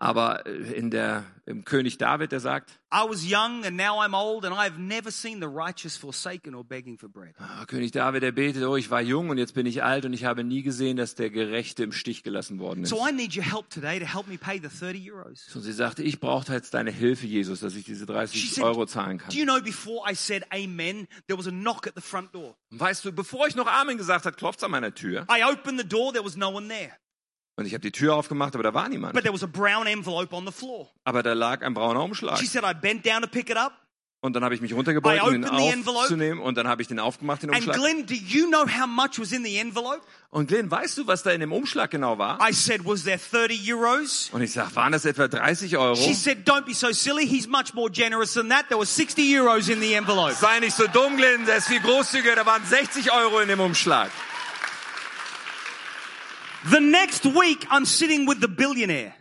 Aber 0.00 0.46
äh, 0.46 0.50
in 0.74 0.90
der, 0.90 1.24
im 1.44 1.64
König 1.64 1.98
David, 1.98 2.30
der 2.30 2.38
sagt, 2.38 2.70
I 2.94 3.02
was 3.08 3.28
young 3.28 3.64
and 3.64 3.76
now 3.76 4.00
I'm 4.00 4.14
old 4.14 4.44
and 4.44 4.54
I've 4.54 4.78
never 4.78 5.10
seen 5.10 5.40
the 5.40 5.48
righteous 5.48 5.96
forsaken 5.96 6.54
or 6.54 6.62
begging 6.64 6.96
for 6.96 7.08
bread. 7.08 7.34
ah, 7.38 7.64
König 7.66 7.90
David, 7.90 8.22
der 8.22 8.30
betet, 8.30 8.62
oh, 8.62 8.76
ich 8.76 8.90
war 8.90 9.00
jung 9.00 9.28
und 9.28 9.38
jetzt 9.38 9.54
bin 9.54 9.66
ich 9.66 9.82
alt 9.82 10.04
und 10.04 10.12
ich 10.12 10.24
habe 10.24 10.44
nie 10.44 10.62
gesehen, 10.62 10.96
dass 10.96 11.16
der 11.16 11.30
Gerechte 11.30 11.82
im 11.82 11.90
Stich 11.90 12.22
gelassen 12.22 12.60
worden 12.60 12.84
ist. 12.84 12.90
So 12.90 13.04
I 13.04 13.12
need 13.12 13.36
your 13.36 13.42
help 13.42 13.68
today 13.70 13.98
to 13.98 14.06
help 14.06 14.28
me 14.28 14.38
pay 14.38 14.60
the 14.62 14.68
30 14.68 15.10
euros. 15.12 15.48
Und 15.52 15.62
sie 15.62 15.72
sagte, 15.72 16.04
ich 16.04 16.20
brauche 16.20 16.52
jetzt 16.52 16.74
deine 16.74 16.92
Hilfe, 16.92 17.26
Jesus, 17.26 17.58
dass 17.58 17.74
ich 17.74 17.84
diese 17.84 18.04
She 18.04 18.06
30 18.06 18.50
said, 18.52 18.64
Euro 18.64 18.86
zahlen 18.86 19.18
kann. 19.18 19.30
Do 19.30 19.36
you 19.36 19.44
know 19.44 19.60
before 19.60 20.08
I 20.08 20.14
said 20.14 20.44
amen, 20.50 21.08
there 21.26 21.36
was 21.36 21.48
a 21.48 21.50
knock 21.50 21.88
at 21.88 21.94
the 21.96 22.00
front 22.00 22.32
door. 22.32 22.56
Und 22.70 22.78
weißt 22.78 23.04
du, 23.04 23.10
bevor 23.10 23.48
ich 23.48 23.56
noch 23.56 23.66
Amen 23.66 23.96
gesagt 23.96 24.26
hat, 24.26 24.36
klopft 24.36 24.62
an 24.62 24.70
meiner 24.70 24.94
Tür. 24.94 25.26
I 25.28 25.42
opened 25.42 25.80
the 25.80 25.88
door, 25.88 26.12
there 26.12 26.24
was 26.24 26.36
no 26.36 26.50
one 26.50 26.68
there. 26.68 26.92
Und 27.58 27.66
ich 27.66 27.72
habe 27.74 27.80
die 27.80 27.90
Tür 27.90 28.14
aufgemacht, 28.14 28.54
aber 28.54 28.62
da 28.62 28.72
war 28.72 28.88
niemand. 28.88 29.14
But 29.14 29.24
there 29.24 29.34
was 29.34 29.42
a 29.42 29.48
brown 29.48 29.88
envelope 29.88 30.32
on 30.32 30.46
the 30.46 30.52
floor. 30.52 30.86
Aber 31.02 31.24
da 31.24 31.32
lag 31.32 31.62
ein 31.62 31.74
brauner 31.74 32.04
Umschlag. 32.04 32.38
She 32.38 32.46
said, 32.46 32.62
I 32.62 32.72
bent 32.72 33.04
down 33.04 33.20
to 33.20 33.26
pick 33.26 33.50
it 33.50 33.56
up. 33.56 33.72
Und 34.20 34.34
dann 34.34 34.44
habe 34.44 34.54
ich 34.54 34.60
mich 34.60 34.72
runtergebeugt, 34.74 35.22
um 35.22 35.34
ihn 35.34 35.44
opened 35.44 35.60
the 35.60 35.68
envelope. 35.68 36.00
aufzunehmen. 36.02 36.40
Und 36.40 36.56
dann 36.56 36.68
habe 36.68 36.82
ich 36.82 36.88
den 36.88 37.00
aufgemacht, 37.00 37.42
den 37.42 37.50
And 37.50 37.66
Umschlag. 37.66 37.76
Glenn, 37.76 38.06
do 38.06 38.14
you 38.14 38.46
know 38.46 38.64
how 38.64 38.86
much 38.86 39.18
was 39.18 39.32
in 39.32 39.44
the 39.44 39.56
envelope? 39.58 40.00
Und 40.30 40.46
Glenn, 40.46 40.70
weißt 40.70 40.98
du, 40.98 41.06
was 41.08 41.24
da 41.24 41.30
in 41.32 41.40
dem 41.40 41.52
Umschlag 41.52 41.90
genau 41.90 42.16
war? 42.16 42.38
I 42.40 42.52
said, 42.52 42.84
Was 42.84 43.02
there 43.02 43.18
30 43.18 43.68
euros? 43.68 44.30
Und 44.32 44.42
ich 44.42 44.52
sag, 44.52 44.74
waren 44.76 44.92
das 44.92 45.04
etwa 45.04 45.26
30 45.26 45.76
Euro? 45.78 45.96
She 45.96 46.14
said, 46.14 46.48
Don't 46.48 46.64
be 46.64 46.74
so 46.74 46.92
silly. 46.92 47.26
He's 47.26 47.48
much 47.48 47.74
more 47.74 47.90
generous 47.90 48.34
than 48.34 48.50
that. 48.50 48.68
There 48.68 48.78
was 48.78 48.94
60 48.94 49.22
euros 49.36 49.68
in 49.68 49.80
the 49.80 49.94
envelope. 49.94 50.34
Sei 50.34 50.60
nicht 50.60 50.76
so 50.76 50.86
dumm, 50.86 51.16
Glenn, 51.16 51.44
der 51.46 51.56
ist 51.56 51.66
viel 51.66 51.80
großzügiger. 51.80 52.36
Da 52.36 52.46
waren 52.46 52.64
60 52.64 53.12
Euro 53.12 53.40
in 53.40 53.48
dem 53.48 53.58
Umschlag. 53.60 54.10
The 56.64 56.80
next 56.80 57.24
week, 57.24 57.66
I'm 57.70 57.86
sitting 57.86 58.26
with 58.26 58.40
the 58.40 58.48
billionaire. 58.48 59.14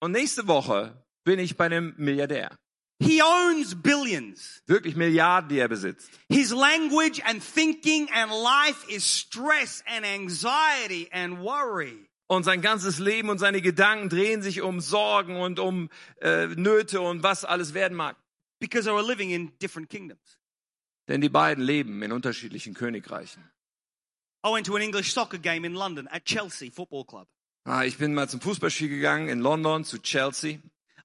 Und 0.00 0.12
nächste 0.12 0.46
Woche 0.46 0.94
bin 1.24 1.38
ich 1.38 1.56
bei 1.56 1.66
einem 1.66 1.94
Milliardär. 1.98 2.56
He 3.00 3.22
owns 3.22 3.74
billions. 3.74 4.62
Wirklich 4.66 4.96
Milliarden, 4.96 5.48
die 5.50 5.58
er 5.58 5.68
besitzt. 5.68 6.10
His 6.28 6.50
language 6.50 7.22
and 7.24 7.42
thinking 7.42 8.08
and 8.12 8.32
life 8.32 8.84
is 8.88 9.04
stress 9.04 9.84
and 9.86 10.04
anxiety 10.04 11.08
and 11.12 11.38
worry. 11.40 12.08
Und 12.26 12.44
sein 12.44 12.60
ganzes 12.60 12.98
Leben 12.98 13.28
und 13.30 13.38
seine 13.38 13.62
Gedanken 13.62 14.08
drehen 14.08 14.42
sich 14.42 14.62
um 14.62 14.80
Sorgen 14.80 15.36
und 15.36 15.58
um 15.58 15.90
äh, 16.20 16.46
Nöte 16.46 17.00
und 17.00 17.22
was 17.22 17.44
alles 17.44 17.72
werden 17.72 17.96
mag. 17.96 18.16
Because 18.60 18.84
they 18.84 18.94
were 18.94 19.06
living 19.06 19.30
in 19.30 19.52
different 19.60 19.88
kingdoms. 19.88 20.38
Denn 21.06 21.20
die 21.20 21.28
beiden 21.28 21.62
leben 21.62 22.02
in 22.02 22.12
unterschiedlichen 22.12 22.74
Königreichen. 22.74 23.42
I 24.44 24.50
went 24.52 24.66
to 24.66 24.76
an 24.76 24.82
English 24.82 25.12
soccer 25.12 25.38
game 25.38 25.64
in 25.64 25.74
London 25.74 26.06
at 26.08 26.24
Chelsea 26.24 26.70
Football 26.70 27.04
Club. 27.04 27.26
Ah, 27.64 27.84
ich 27.84 27.98
bin 27.98 28.14
mal 28.14 28.28
zum 28.28 28.40
Fußballspiel 28.40 28.88
gegangen 28.88 29.28
in 29.28 29.40
London 29.40 29.84
zu 29.84 29.98
Chelsea. 29.98 30.60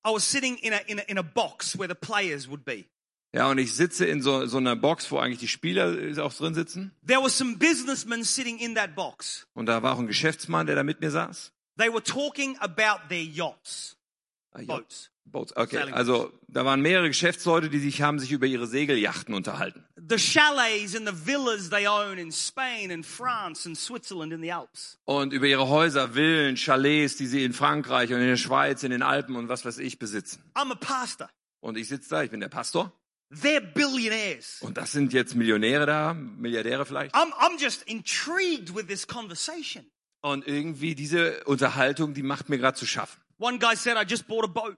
I 0.06 0.12
was 0.13 0.24
sitting 0.30 0.58
in 0.58 0.74
a, 0.74 0.78
in 0.88 1.00
a, 1.00 1.04
in 1.08 1.17
a 1.17 1.24
box 1.24 1.78
where 1.78 1.88
the 1.88 1.96
players 1.96 2.48
would 2.48 2.63
be. 2.63 2.86
Ja, 3.34 3.50
und 3.50 3.58
ich 3.58 3.74
sitze 3.74 4.06
in 4.06 4.22
so, 4.22 4.46
so 4.46 4.58
einer 4.58 4.76
Box, 4.76 5.10
wo 5.12 5.17
eigentlich 5.17 5.39
die 5.39 5.48
Spieler 5.48 5.98
äh, 5.98 6.19
auch 6.19 6.34
drin 6.34 6.54
sitzen. 6.54 6.91
There 7.06 7.19
were 7.19 7.32
some 7.32 7.58
businessmen 7.58 8.24
sitting 8.24 8.60
in 8.60 8.76
that 8.76 8.93
box. 8.96 9.48
Und 9.56 9.65
da 9.65 9.82
war 9.82 9.96
auch 9.96 10.00
ein 10.00 10.06
Geschäftsmann, 10.08 10.67
der 10.67 10.76
da 10.76 10.84
mit 10.84 11.02
mir 11.02 11.10
saß. 11.10 11.52
They 11.80 11.91
were 11.91 12.04
talking 12.04 12.56
about 12.60 13.08
their 13.10 13.24
yachts, 13.24 13.98
Ah, 14.52 14.62
boats. 14.67 15.10
Boats. 15.25 15.55
Okay, 15.55 15.91
also 15.91 16.31
da 16.47 16.63
waren 16.65 16.81
mehrere 16.81 17.07
Geschäftsleute, 17.07 17.69
die 17.69 17.79
sich 17.79 18.01
haben 18.01 18.19
sich 18.19 18.31
über 18.31 18.45
ihre 18.45 18.67
Segelyachten 18.67 19.33
unterhalten. 19.33 19.83
The 19.95 20.17
chalets 20.17 20.95
and 20.95 21.07
the 21.07 21.25
villas 21.25 21.69
they 21.69 21.88
own 21.88 22.17
in 22.17 22.31
Spain 22.31 22.91
and 22.91 23.05
France 23.05 23.67
and 23.67 23.77
Switzerland 23.77 24.31
in 24.33 24.41
the 24.41 24.51
Alps. 24.51 24.99
Und 25.05 25.33
über 25.33 25.47
ihre 25.47 25.67
Häuser, 25.67 26.13
Villen, 26.13 26.55
Chalets, 26.55 27.17
die 27.17 27.27
sie 27.27 27.43
in 27.43 27.53
Frankreich 27.53 28.12
und 28.13 28.19
in 28.19 28.27
der 28.27 28.38
Schweiz, 28.38 28.83
in 28.83 28.91
den 28.91 29.01
Alpen 29.01 29.36
und 29.36 29.49
was 29.49 29.65
weiß 29.65 29.79
ich 29.79 29.97
besitzen. 29.97 30.43
I'm 30.55 30.71
a 30.71 30.75
pastor. 30.75 31.29
Und 31.62 31.77
ich 31.77 31.88
sitze 31.88 32.09
da, 32.09 32.23
ich 32.23 32.29
bin 32.29 32.41
der 32.41 32.49
Pastor. 32.49 32.91
They're 33.31 33.62
billionaires. 33.62 34.62
Und 34.62 34.77
das 34.77 34.91
sind 34.91 35.13
jetzt 35.13 35.36
Millionäre 35.36 35.86
da, 35.86 36.13
Milliardäre 36.13 36.86
vielleicht. 36.86 37.15
I'm, 37.15 37.31
I'm 37.33 37.59
just 37.59 37.83
intrigued 37.83 38.75
with 38.75 38.86
this 38.88 39.07
conversation. 39.07 39.86
Und 40.21 40.47
irgendwie 40.47 40.95
diese 40.95 41.43
Unterhaltung, 41.45 42.13
die 42.13 42.23
macht 42.23 42.49
mir 42.49 42.57
gerade 42.57 42.77
zu 42.77 42.86
schaffen. 42.86 43.19
One 43.39 43.57
guy 43.59 43.75
said, 43.75 43.97
I 43.97 44.05
just 44.07 44.27
bought 44.27 44.45
a 44.45 44.47
boat. 44.47 44.77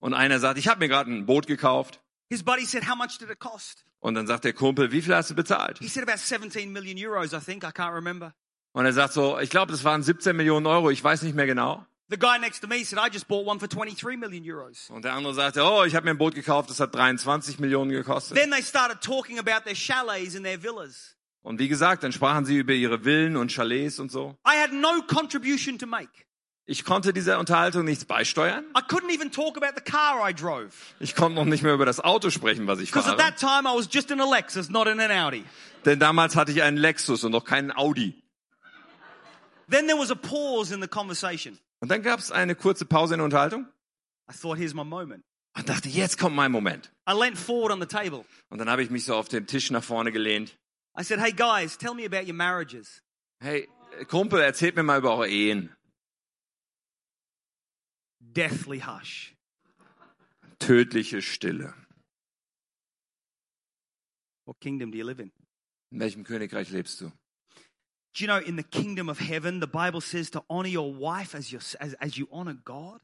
Und 0.00 0.14
einer 0.14 0.38
sagt, 0.38 0.58
ich 0.58 0.68
habe 0.68 0.80
mir 0.80 0.88
gerade 0.88 1.10
ein 1.10 1.26
Boot 1.26 1.46
gekauft. 1.46 2.00
His 2.28 2.42
buddy 2.42 2.64
said, 2.64 2.88
How 2.88 2.96
much 2.96 3.18
did 3.18 3.30
it 3.30 3.38
cost? 3.38 3.84
Und 4.00 4.14
dann 4.14 4.26
sagt 4.26 4.44
der 4.44 4.52
Kumpel, 4.52 4.92
wie 4.92 5.02
viel 5.02 5.14
hast 5.14 5.30
du 5.30 5.34
bezahlt? 5.34 5.78
He 5.78 5.88
said, 5.88 6.08
About 6.08 6.18
17 6.18 6.72
million 6.72 6.98
euros, 6.98 7.32
I 7.32 7.40
think. 7.40 7.64
I 7.64 7.68
can't 7.68 7.94
remember. 7.94 8.34
Und 8.72 8.84
er 8.84 8.92
sagt 8.92 9.14
so, 9.14 9.38
ich 9.40 9.48
glaube, 9.48 9.72
das 9.72 9.84
waren 9.84 10.02
17 10.02 10.36
Millionen 10.36 10.66
Euro, 10.66 10.90
ich 10.90 11.02
weiß 11.02 11.22
nicht 11.22 11.34
mehr 11.34 11.46
genau. 11.46 11.86
The 12.10 12.18
guy 12.18 12.38
next 12.38 12.60
to 12.60 12.68
me 12.68 12.84
said, 12.84 12.98
I 12.98 13.08
just 13.10 13.26
bought 13.26 13.46
one 13.46 13.58
for 13.58 13.68
23 13.68 14.18
million 14.18 14.44
euros. 14.44 14.90
Und 14.90 15.04
der 15.06 15.14
andere 15.14 15.32
sagte, 15.32 15.62
oh, 15.64 15.84
ich 15.84 15.94
habe 15.94 16.04
mir 16.04 16.10
ein 16.10 16.18
Boot 16.18 16.34
gekauft, 16.34 16.68
das 16.68 16.78
hat 16.78 16.94
23 16.94 17.58
Millionen 17.58 17.90
gekostet. 17.90 18.36
Then 18.36 18.50
they 18.50 18.62
started 18.62 19.00
talking 19.00 19.38
about 19.38 19.64
their 19.64 19.74
chalets 19.74 20.36
and 20.36 20.44
their 20.44 20.62
villas. 20.62 21.16
Und 21.42 21.58
wie 21.58 21.68
gesagt, 21.68 22.02
dann 22.02 22.12
sprachen 22.12 22.44
sie 22.44 22.58
über 22.58 22.74
ihre 22.74 23.02
Villen 23.04 23.36
und 23.36 23.50
Chalets 23.50 23.98
und 23.98 24.12
so. 24.12 24.36
I 24.46 24.60
had 24.60 24.72
no 24.72 25.00
contribution 25.06 25.78
to 25.78 25.86
make. 25.86 26.26
Ich 26.68 26.84
konnte 26.84 27.12
dieser 27.12 27.38
Unterhaltung 27.38 27.84
nichts 27.84 28.04
beisteuern. 28.04 28.64
Ich 30.98 31.14
konnte 31.14 31.34
noch 31.36 31.44
nicht 31.44 31.62
mehr 31.62 31.74
über 31.74 31.86
das 31.86 32.00
Auto 32.00 32.30
sprechen, 32.30 32.66
was 32.66 32.80
ich 32.80 32.90
fahre. 32.90 33.16
that 33.16 33.36
time 33.38 33.68
I 33.68 33.76
was 33.76 33.88
just 33.90 34.10
in 34.10 34.20
a 34.20 34.24
Lexus, 34.24 34.68
not 34.68 34.88
in 34.88 34.98
an 34.98 35.12
Audi. 35.12 35.44
Denn 35.84 36.00
damals 36.00 36.34
hatte 36.34 36.50
ich 36.50 36.62
einen 36.62 36.76
Lexus 36.76 37.22
und 37.22 37.30
noch 37.30 37.44
keinen 37.44 37.70
Audi. 37.70 38.20
Then 39.70 39.86
there 39.86 39.98
was 39.98 40.10
a 40.10 40.16
pause 40.16 40.74
in 40.74 40.82
the 40.82 40.88
conversation. 40.88 41.56
Und 41.78 41.90
dann 41.90 42.02
gab 42.02 42.18
es 42.18 42.32
eine 42.32 42.56
kurze 42.56 42.84
Pause 42.84 43.14
in 43.14 43.18
der 43.18 43.26
Unterhaltung. 43.26 43.68
I 44.28 44.34
thought, 44.34 44.58
here's 44.58 44.74
my 44.74 44.84
moment. 44.84 45.22
Und 45.56 45.68
dachte, 45.68 45.88
jetzt 45.88 46.18
kommt 46.18 46.34
mein 46.34 46.50
Moment. 46.50 46.90
I 47.08 47.12
leant 47.12 47.38
forward 47.38 47.72
on 47.72 47.80
the 47.80 47.86
table. 47.86 48.24
Und 48.48 48.58
dann 48.58 48.68
habe 48.68 48.82
ich 48.82 48.90
mich 48.90 49.04
so 49.04 49.14
auf 49.14 49.28
den 49.28 49.46
Tisch 49.46 49.70
nach 49.70 49.84
vorne 49.84 50.10
gelehnt. 50.10 50.56
I 50.98 51.04
said, 51.04 51.20
hey 51.20 51.32
guys, 51.32 51.78
tell 51.78 51.94
me 51.94 52.04
about 52.04 52.26
your 52.26 52.34
marriages. 52.34 53.02
Hey, 53.38 53.68
Kumpel, 54.08 54.40
erzählt 54.40 54.74
mir 54.74 54.82
mal 54.82 54.98
über 54.98 55.12
eure 55.12 55.28
Ehen. 55.28 55.75
Deathly 58.36 58.80
hush. 58.80 59.34
Tödliche 60.60 61.22
Stille. 61.22 61.72
What 64.44 64.60
kingdom 64.60 64.90
do 64.90 64.98
you 64.98 65.04
live 65.04 65.20
in? 65.20 65.32
In 65.90 66.00
welchem 66.00 66.22
Königreich 66.22 66.70
lebst 66.70 67.00
du? 67.00 67.10
Do 68.12 68.24
you 68.24 68.26
know 68.26 68.36
in 68.36 68.56
the 68.56 68.62
kingdom 68.62 69.08
of 69.08 69.18
heaven, 69.18 69.60
the 69.60 69.66
Bible 69.66 70.02
says 70.02 70.28
to 70.30 70.42
honor 70.50 70.68
your 70.68 70.92
wife 70.92 71.34
as, 71.34 71.50
your, 71.50 71.62
as, 71.80 71.94
as 71.94 72.18
you 72.18 72.28
honor 72.30 72.52
God? 72.52 73.00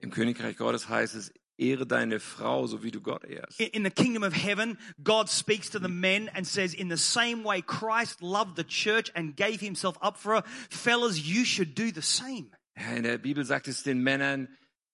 Im 0.00 0.10
Königreich 0.10 0.56
Gottes 0.56 0.88
heißt 0.88 1.14
es, 1.14 1.30
ehre 1.58 1.86
deine 1.86 2.18
Frau, 2.18 2.66
so 2.66 2.82
wie 2.82 2.90
du 2.90 3.02
Gott 3.02 3.24
ehrst. 3.24 3.60
In, 3.60 3.82
the 3.82 3.90
kingdom 3.90 4.22
of 4.22 4.32
heaven, 4.32 4.78
God 5.02 5.28
speaks 5.28 5.68
to 5.70 5.78
the 5.78 5.90
men 5.90 6.30
and 6.34 6.46
says, 6.46 6.72
in 6.72 6.88
the 6.88 6.96
same 6.96 7.44
way 7.44 7.60
Christ 7.60 8.22
loved 8.22 8.56
the 8.56 8.64
church 8.64 9.10
and 9.14 9.36
gave 9.36 9.60
himself 9.60 9.98
up 10.00 10.16
for 10.16 10.36
her, 10.36 10.42
fellas, 10.70 11.20
you 11.20 11.44
should 11.44 11.74
do 11.74 11.92
the 11.92 12.00
same. 12.00 12.50
In 12.76 13.02
der 13.02 13.18
Bibel 13.18 13.44
sagt 13.44 13.68
es 13.68 13.82
den 13.82 14.02
Männern, 14.02 14.48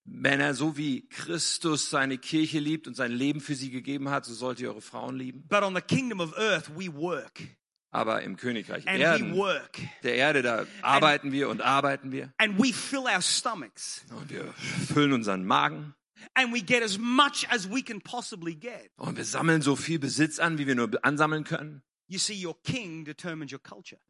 Männer, 0.06 0.54
so 0.54 0.76
wie 0.76 1.08
Christus 1.08 1.90
seine 1.90 2.16
Kirche 2.18 2.58
liebt 2.60 2.86
und 2.86 2.94
sein 2.94 3.12
Leben 3.12 3.40
für 3.40 3.54
sie 3.54 3.70
gegeben 3.70 4.08
hat, 4.10 4.24
so 4.24 4.32
sollt 4.34 4.60
ihr 4.60 4.68
eure 4.70 4.80
Frauen 4.80 5.16
lieben. 5.16 5.44
But 5.48 5.62
on 5.62 5.74
the 5.74 5.80
kingdom 5.82 6.20
of 6.20 6.32
earth, 6.38 6.70
we 6.76 6.92
work 6.94 7.42
Aber 7.90 8.22
im 8.22 8.36
Königreich 8.36 8.86
and 8.88 8.98
we 8.98 9.02
Erden, 9.02 9.34
work 9.36 9.78
der 10.02 10.14
Erde, 10.16 10.42
da 10.42 10.66
arbeiten 10.82 11.32
wir 11.32 11.48
und 11.48 11.60
arbeiten 11.60 12.12
wir. 12.12 12.32
and 12.38 12.58
we 12.58 12.72
fill 12.72 13.00
our 13.12 13.20
stomachs 13.22 14.04
Und 14.10 14.30
wir 14.30 14.52
füllen 14.92 15.12
unseren 15.12 15.44
Magen 15.44 15.94
and 16.34 16.52
we 16.54 16.60
get 16.62 16.82
as 16.82 16.98
much 16.98 17.46
as 17.50 17.68
we 17.70 17.82
can 17.82 18.00
possibly 18.00 18.54
get. 18.54 18.90
und 18.96 19.16
wir 19.16 19.24
sammeln 19.24 19.60
so 19.62 19.76
viel 19.76 19.98
Besitz 19.98 20.38
an, 20.38 20.58
wie 20.58 20.66
wir 20.66 20.74
nur 20.74 20.90
ansammeln 21.02 21.44
können. 21.44 21.82
You 22.08 22.18
see, 22.18 22.34
your 22.46 22.56
king 22.62 23.04
determines 23.04 23.52
your 23.52 23.60
culture. 23.62 24.00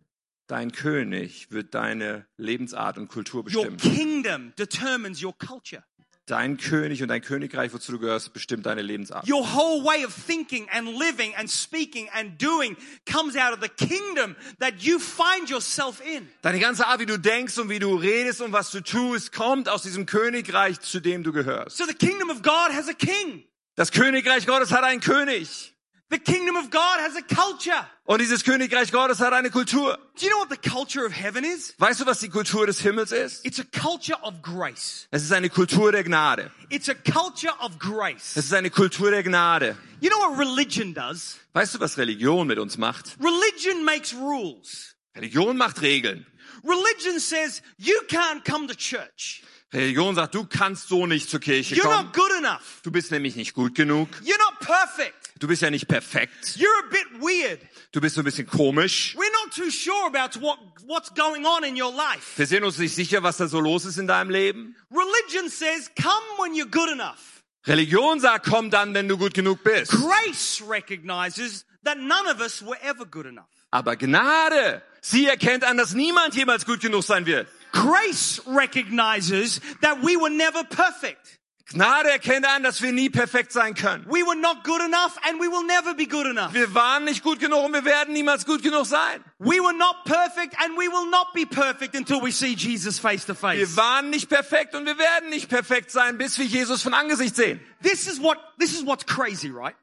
Dein 0.47 0.71
König 0.71 1.51
wird 1.51 1.75
deine 1.75 2.27
Lebensart 2.37 2.99
und 2.99 3.09
Kultur 3.09 3.41
Your 3.41 3.67
bestimmen. 3.67 3.77
kingdom 3.79 4.53
determines 4.57 5.23
your 5.23 5.37
culture. 5.37 5.83
Dein 6.27 6.57
König 6.57 7.03
und 7.03 7.09
dein 7.09 7.23
Königreich, 7.23 7.73
wozu 7.73 7.93
du 7.93 7.99
gehörst, 8.01 8.33
bestimmt 8.33 8.67
deine 8.67 8.83
Lebensart. 8.83 9.29
Your 9.29 9.45
whole 9.45 9.85
way 9.85 10.05
of 10.05 10.13
thinking 10.13 10.69
and 10.71 10.89
living 10.89 11.33
and 11.37 11.49
speaking 11.49 12.09
and 12.13 12.41
doing 12.43 12.77
comes 13.09 13.37
out 13.37 13.53
of 13.53 13.61
the 13.63 13.69
kingdom 13.69 14.35
that 14.59 14.75
you 14.81 14.99
find 14.99 15.49
yourself 15.49 16.01
in. 16.05 16.29
Deine 16.43 16.59
ganze 16.59 16.87
Art, 16.89 16.99
wie 16.99 17.07
du 17.07 17.17
denkst 17.17 17.57
und 17.59 17.69
wie 17.69 17.79
du 17.79 17.95
redest 17.95 18.41
und 18.41 18.53
was 18.53 18.73
du 18.73 18.81
tust, 18.81 19.33
kommt 19.33 19.69
aus 19.69 19.83
diesem 19.83 20.05
Königreich, 20.05 20.81
zu 20.81 20.99
dem 20.99 21.23
du 21.23 21.31
gehörst. 21.33 21.77
So 21.77 21.85
the 21.87 21.95
kingdom 21.95 22.29
of 22.31 22.43
God 22.43 22.73
has 22.73 22.89
a 22.89 22.93
king. 22.93 23.45
Das 23.77 23.93
Königreich 23.93 24.47
Gottes 24.47 24.73
hat 24.73 24.83
einen 24.83 25.01
König. 25.01 25.76
The 26.09 26.19
kingdom 26.19 26.55
of 26.57 26.71
God 26.71 27.01
has 27.01 27.17
a 27.17 27.23
culture. 27.23 27.85
Und 28.05 28.21
dieses 28.21 28.45
Königreich 28.45 28.93
Gottes 28.93 29.19
hat 29.19 29.33
eine 29.33 29.51
Kultur. 29.51 29.99
Do 30.15 30.25
you 30.25 30.31
know 30.31 30.39
what 30.39 30.51
the 30.51 30.71
culture 30.71 31.05
of 31.05 31.13
heaven 31.13 31.43
is? 31.43 31.75
Weißt 31.79 32.01
du, 32.01 32.07
was 32.07 32.21
die 32.21 32.29
Kultur 32.29 32.65
des 32.67 32.81
Himmels 32.81 33.11
ist? 33.11 33.45
It's 33.45 33.59
a 33.59 33.65
culture 33.65 34.17
of 34.23 34.41
grace. 34.41 35.09
Es 35.11 35.25
ist 35.25 35.33
eine 35.33 35.51
Kultur 35.51 35.91
der 35.91 36.05
Gnade. 36.05 36.53
It's 36.69 36.89
a 36.89 36.95
culture 36.95 37.53
of 37.61 37.79
grace. 37.81 38.37
Es 38.37 38.45
ist 38.47 38.55
eine 38.55 38.71
Kultur 38.71 39.11
der 39.11 39.25
Gnade. 39.25 39.77
You 40.01 40.09
know 40.11 40.19
what 40.19 40.39
religion 40.39 40.95
does? 40.95 41.39
Weißt 41.55 41.75
du, 41.75 41.81
was 41.81 41.99
Religion 41.99 42.47
mit 42.47 42.61
uns 42.61 42.79
macht? 42.79 43.17
Religion 43.19 43.85
makes 43.85 44.15
rules. 44.15 44.95
Religion 45.17 45.57
macht 45.57 45.83
Regeln. 45.83 46.25
Religion 46.63 47.19
says 47.19 47.63
you 47.79 47.95
can't 48.09 48.45
come 48.45 48.69
to 48.69 48.75
church. 48.75 49.43
Religion 49.73 50.15
sagt, 50.15 50.37
du 50.37 50.45
kannst 50.47 50.89
so 50.89 51.07
nicht 51.07 51.29
zur 51.29 51.41
Kirche 51.41 51.75
You're 51.75 51.83
kommen. 51.83 52.07
not 52.07 52.13
good 52.15 52.31
enough. 52.39 52.81
Du 52.85 52.93
bist 52.93 53.11
nämlich 53.11 53.35
nicht 53.35 53.55
gut 53.55 53.75
genug. 53.75 54.09
You're 54.23 54.39
not 54.39 54.61
perfect. 54.61 55.26
Du 55.39 55.49
bist 55.49 55.61
ja 55.61 55.71
nicht 55.71 55.87
perfekt. 55.87 56.57
You're 56.57 56.67
a 56.85 56.91
bit 56.91 57.21
weird. 57.21 57.61
Du 57.93 58.01
bist 58.01 58.15
so 58.15 58.23
ein 58.23 58.25
bisschen 58.25 58.47
komisch. 58.47 59.15
We're 59.17 59.45
not 59.45 59.55
too 59.55 59.71
sure 59.71 60.07
about 60.07 60.41
what, 60.41 60.59
what's 60.87 61.13
going 61.15 61.45
on 61.45 61.63
in 61.65 61.81
your 61.81 61.93
life. 61.93 62.39
Wir 62.39 62.47
sind 62.47 62.65
uns 62.65 62.79
nicht 62.79 62.95
sicher, 62.95 63.23
was 63.23 63.37
da 63.37 63.47
so 63.47 63.61
los 63.61 63.85
ist 63.85 63.99
in 63.99 64.07
deinem 64.07 64.31
Leben. 64.31 64.75
Religion 64.91 65.51
says 65.51 65.91
come 65.95 66.23
when 66.39 66.55
you're 66.55 66.71
good 66.71 66.91
enough. 66.91 67.43
Religion 67.67 68.21
sagt, 68.21 68.47
komm 68.47 68.71
dann, 68.71 68.95
wenn 68.95 69.09
du 69.09 69.19
gut 69.19 69.35
genug 69.35 69.63
bist. 69.65 69.91
Grace 69.91 70.63
recognizes 70.67 71.67
that 71.85 71.99
none 71.99 72.27
of 72.29 72.41
us 72.41 72.63
were 72.63 72.79
ever 72.83 73.05
good 73.05 73.27
enough. 73.27 73.49
Aber 73.71 73.97
Gnade, 73.97 74.83
sie 75.03 75.27
erkennt 75.27 75.65
an, 75.65 75.77
dass 75.77 75.93
niemand 75.93 76.35
jemals 76.35 76.65
gut 76.65 76.81
genug 76.81 77.03
sein 77.03 77.27
wird. 77.27 77.49
Grace 77.73 78.41
recognizes 78.47 79.61
that 79.83 79.99
we 80.03 80.17
were 80.17 80.31
never 80.31 80.65
perfect. 80.65 81.41
Gnade 81.73 82.11
erkennt 82.11 82.47
an, 82.47 82.63
dass 82.63 82.81
wir 82.81 82.93
nie 82.93 83.11
perfekt 83.11 83.51
sein 83.51 83.75
können. 83.75 84.05
We 84.07 84.25
were 84.25 84.37
not 84.37 84.63
good 84.63 84.81
enough 84.81 85.17
and 85.29 85.41
we 85.41 85.49
will 85.51 85.65
never 85.67 85.95
be 85.95 86.07
good 86.07 86.27
enough. 86.27 86.55
Wir 86.55 86.73
waren 86.75 87.05
nicht 87.05 87.25
gut 87.25 87.41
genug 87.41 87.65
und 87.65 87.73
wir 87.73 87.85
werden 87.85 88.15
niemals 88.15 88.47
gut 88.47 88.63
genug 88.63 88.87
sein. 88.87 89.25
We 89.41 89.59
were 89.61 89.75
not 89.75 90.05
perfect 90.05 90.55
and 90.63 90.77
we 90.79 90.87
will 90.89 91.11
not 91.11 91.33
be 91.35 91.45
perfect 91.45 91.97
until 91.97 92.23
we 92.23 92.31
see 92.31 92.55
Jesus 92.55 93.01
face 93.01 93.27
to 93.27 93.33
Wir 93.35 93.67
face. 93.67 93.77
waren 93.77 94.11
nicht 94.11 94.29
perfekt 94.29 94.77
und 94.77 94.87
wir 94.87 94.97
werden 94.97 95.29
nicht 95.31 95.49
perfekt 95.49 95.91
sein, 95.91 96.19
bis 96.19 96.39
wir 96.39 96.47
Jesus 96.47 96.83
von 96.83 96.95
Angesicht 96.95 97.35
sehen. 97.35 97.61
This 97.83 98.07
is 98.07 98.23
what, 98.23 98.39
this 98.61 98.73
is 98.73 98.87
what's 98.87 99.05
crazy, 99.05 99.51
right? 99.51 99.75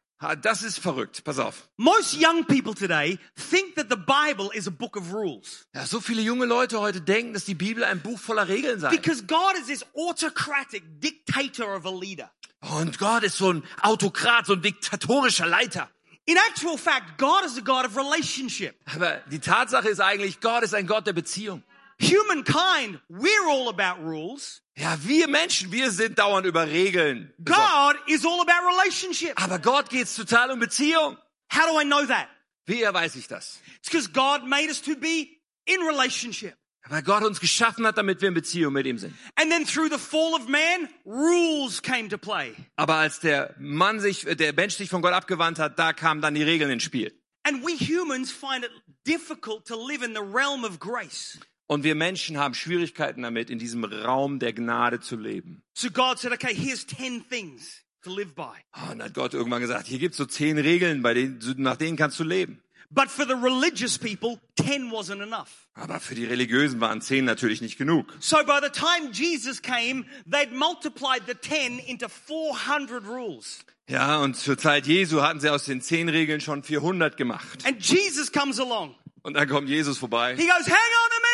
Das 0.41 0.63
ist 0.63 0.79
verrückt. 0.79 1.23
Pass 1.23 1.39
auf. 1.39 1.67
Most 1.77 2.13
young 2.15 2.45
people 2.45 2.73
today 2.73 3.19
think 3.35 3.75
that 3.75 3.87
the 3.89 3.97
Bible 3.97 4.49
is 4.53 4.67
a 4.67 4.71
book 4.71 4.95
of 4.95 5.13
rules 5.13 5.67
Ja, 5.73 5.85
so 5.85 5.99
viele 5.99 6.21
junge 6.21 6.45
Leute 6.45 6.79
heute 6.79 7.01
denken, 7.01 7.33
dass 7.33 7.45
die 7.45 7.55
Bibel 7.55 7.83
ein 7.83 8.01
Buch 8.01 8.19
voller 8.19 8.47
Regeln 8.47 8.79
sei. 8.79 8.89
because 8.89 9.23
God 9.23 9.53
is 9.59 9.67
this 9.67 9.85
autocratic 9.95 10.83
dictator 11.01 11.75
of 11.75 11.85
a 11.85 11.91
leader. 11.91 12.31
Und 12.61 12.97
Gott 12.97 13.23
ist 13.23 13.37
so 13.37 13.51
ein 13.51 13.63
Autokrat, 13.81 14.45
so 14.45 14.53
ein 14.53 14.61
diktatorischer 14.61 15.45
Leiter. 15.45 15.89
In 16.25 16.37
actual 16.49 16.77
fact, 16.77 17.17
God 17.17 17.43
is 17.45 17.57
a 17.57 17.61
God 17.61 17.85
of 17.85 17.97
relationship. 17.97 18.75
Aber 18.85 19.17
die 19.29 19.39
Tatsache 19.39 19.89
ist 19.89 19.99
eigentlich, 19.99 20.39
Gott 20.39 20.63
ist 20.63 20.73
ein 20.73 20.87
Gott 20.87 21.05
der 21.05 21.11
Beziehung. 21.11 21.63
Humankind, 22.03 22.99
we're 23.09 23.47
all 23.47 23.69
about 23.69 24.03
rules. 24.03 24.61
Ja, 24.75 24.97
wir 25.03 25.27
Menschen, 25.27 25.71
wir 25.71 25.91
sind 25.91 26.17
dauernd 26.17 26.45
über 26.45 26.67
Regeln. 26.67 27.31
God 27.43 27.95
is 28.07 28.25
all 28.25 28.41
about 28.41 28.67
relationship. 28.67 29.41
Aber 29.41 29.59
Gott 29.59 29.89
geht's 29.89 30.15
total 30.15 30.51
um 30.51 30.59
Beziehung. 30.59 31.17
How 31.51 31.67
do 31.67 31.79
I 31.79 31.85
know 31.85 32.05
that? 32.05 32.27
Wie 32.65 32.81
weiß 32.81 33.15
ich 33.15 33.27
das? 33.27 33.59
It's 33.77 33.89
because 33.89 34.11
God 34.11 34.47
made 34.47 34.69
us 34.69 34.81
to 34.81 34.95
be 34.95 35.39
in 35.65 35.81
relationship. 35.81 36.55
Weil 36.89 37.01
Gott 37.01 37.23
uns 37.23 37.39
geschaffen 37.39 37.85
hat, 37.85 37.97
damit 37.97 38.19
wir 38.21 38.27
in 38.27 38.33
Beziehung 38.33 38.73
mit 38.73 38.85
ihm 38.85 38.97
sind. 38.97 39.13
And 39.35 39.49
then 39.49 39.65
through 39.65 39.89
the 39.89 39.97
fall 39.97 40.33
of 40.33 40.49
man, 40.49 40.89
rules 41.05 41.81
came 41.81 42.09
to 42.09 42.17
play. 42.17 42.53
Aber 42.75 42.95
als 42.95 43.19
der 43.21 43.55
Mann 43.57 44.01
sich, 44.01 44.27
äh, 44.27 44.35
der 44.35 44.53
Mensch 44.53 44.75
sich 44.75 44.89
von 44.89 45.01
Gott 45.01 45.13
abgewandt 45.13 45.59
hat, 45.59 45.79
da 45.79 45.93
kamen 45.93 46.21
dann 46.21 46.35
die 46.35 46.43
Regeln 46.43 46.69
ins 46.71 46.83
Spiel. 46.83 47.13
And 47.45 47.63
we 47.65 47.77
humans 47.77 48.31
find 48.31 48.65
it 48.65 48.71
difficult 49.05 49.65
to 49.67 49.75
live 49.75 50.03
in 50.03 50.13
the 50.13 50.21
realm 50.21 50.65
of 50.65 50.79
grace. 50.79 51.39
Und 51.73 51.83
wir 51.83 51.95
Menschen 51.95 52.37
haben 52.37 52.53
Schwierigkeiten 52.53 53.23
damit, 53.23 53.49
in 53.49 53.57
diesem 53.57 53.83
Raum 53.83 54.37
der 54.37 54.53
Gnade 54.53 54.99
zu 54.99 55.15
leben. 55.15 55.63
So 55.73 55.89
God 55.89 56.19
said, 56.19 56.31
okay, 56.31 56.53
here's 56.53 56.85
10 56.85 57.27
things 57.27 57.81
to 58.03 58.15
live 58.15 58.35
by. 58.35 58.43
Oh, 58.75 58.91
Und 58.91 58.99
dann 58.99 59.07
hat 59.07 59.15
Gott 59.15 59.33
irgendwann 59.33 59.61
gesagt, 59.61 59.87
hier 59.87 59.97
gibt's 59.97 60.17
so 60.17 60.25
zehn 60.27 60.59
Regeln, 60.59 61.01
bei 61.01 61.15
denen, 61.15 61.39
nach 61.57 61.75
denen 61.75 61.97
kannst 61.97 62.19
du 62.19 62.23
leben. 62.23 62.61
But 62.91 63.09
for 63.09 63.25
the 63.25 63.33
religious 63.33 63.97
people, 63.97 64.39
10 64.59 64.91
wasn't 64.91 65.23
enough. 65.23 65.67
Aber 65.73 65.99
für 65.99 66.13
die 66.13 66.25
Religiösen 66.25 66.79
waren 66.79 67.01
zehn 67.01 67.25
natürlich 67.25 67.59
nicht 67.59 67.79
genug. 67.79 68.05
So 68.19 68.37
by 68.45 68.59
the 68.61 68.69
time 68.69 69.11
Jesus 69.11 69.59
came, 69.59 70.05
they'd 70.29 70.51
multiplied 70.55 71.23
the 71.25 71.33
10 71.33 71.79
into 71.79 72.07
400 72.07 73.03
rules. 73.03 73.65
Ja, 73.89 74.19
und 74.19 74.37
zur 74.37 74.59
Zeit 74.59 74.85
Jesu 74.85 75.23
hatten 75.23 75.39
sie 75.39 75.49
aus 75.49 75.65
den 75.65 75.81
zehn 75.81 76.07
Regeln 76.07 76.39
schon 76.39 76.61
400 76.61 77.17
gemacht. 77.17 77.65
And 77.65 77.83
Jesus 77.83 78.31
comes 78.31 78.59
along. 78.59 78.93
Und 79.23 79.35
dann 79.35 79.47
kommt 79.47 79.69
Jesus 79.69 79.97
vorbei. 79.97 80.35
He 80.35 80.45
goes, 80.45 80.67
hang 80.67 80.73
on 80.75 81.11
a 81.11 81.21
minute. 81.21 81.32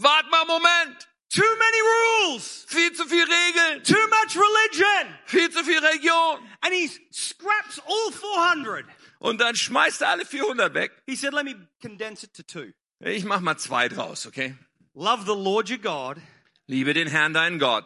Wart 0.00 0.30
mal 0.30 0.40
einen 0.42 0.48
Moment! 0.48 1.08
Too 1.30 1.42
many 1.42 2.32
rules. 2.32 2.64
Viel 2.68 2.92
zu 2.92 3.04
viel 3.04 3.24
Regeln! 3.24 3.82
Too 3.82 4.08
much 4.08 4.36
religion. 4.36 5.14
Viel 5.26 5.50
zu 5.50 5.62
viel 5.64 5.78
Religion! 5.78 6.38
And 6.62 6.72
he 6.72 6.88
scraps 7.12 7.80
all 7.80 8.12
400. 8.12 8.86
Und 9.18 9.40
dann 9.40 9.54
schmeißt 9.56 10.00
er 10.02 10.10
alle 10.10 10.24
400 10.24 10.72
weg. 10.74 10.92
He 11.06 11.16
said, 11.16 11.34
let 11.34 11.44
me 11.44 11.54
condense 11.82 12.24
it 12.24 12.32
to 12.34 12.42
two. 12.42 12.72
Ich 13.00 13.24
mach 13.24 13.40
mal 13.40 13.56
zwei 13.58 13.88
draus, 13.88 14.26
okay? 14.26 14.54
Love 14.94 15.24
the 15.26 15.34
Lord 15.36 15.68
your 15.70 15.78
God 15.78 16.18
Liebe 16.66 16.92
den 16.94 17.08
Herrn, 17.08 17.32
deinen 17.34 17.58
Gott. 17.58 17.84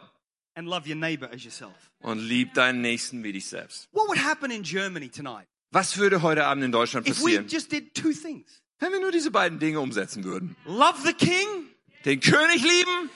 and 0.55 0.67
love 0.67 0.87
your 0.87 0.95
neighbor 0.95 1.29
as 1.31 1.43
yourself. 1.43 1.73
Und 1.99 2.19
lieb 2.19 2.53
deinen 2.53 2.81
Nächsten 2.81 3.23
wie 3.23 3.31
dich 3.33 3.47
selbst. 3.47 3.87
What 3.91 4.07
would 4.07 4.23
happen 4.23 4.51
in 4.51 4.61
Germany 4.63 5.09
tonight 5.09 5.47
Was 5.71 5.97
würde 5.97 6.21
heute 6.21 6.45
Abend 6.45 6.63
in 6.63 6.71
Deutschland 6.71 7.07
if 7.07 7.17
we 7.19 7.23
passieren, 7.37 7.47
just 7.47 7.71
did 7.71 7.95
two 7.95 8.11
things? 8.13 8.61
wenn 8.79 8.91
wir 8.91 8.99
nur 8.99 9.11
diese 9.11 9.31
beiden 9.31 9.57
Dinge 9.59 9.79
umsetzen 9.79 10.23
würden? 10.23 10.55
Love 10.65 10.99
the 11.03 11.13
king 11.13 11.69
Den 12.05 12.19
König 12.19 12.61
lieben 12.61 13.09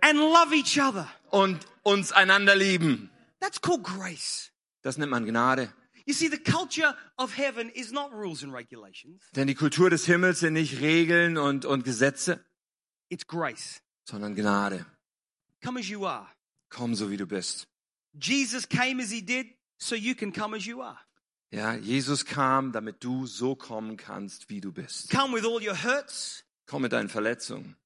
and 0.00 0.18
love 0.18 0.54
each 0.54 0.80
other. 0.80 1.08
und 1.30 1.58
uns 1.82 2.12
einander 2.12 2.54
lieben. 2.54 3.10
That's 3.40 3.60
called 3.60 3.82
grace. 3.84 4.50
Das 4.82 4.96
nennt 4.98 5.10
man 5.10 5.24
Gnade. 5.26 5.72
You 6.06 6.14
see, 6.14 6.28
the 6.28 6.38
culture 6.38 6.96
of 7.18 7.36
heaven 7.36 7.68
is 7.70 7.92
not 7.92 8.12
rules 8.12 8.42
and 8.42 8.54
regulations. 8.54 9.22
Denn 9.36 9.46
die 9.46 9.54
Kultur 9.54 9.90
des 9.90 10.06
Himmels 10.06 10.40
sind 10.40 10.54
nicht 10.54 10.80
Regeln 10.80 11.36
und, 11.36 11.64
und 11.66 11.84
Gesetze, 11.84 12.42
It's 13.10 13.26
grace. 13.26 13.82
sondern 14.04 14.34
Gnade. 14.34 14.86
Come 15.62 15.80
as 15.80 15.88
you 15.88 16.06
are. 16.06 16.26
Komm 16.70 16.94
so 16.94 17.10
wie 17.10 17.16
du 17.16 17.26
bist. 17.26 17.66
Jesus 18.14 18.66
came 18.68 19.02
as 19.02 19.10
he 19.10 19.20
did, 19.22 19.48
so 19.78 19.94
you 19.94 20.14
can 20.14 20.32
come 20.32 20.56
as 20.56 20.64
you 20.64 20.80
are. 20.80 20.98
Ja, 21.50 21.74
Jesus 21.74 22.24
kam, 22.24 22.72
damit 22.72 23.02
du 23.04 23.26
so 23.26 23.54
kommen 23.54 23.96
kannst, 23.96 24.48
wie 24.50 24.60
du 24.60 24.72
bist. 24.72 25.10
Come 25.10 25.34
with 25.34 25.44
all 25.44 25.62
your 25.62 25.76
hurts. 25.82 26.44
Komm 26.66 26.82
mit 26.82 26.92
deinen 26.92 27.08
Verletzungen, 27.08 27.76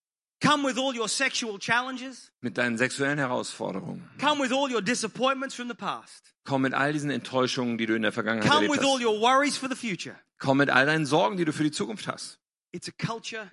Come 0.43 0.65
with 0.67 0.77
all 0.77 0.95
your 0.95 1.09
sexual 1.09 1.59
challenges. 1.59 2.33
mit 2.41 2.59
deinen 2.59 2.77
sexuellen 2.77 3.19
Herausforderungen. 3.19 4.09
Come 4.19 4.43
with 4.43 4.53
all 4.53 4.71
your 4.71 4.83
disappointments 4.83 5.55
from 5.55 5.69
the 5.69 5.75
past. 5.75 6.35
Komm 6.45 6.63
mit 6.63 6.75
all 6.75 6.93
diesen 6.93 7.11
Enttäuschungen, 7.11 7.79
die 7.79 7.87
du 7.87 7.95
in 7.95 8.03
der 8.03 8.13
Vergangenheit 8.13 8.51
Come 8.51 8.67
erlebt 8.67 8.81
with 8.81 8.85
all 8.87 8.97
hast. 8.99 9.05
your 9.05 9.21
worries 9.21 9.57
for 9.57 9.69
the 9.69 9.77
future. 9.77 10.17
Komm 10.39 10.59
mit 10.59 10.69
all 10.71 10.87
deinen 10.87 11.07
Sorgen, 11.07 11.37
die 11.37 11.45
du 11.45 11.53
für 11.53 11.63
die 11.63 11.71
Zukunft 11.71 12.09
hast. 12.09 12.41
It's 12.73 12.89
a 12.89 12.93
culture 13.07 13.51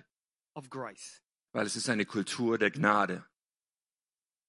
of 0.54 0.68
grace. 0.68 1.22
Weil 1.52 1.66
es 1.66 1.76
ist 1.76 1.88
eine 1.88 2.04
Kultur 2.06 2.58
der 2.58 2.70
Gnade. 2.72 3.24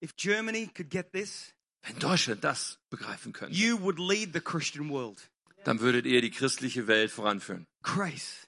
If 0.03 0.15
Germany 0.15 0.67
could 0.75 0.89
get 0.89 1.11
this, 1.11 1.53
Wenn 1.83 1.99
Deutschland 1.99 2.43
das 2.43 2.79
begreifen 2.89 3.33
könnte, 3.33 3.55
you 3.55 3.79
would 3.81 3.99
lead 3.99 4.33
the 4.33 4.41
Christian 4.41 4.89
world. 4.89 5.29
dann 5.63 5.79
würdet 5.79 6.07
ihr 6.07 6.21
die 6.21 6.31
christliche 6.31 6.87
Welt 6.87 7.11
voranführen. 7.11 7.67
Grace. 7.83 8.47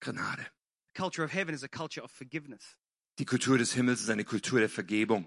Gnade. 0.00 0.46
The 0.94 1.00
culture 1.02 1.24
of 1.24 1.32
heaven 1.32 1.54
is 1.54 1.64
a 1.64 1.68
culture 1.68 2.04
of 2.04 2.12
forgiveness. 2.12 2.76
Die 3.18 3.24
Kultur 3.24 3.58
des 3.58 3.72
Himmels 3.74 4.00
ist 4.00 4.10
eine 4.10 4.24
Kultur 4.24 4.60
der 4.60 4.68
Vergebung. 4.68 5.26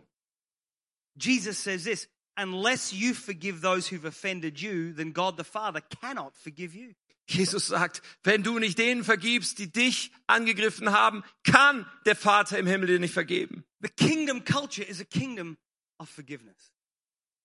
Jesus 1.15 1.63
says 1.63 1.83
this 1.83 2.07
unless 2.37 2.91
you 2.91 3.13
forgive 3.13 3.61
those 3.61 3.87
who've 3.89 4.05
offended 4.05 4.59
you, 4.59 4.93
then 4.93 5.11
God 5.11 5.37
the 5.37 5.43
Father 5.43 5.81
cannot 5.81 6.35
forgive 6.35 6.75
you. 6.75 6.93
Jesus 7.29 7.67
sagt, 7.67 8.01
wenn 8.23 8.41
du 8.41 8.57
nicht 8.57 8.77
denen 8.77 9.03
vergibst, 9.03 9.59
die 9.59 9.69
dich 9.69 10.11
angegriffen 10.27 10.91
haben, 10.91 11.23
kann 11.43 11.85
der 12.05 12.15
Vater 12.15 12.57
im 12.57 12.67
Himmel 12.67 12.87
dir 12.87 12.99
nicht 12.99 13.13
vergeben. 13.13 13.65
The 13.81 13.89
kingdom 13.89 14.45
culture 14.45 14.87
is 14.87 15.01
a 15.01 15.03
kingdom 15.03 15.57
of 15.99 16.09
forgiveness. 16.09 16.71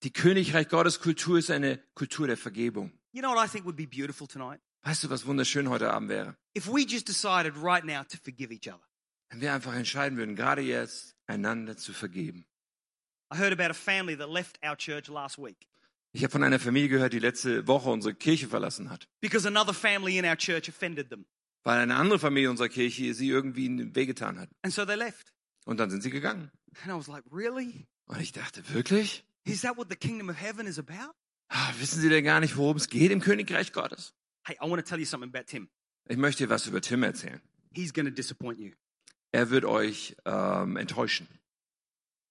Die 0.05 0.12
Königreich 0.12 0.68
Gottes 0.68 1.01
Kultur 1.01 1.38
ist 1.38 1.51
eine 1.51 1.78
Kultur 1.95 2.26
der 2.28 2.36
Vergebung. 2.36 2.93
You 3.12 3.22
know 3.22 3.34
what 3.34 3.45
I 3.45 3.49
think 3.49 3.64
would 3.64 3.76
be 3.76 3.86
beautiful 3.86 4.28
tonight? 4.28 4.61
Weißt 4.82 5.05
du, 5.05 5.11
was 5.11 5.26
wunderschön 5.26 5.68
heute 5.68 5.93
Abend 5.93 6.09
wäre? 6.09 6.36
If 6.57 6.66
we 6.68 6.84
just 6.86 7.09
decided 7.09 7.55
right 7.57 7.84
now 7.84 8.03
to 8.05 8.18
forgive 8.22 8.53
each 8.53 8.68
other. 8.68 8.82
Wenn 9.33 9.41
wir 9.41 9.53
einfach 9.55 9.74
entscheiden 9.74 10.18
würden, 10.18 10.37
gerade 10.37 10.61
jetzt 10.61 11.16
einander 11.26 11.76
zu 11.76 11.93
vergeben. 11.95 12.45
I 13.35 13.39
heard 13.39 13.53
about 13.59 13.70
a 13.70 13.74
family 13.74 14.14
that 14.16 14.28
left 14.30 14.59
our 14.62 14.76
church 14.76 15.09
last 15.09 15.39
week 15.39 15.57
Ich 16.12 16.22
habe 16.22 16.30
von 16.30 16.43
einer 16.45 16.59
Familie 16.61 16.91
gehört, 16.91 17.14
die 17.14 17.18
letzte 17.18 17.66
Woche 17.66 17.89
unsere 17.89 18.14
Kirche 18.14 18.47
verlassen 18.47 18.91
hat, 18.91 19.09
because 19.22 19.49
another 19.49 19.72
family 19.72 20.18
in 20.18 20.26
our 20.26 20.37
church 20.37 20.68
offended 20.68 21.09
them. 21.09 21.24
weil 21.64 21.78
eine 21.78 21.95
andere 21.97 22.18
Familie 22.18 22.51
unserer 22.51 22.68
Kirche 22.68 23.14
sie 23.14 23.28
irgendwie 23.30 23.95
wehgetan 23.95 24.39
hat. 24.39 24.51
And 24.62 24.74
so 24.74 24.85
they 24.85 24.97
left. 24.97 25.33
Und 25.64 25.80
dann 25.80 25.89
sind 25.91 26.03
sie 26.03 26.11
gegangen. 26.11 26.51
And 26.83 26.93
I 26.93 26.99
was 26.99 27.07
like, 27.07 27.24
really? 27.33 27.87
Und 28.07 28.20
ich 28.20 28.33
dachte, 28.33 28.62
wirklich? 28.74 29.24
Is 29.45 29.62
that 29.62 29.78
what 29.78 29.89
the 29.89 29.97
kingdom 29.97 30.28
of 30.28 30.37
heaven 30.39 30.66
is 30.66 30.78
about? 30.78 31.14
Ah, 31.49 31.72
wissen 31.78 32.01
Sie 32.01 32.09
denn 32.11 32.24
gar 32.24 32.41
nicht, 32.41 32.57
worum 32.59 32.76
es 32.76 32.89
geht 32.89 33.11
im 33.11 33.20
Königreich 33.20 33.72
Gottes? 33.72 34.12
Hey, 34.45 34.57
I 34.62 34.68
want 34.68 34.85
to 34.85 34.89
tell 34.89 34.99
you 34.99 35.07
something 35.07 35.30
about 35.35 35.47
Tim. 35.47 35.68
Ich 36.09 36.16
möchte 36.18 36.45
dir 36.45 36.51
was 36.51 36.66
über 36.66 36.80
Tim 36.83 37.03
erzählen. 37.03 37.41
He's 37.74 37.93
going 37.95 38.07
to 38.07 38.12
disappoint 38.12 38.59
you. 38.59 38.72
Er 39.33 39.51
wird 39.51 39.64
euch 39.64 40.14
ähm, 40.26 40.76
enttäuschen. 40.76 41.26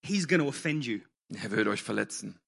He's 0.03 0.27
going 0.27 0.41
to 0.41 0.47
offend 0.47 0.85
you. 0.85 0.99
Er 1.33 1.51
wird 1.51 1.67
euch 1.67 1.81
verletzen. 1.81 2.39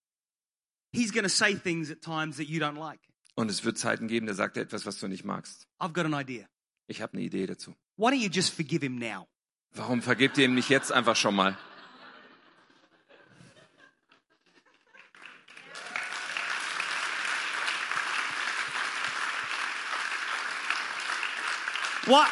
He's 0.91 1.11
going 1.11 1.23
to 1.23 1.29
say 1.29 1.55
things 1.55 1.89
at 1.89 2.01
times 2.01 2.37
that 2.37 2.47
you 2.47 2.59
don't 2.59 2.77
like. 2.77 2.99
Und 3.35 3.49
es 3.49 3.63
wird 3.65 3.79
Zeiten 3.79 4.07
geben, 4.07 4.27
da 4.27 4.35
sagt 4.35 4.57
er 4.57 4.63
etwas, 4.63 4.85
was 4.85 4.99
du 4.99 5.07
nicht 5.07 5.23
magst. 5.23 5.67
I've 5.79 5.93
got 5.93 6.05
an 6.05 6.13
idea. 6.13 6.47
Ich 6.87 7.01
habe 7.01 7.13
eine 7.13 7.23
Idee 7.23 7.47
dazu. 7.47 7.75
Why 7.97 8.11
don't 8.11 8.21
you 8.21 8.29
just 8.29 8.53
forgive 8.53 8.85
him 8.85 8.99
now? 8.99 9.27
Warum 9.71 10.03
vergebt 10.03 10.37
ihr 10.37 10.45
ihm 10.45 10.53
nicht 10.53 10.69
jetzt 10.69 10.91
einfach 10.91 11.15
schon 11.15 11.35
mal? 11.35 11.57
Why, 22.05 22.27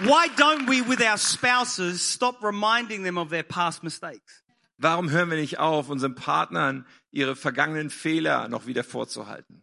why 0.00 0.28
don't 0.36 0.68
we, 0.68 0.82
with 0.82 1.00
our 1.00 1.18
spouses, 1.18 2.00
stop 2.02 2.42
reminding 2.42 3.02
them 3.04 3.16
of 3.18 3.30
their 3.30 3.42
past 3.42 3.82
mistakes? 3.82 4.42
Warum 4.78 5.08
hören 5.10 5.30
wir 5.30 5.38
nicht 5.38 5.58
auf, 5.58 5.88
unseren 5.88 6.14
Partnern 6.14 6.86
ihre 7.10 7.34
vergangenen 7.34 7.88
Fehler 7.90 8.48
noch 8.48 8.66
wieder 8.66 8.84
vorzuhalten? 8.84 9.62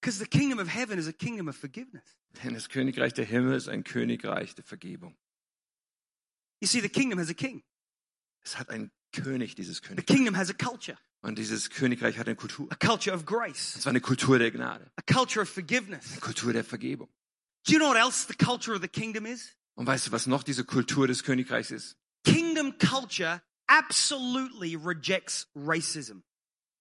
Because 0.00 0.18
the 0.18 0.26
kingdom 0.26 0.58
of 0.58 0.68
heaven 0.68 0.98
is 0.98 1.06
a 1.08 1.12
kingdom 1.12 1.48
of 1.48 1.56
forgiveness. 1.56 2.04
Denn 2.42 2.54
das 2.54 2.68
Königreich 2.68 3.12
der 3.14 3.24
Himmel 3.24 3.54
ist 3.56 3.68
ein 3.68 3.84
Königreich 3.84 4.54
der 4.54 4.64
Vergebung. 4.64 5.16
You 6.60 6.66
see, 6.68 6.80
the 6.80 6.88
kingdom 6.88 7.18
has 7.18 7.28
a 7.28 7.34
king. 7.34 7.62
Es 8.42 8.58
hat 8.58 8.70
einen 8.70 8.90
König, 9.12 9.54
dieses 9.54 9.76
The 9.76 9.82
Königreich. 9.88 10.06
kingdom 10.06 10.36
has 10.36 10.50
a 10.50 10.54
culture, 10.54 10.98
Und 11.22 11.38
dieses 11.38 11.70
Königreich 11.70 12.18
hat 12.18 12.26
eine 12.26 12.36
Kultur. 12.36 12.66
a 12.70 12.76
culture 12.76 13.14
of 13.14 13.24
grace, 13.24 13.76
Es 13.76 13.84
war 13.86 13.90
eine 13.90 14.00
Kultur 14.00 14.38
der 14.38 14.50
Gnade, 14.50 14.90
a 14.96 15.02
culture 15.12 15.42
of 15.42 15.48
forgiveness. 15.50 16.12
eine 16.12 16.20
Kultur 16.20 16.52
der 16.52 16.64
Vergebung. 16.64 17.08
Do 17.66 17.72
you 17.72 17.78
know 17.78 17.88
what 17.88 17.96
else 17.96 18.26
the 18.26 18.34
culture 18.34 18.74
of 18.74 18.82
the 18.82 18.88
kingdom 18.88 19.26
is? 19.26 19.54
Und 19.76 19.86
weißt 19.86 20.08
du, 20.08 20.12
was 20.12 20.26
noch 20.26 20.42
diese 20.42 20.64
Kultur 20.64 21.06
des 21.06 21.24
Königreichs 21.24 21.70
ist? 21.70 21.96
Kingdom 22.24 22.78
culture 22.78 23.42
absolutely 23.66 24.76
rejects 24.76 25.46
racism. 25.54 26.22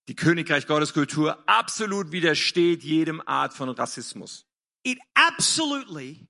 Die 0.10 0.16
Königreich 0.16 0.68
Gottes 0.68 0.94
Kultur 0.94 1.42
absolut 1.48 2.12
widersteht 2.12 2.84
jedem 2.84 3.22
Art 3.26 3.54
von 3.54 3.70
Rassismus. 3.70 4.46
It 4.84 5.00
absolutely, 5.16 6.28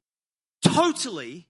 totally, 0.62 1.48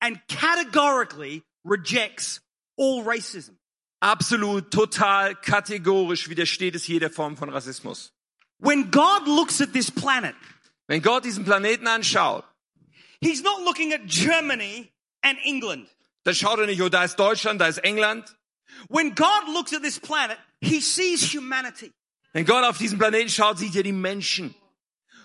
and 0.00 0.20
categorically 0.28 1.42
rejects 1.64 2.42
all 2.76 3.02
racism. 3.02 3.56
Absolut, 4.02 4.70
total, 4.70 5.34
kategorisch 5.36 6.28
widersteht 6.28 6.74
es 6.74 6.86
jeder 6.86 7.08
Form 7.08 7.38
von 7.38 7.48
Rassismus. 7.48 8.12
When 8.58 8.90
God 8.90 9.26
looks 9.26 9.62
at 9.62 9.72
this 9.72 9.90
planet, 9.90 10.34
Wenn 10.86 11.02
Gott 11.02 11.24
diesen 11.24 11.44
Planeten 11.44 11.86
anschaut, 11.86 12.44
He's 13.20 13.42
not 13.42 13.62
looking 13.64 13.92
at 13.94 14.02
Germany 14.06 14.92
and 15.22 15.38
England. 15.44 15.88
dann 16.24 16.34
schaut 16.34 16.58
er 16.58 16.66
nicht, 16.66 16.80
oh, 16.82 16.88
da 16.88 17.04
ist 17.04 17.16
Deutschland, 17.18 17.60
da 17.60 17.66
ist 17.66 17.78
England. 17.78 18.34
When 18.88 19.14
God 19.14 19.48
looks 19.54 19.72
at 19.72 19.82
this 19.82 19.98
planet, 19.98 20.36
He 20.60 20.80
sees 20.80 21.22
humanity. 21.34 21.92
Wenn 22.32 22.44
Gott 22.44 22.64
auf 22.64 22.78
diesen 22.78 22.98
Planeten 22.98 23.30
schaut, 23.30 23.58
sieht 23.58 23.74
er 23.76 23.82
die 23.82 23.92
Menschen. 23.92 24.54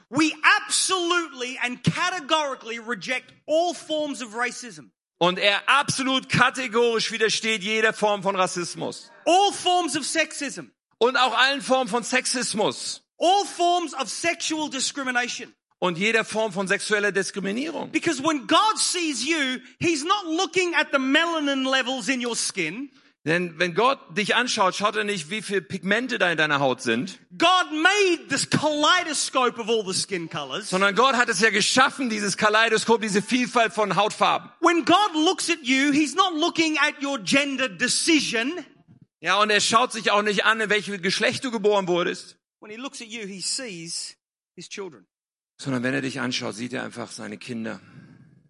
We 0.10 0.32
absolutely 0.66 1.58
and 1.62 1.84
categorically 1.84 2.80
reject 2.80 3.32
all 3.48 3.74
forms 3.74 4.22
of 4.22 4.34
racism, 4.36 4.92
Und 5.20 5.38
er 5.40 5.62
absolut 5.68 6.30
kategorisch 6.30 7.12
widersteht 7.12 7.62
jeder 7.64 7.92
Form 7.94 8.24
von 8.24 8.36
Rassismus. 8.36 9.12
all 9.26 9.52
forms 9.52 9.96
of 9.98 10.06
sexism, 10.06 10.72
Und 11.00 11.18
auch 11.18 11.34
allen 11.38 11.62
Formen 11.62 11.88
von 11.90 12.04
Sexismus. 12.04 13.02
All 13.20 13.46
forms 13.46 13.94
of 13.94 14.10
sexual 14.10 14.70
discrimination. 14.70 15.54
Und 15.82 15.98
jeder 15.98 16.26
Form 16.26 16.52
von 16.52 16.68
sexueller 16.68 17.14
Diskriminierung. 17.14 17.92
Because 17.92 18.22
when 18.22 18.48
God 18.48 18.78
sees 18.78 19.24
you, 19.26 19.60
He's 19.80 20.04
not 20.04 20.26
looking 20.26 20.76
at 20.76 20.92
the 20.92 21.00
melanin 21.00 21.66
levels 21.70 22.10
in 22.10 22.26
your 22.26 22.36
skin. 22.36 22.90
Denn 23.26 23.60
wenn 23.60 23.76
Gott 23.76 24.00
dich 24.18 24.36
anschaut, 24.36 24.76
schaut 24.76 24.96
er 24.96 25.04
nicht, 25.04 25.30
wie 25.30 25.42
viele 25.42 25.62
Pigmente 25.62 26.18
da 26.20 26.32
in 26.32 26.38
deiner 26.38 26.60
Haut 26.60 26.82
sind, 26.82 27.20
God 27.38 27.72
made 27.72 28.28
this 28.30 28.50
kaleidoscope 28.50 29.60
of 29.60 29.70
all 29.70 29.86
the 29.86 29.94
skin 29.94 30.30
colors. 30.30 30.70
sondern 30.70 30.96
Gott 30.96 31.16
hat 31.16 31.28
es 31.30 31.40
ja 31.42 31.50
geschaffen, 31.50 32.10
dieses 32.10 32.38
Kaleidoskop, 32.38 33.02
diese 33.02 33.22
Vielfalt 33.22 33.74
von 33.74 33.96
Hautfarben. 33.98 34.50
When 34.62 34.86
God 34.86 35.14
looks 35.14 35.50
at 35.50 35.60
you, 35.62 35.92
He's 35.92 36.16
not 36.16 36.34
looking 36.34 36.78
at 36.80 37.04
your 37.04 37.20
gender 37.20 37.70
decision. 37.70 38.66
Ja, 39.22 39.42
und 39.42 39.50
er 39.50 39.60
schaut 39.60 39.92
sich 39.92 40.12
auch 40.12 40.22
nicht 40.22 40.46
an, 40.46 40.62
in 40.62 40.70
welchem 40.70 41.02
Geschlecht 41.02 41.44
du 41.44 41.52
geboren 41.52 41.90
wurdest, 41.90 42.38
When 42.62 42.72
He 42.72 42.78
looks 42.78 43.02
at 43.02 43.08
you, 43.08 43.26
He 43.26 43.42
sees 43.42 44.16
His 44.56 44.68
children. 44.70 45.06
sondern 45.62 45.84
wenn 45.84 45.94
er 45.94 46.02
dich 46.02 46.20
anschaut, 46.20 46.56
sieht 46.56 46.74
er 46.74 46.84
einfach 46.84 47.12
seine 47.12 47.38
Kinder. 47.38 47.80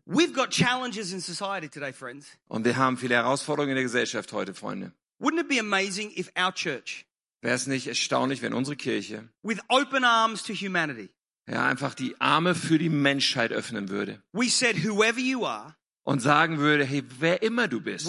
We've 0.06 0.34
got 0.34 0.50
challenges 0.52 1.12
in 1.12 1.20
society 1.22 1.70
today, 1.70 1.94
friends. 1.94 2.28
Und 2.48 2.66
wir 2.66 2.78
haben 2.78 2.98
viele 2.98 3.16
Herausforderungen 3.16 3.72
in 3.72 3.76
der 3.76 3.84
Gesellschaft 3.84 4.32
heute, 4.34 4.54
Freunde. 4.54 4.92
Wouldn't 5.20 5.40
it 5.42 5.48
be 5.48 5.60
amazing 5.60 6.12
if 6.18 6.32
our 6.38 6.52
church, 6.54 7.06
Wäre 7.42 7.56
es 7.56 7.68
nicht 7.68 7.88
erstaunlich, 7.88 8.42
wenn 8.42 8.54
unsere 8.54 8.76
Kirche 8.76 9.30
with 9.44 9.60
open 9.70 10.04
arms 10.04 10.44
to 10.44 10.54
humanity, 10.54 11.10
ja 11.48 11.66
einfach 11.68 11.94
die 11.94 12.20
Arme 12.20 12.54
für 12.56 12.78
die 12.78 12.90
Menschheit 12.90 13.52
öffnen 13.52 13.90
würde 13.90 14.22
we 14.34 14.50
said, 14.50 14.84
whoever 14.84 15.20
you 15.20 15.46
are, 15.46 15.76
und 16.10 16.22
sagen 16.22 16.58
würde, 16.58 16.84
hey, 16.86 17.04
wer 17.20 17.44
immer 17.44 17.68
du 17.68 17.82
bist 17.82 18.08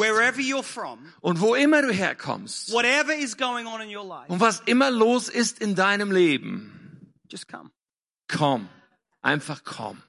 from, 0.62 0.98
und 1.20 1.40
wo 1.42 1.54
immer 1.54 1.82
du 1.82 1.92
herkommst 1.92 2.72
life, 2.72 4.24
und 4.28 4.40
was 4.40 4.60
immer 4.60 4.90
los 4.90 5.28
ist 5.28 5.58
in 5.58 5.74
deinem 5.74 6.10
Leben, 6.10 7.12
just 7.30 7.46
come. 7.46 7.70
komm, 8.26 8.70
einfach 9.20 9.64
komm. 9.64 10.02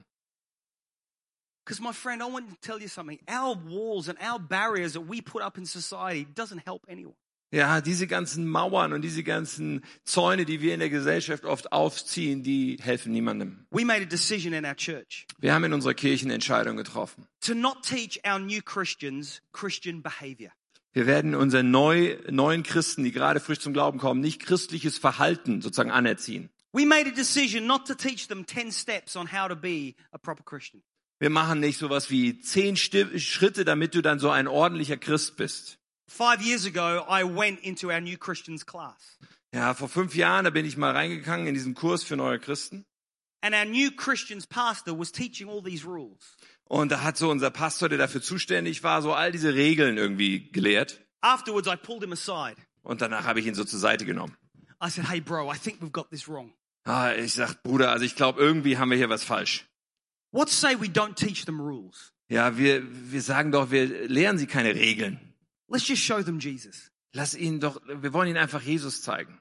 Because 1.65 1.81
my 1.81 1.91
friend, 1.91 2.21
I 2.21 2.31
want 2.31 2.49
to 2.49 2.55
tell 2.61 2.81
you 2.81 2.87
something. 2.87 3.19
Our 3.27 3.55
walls 3.55 4.07
and 4.07 4.17
our 4.21 4.39
barriers 4.39 4.93
that 4.93 5.01
we 5.01 5.21
put 5.21 5.43
up 5.43 5.57
in 5.57 5.65
society 5.65 6.25
doesn't 6.33 6.65
help 6.65 6.85
anyone. 6.87 7.15
Ja, 7.53 7.81
diese 7.81 8.07
ganzen 8.07 8.47
Mauern 8.47 8.93
und 8.93 9.01
diese 9.01 9.23
ganzen 9.23 9.83
Zäune, 10.05 10.45
die 10.45 10.61
wir 10.61 10.73
in 10.73 10.79
der 10.79 10.89
Gesellschaft 10.89 11.43
oft 11.43 11.73
aufziehen, 11.73 12.43
die 12.43 12.77
helfen 12.81 13.11
niemandem. 13.11 13.65
We 13.71 13.83
made 13.83 14.03
a 14.03 14.05
decision 14.05 14.53
in 14.53 14.65
our 14.65 14.75
church 14.75 15.25
Wir 15.39 15.53
haben 15.53 15.65
in 15.65 15.73
unserer 15.73 15.93
Kirche 15.93 16.25
eine 16.25 16.33
Entscheidung 16.35 16.77
getroffen. 16.77 17.27
to 17.41 17.53
not 17.53 17.83
teach 17.83 18.21
our 18.25 18.39
new 18.39 18.61
Christians 18.63 19.41
Christian 19.51 20.01
behavior. 20.01 20.51
Wir 20.93 21.07
werden 21.07 21.35
unseren 21.35 21.71
neu, 21.71 22.17
neuen 22.29 22.63
Christen, 22.63 23.03
die 23.03 23.11
gerade 23.11 23.39
frisch 23.39 23.59
zum 23.59 23.73
Glauben 23.73 23.97
kommen, 23.99 24.21
nicht 24.21 24.41
christliches 24.41 24.97
Verhalten 24.97 25.61
sozusagen 25.61 25.91
anerziehen. 25.91 26.49
We 26.73 26.85
made 26.85 27.07
a 27.09 27.13
decision 27.13 27.67
not 27.67 27.85
to 27.87 27.95
teach 27.95 28.27
them 28.29 28.45
10 28.47 28.71
steps 28.71 29.17
on 29.17 29.29
how 29.31 29.49
to 29.49 29.55
be 29.57 29.93
a 30.11 30.17
proper 30.17 30.43
Christian. 30.43 30.83
Wir 31.19 31.29
machen 31.29 31.59
nicht 31.59 31.77
sowas 31.77 32.09
wie 32.09 32.39
zehn 32.39 32.75
Schritte, 32.77 33.63
damit 33.65 33.93
du 33.93 34.01
dann 34.01 34.19
so 34.19 34.29
ein 34.29 34.47
ordentlicher 34.47 34.97
Christ 34.97 35.35
bist. 35.37 35.77
Five 36.13 36.41
years 36.41 36.65
ago, 36.65 37.05
I 37.07 37.23
went 37.23 37.61
into 37.61 37.89
our 37.89 38.01
new 38.01 38.17
Christians 38.17 38.65
class. 38.65 39.17
Ja, 39.53 39.73
vor 39.73 39.87
fünf 39.87 40.13
Jahren, 40.13 40.43
da 40.43 40.49
bin 40.49 40.65
ich 40.65 40.75
mal 40.75 40.91
reingegangen 40.91 41.47
in 41.47 41.53
diesen 41.53 41.73
Kurs 41.73 42.03
für 42.03 42.17
neue 42.17 42.37
Christen. 42.37 42.85
And 43.41 43.55
our 43.55 43.63
new 43.63 43.91
Christians 43.91 44.45
pastor 44.45 44.93
was 44.93 45.13
teaching 45.13 45.47
all 45.47 45.63
these 45.63 45.85
rules. 45.85 46.35
Und 46.65 46.91
da 46.91 47.01
hat 47.01 47.17
so 47.17 47.31
unser 47.31 47.49
Pastor, 47.49 47.87
der 47.87 47.97
dafür 47.97 48.21
zuständig 48.21 48.83
war, 48.83 49.01
so 49.01 49.13
all 49.13 49.31
diese 49.31 49.55
Regeln 49.55 49.97
irgendwie 49.97 50.51
gelehrt. 50.51 50.99
Afterwards, 51.21 51.67
I 51.67 51.77
pulled 51.77 52.03
him 52.03 52.11
aside. 52.11 52.57
Und 52.83 53.01
danach 53.01 53.23
habe 53.23 53.39
ich 53.39 53.45
ihn 53.45 53.55
so 53.55 53.63
zur 53.63 53.79
Seite 53.79 54.05
genommen. 54.05 54.35
I 54.83 54.89
said, 54.89 55.07
Hey, 55.07 55.21
bro, 55.21 55.49
I 55.49 55.57
think 55.57 55.81
we've 55.81 55.91
got 55.91 56.09
this 56.09 56.27
wrong. 56.27 56.53
Ah, 56.83 57.13
ich 57.13 57.33
sag, 57.33 57.63
Bruder, 57.63 57.89
also 57.89 58.03
ich 58.03 58.17
glaube, 58.17 58.41
irgendwie 58.41 58.77
haben 58.77 58.89
wir 58.89 58.97
hier 58.97 59.09
was 59.09 59.23
falsch. 59.23 59.65
What 60.31 60.49
say 60.49 60.75
we 60.77 60.87
don't 60.87 61.15
teach 61.15 61.45
them 61.45 61.61
rules? 61.61 62.11
Ja, 62.27 62.57
wir, 62.57 62.83
wir 63.11 63.21
sagen 63.21 63.53
doch, 63.53 63.71
wir 63.71 64.07
lehren 64.09 64.37
sie 64.37 64.47
keine 64.47 64.75
Regeln. 64.75 65.30
Let's 65.71 65.87
just 65.87 66.01
show 66.03 66.21
them 66.21 66.39
Jesus. 66.39 66.91
Lass 67.13 67.33
ihn 67.33 67.59
doch, 67.59 67.81
wir 67.85 68.13
wollen 68.13 68.29
ihn 68.29 68.37
einfach 68.37 68.61
Jesus 68.61 69.01
zeigen. 69.01 69.39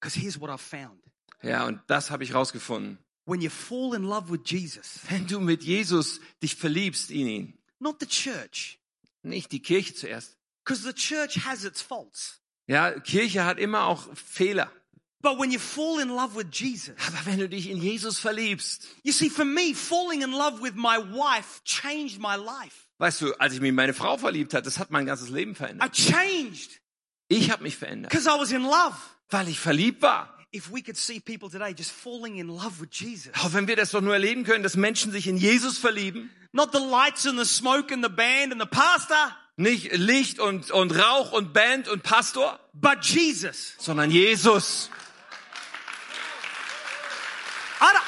Because 0.00 0.18
here's 0.18 0.40
what 0.40 0.50
I've 0.50 0.58
found. 0.58 1.00
Ja, 1.42 1.66
und 1.66 1.80
das 1.86 2.10
habe 2.10 2.24
ich 2.24 2.34
rausgefunden. 2.34 2.98
When 3.26 3.40
you 3.40 3.50
fall 3.50 3.94
in 3.94 4.02
love 4.02 4.30
with 4.30 4.40
Jesus, 4.44 5.00
Wenn 5.08 5.26
du 5.26 5.40
mit 5.40 5.62
Jesus 5.62 6.20
dich 6.42 6.56
verliebst 6.56 7.10
in 7.10 7.26
ihn, 7.26 7.58
not 7.78 7.96
the 8.00 8.06
church, 8.06 8.78
nicht 9.22 9.52
die 9.52 9.60
Kirche 9.60 9.94
zuerst. 9.94 10.36
because 10.64 10.82
the 10.82 10.92
church 10.94 11.36
has 11.46 11.64
its 11.64 11.80
faults. 11.82 12.40
Ja, 12.66 12.98
Kirche 13.00 13.44
hat 13.44 13.58
immer 13.58 13.84
auch 13.86 14.08
Fehler. 14.14 14.70
But 15.22 15.38
when 15.38 15.50
you 15.50 15.58
fall 15.58 16.00
in 16.00 16.08
love 16.08 16.34
with 16.34 16.46
Jesus, 16.52 16.94
Aber 17.06 17.26
wenn 17.26 17.38
du 17.38 17.48
dich 17.48 17.68
in 17.68 17.76
Jesus 17.76 18.18
verliebst, 18.18 18.86
you 19.02 19.12
see, 19.12 19.28
for 19.28 19.44
me, 19.44 19.74
falling 19.74 20.22
in 20.22 20.32
love 20.32 20.62
with 20.62 20.74
my 20.74 20.96
wife 20.98 21.60
changed 21.64 22.18
my 22.18 22.36
life. 22.36 22.86
Weißt 23.00 23.20
du, 23.22 23.32
als 23.34 23.54
ich 23.54 23.60
mich 23.60 23.70
in 23.70 23.74
meine 23.74 23.94
Frau 23.94 24.16
verliebt 24.18 24.54
hat, 24.54 24.66
das 24.66 24.78
hat 24.78 24.90
mein 24.90 25.06
ganzes 25.06 25.28
Leben 25.30 25.52
I 25.52 25.54
verändert. 25.56 25.92
changed 25.92 26.80
Ich 27.28 27.50
habe 27.50 27.62
mich 27.62 27.76
verändert, 27.76 28.10
because 28.12 28.28
I 28.28 28.38
was 28.38 28.52
in 28.52 28.62
love. 28.62 28.94
weil 29.30 29.48
ich 29.48 29.58
verliebt 29.58 30.02
war. 30.02 30.36
If 30.54 30.70
we 30.72 30.82
could 30.82 30.96
see 30.96 31.20
people 31.20 31.48
today 31.48 31.72
just 31.76 31.92
falling 31.92 32.36
in 32.38 32.48
love 32.48 32.80
with 32.80 32.88
Jesus, 32.92 33.32
Auch 33.40 33.52
wenn 33.52 33.68
wir 33.68 33.76
das 33.76 33.92
doch 33.92 34.00
nur 34.00 34.14
erleben 34.14 34.44
können, 34.44 34.62
dass 34.64 34.76
Menschen 34.76 35.12
sich 35.12 35.26
in 35.28 35.36
Jesus 35.36 35.78
verlieben, 35.78 36.28
not 36.52 36.70
the 36.72 36.78
lights 36.80 37.26
and 37.26 37.38
the 37.38 37.44
smoke 37.44 37.92
and 37.94 38.04
the 38.04 38.10
band 38.10 38.52
and 38.52 38.60
the 38.60 38.66
pastor, 38.68 39.36
nicht 39.56 39.92
Licht 39.96 40.40
und, 40.40 40.70
und 40.72 40.90
Rauch 40.90 41.32
und 41.32 41.52
Band 41.52 41.86
und 41.88 42.02
Pastor, 42.02 42.58
but 42.72 43.04
Jesus. 43.04 43.74
sondern 43.78 44.10
Jesus. 44.10 44.90
I 47.80 47.92
don't, 47.92 48.02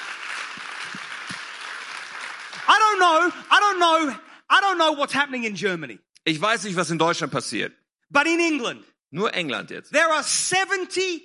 I 2.68 2.78
don't 2.78 2.98
know, 2.98 3.32
I 3.50 3.60
don't 3.60 3.78
know, 3.78 4.18
I 4.54 4.60
don't 4.60 4.76
know 4.76 4.92
what's 4.98 5.14
happening 5.14 5.44
in 5.44 5.54
Germany, 5.56 5.98
Ich 6.24 6.38
weiß 6.40 6.64
nicht, 6.64 6.76
was 6.76 6.90
in 6.90 6.98
Deutschland 6.98 7.32
passiert. 7.32 7.72
but 8.10 8.26
in 8.26 8.38
England, 8.38 8.84
Nur 9.10 9.32
England 9.34 9.70
jetzt. 9.70 9.92
there 9.92 10.08
are 10.12 10.22
72 10.22 11.22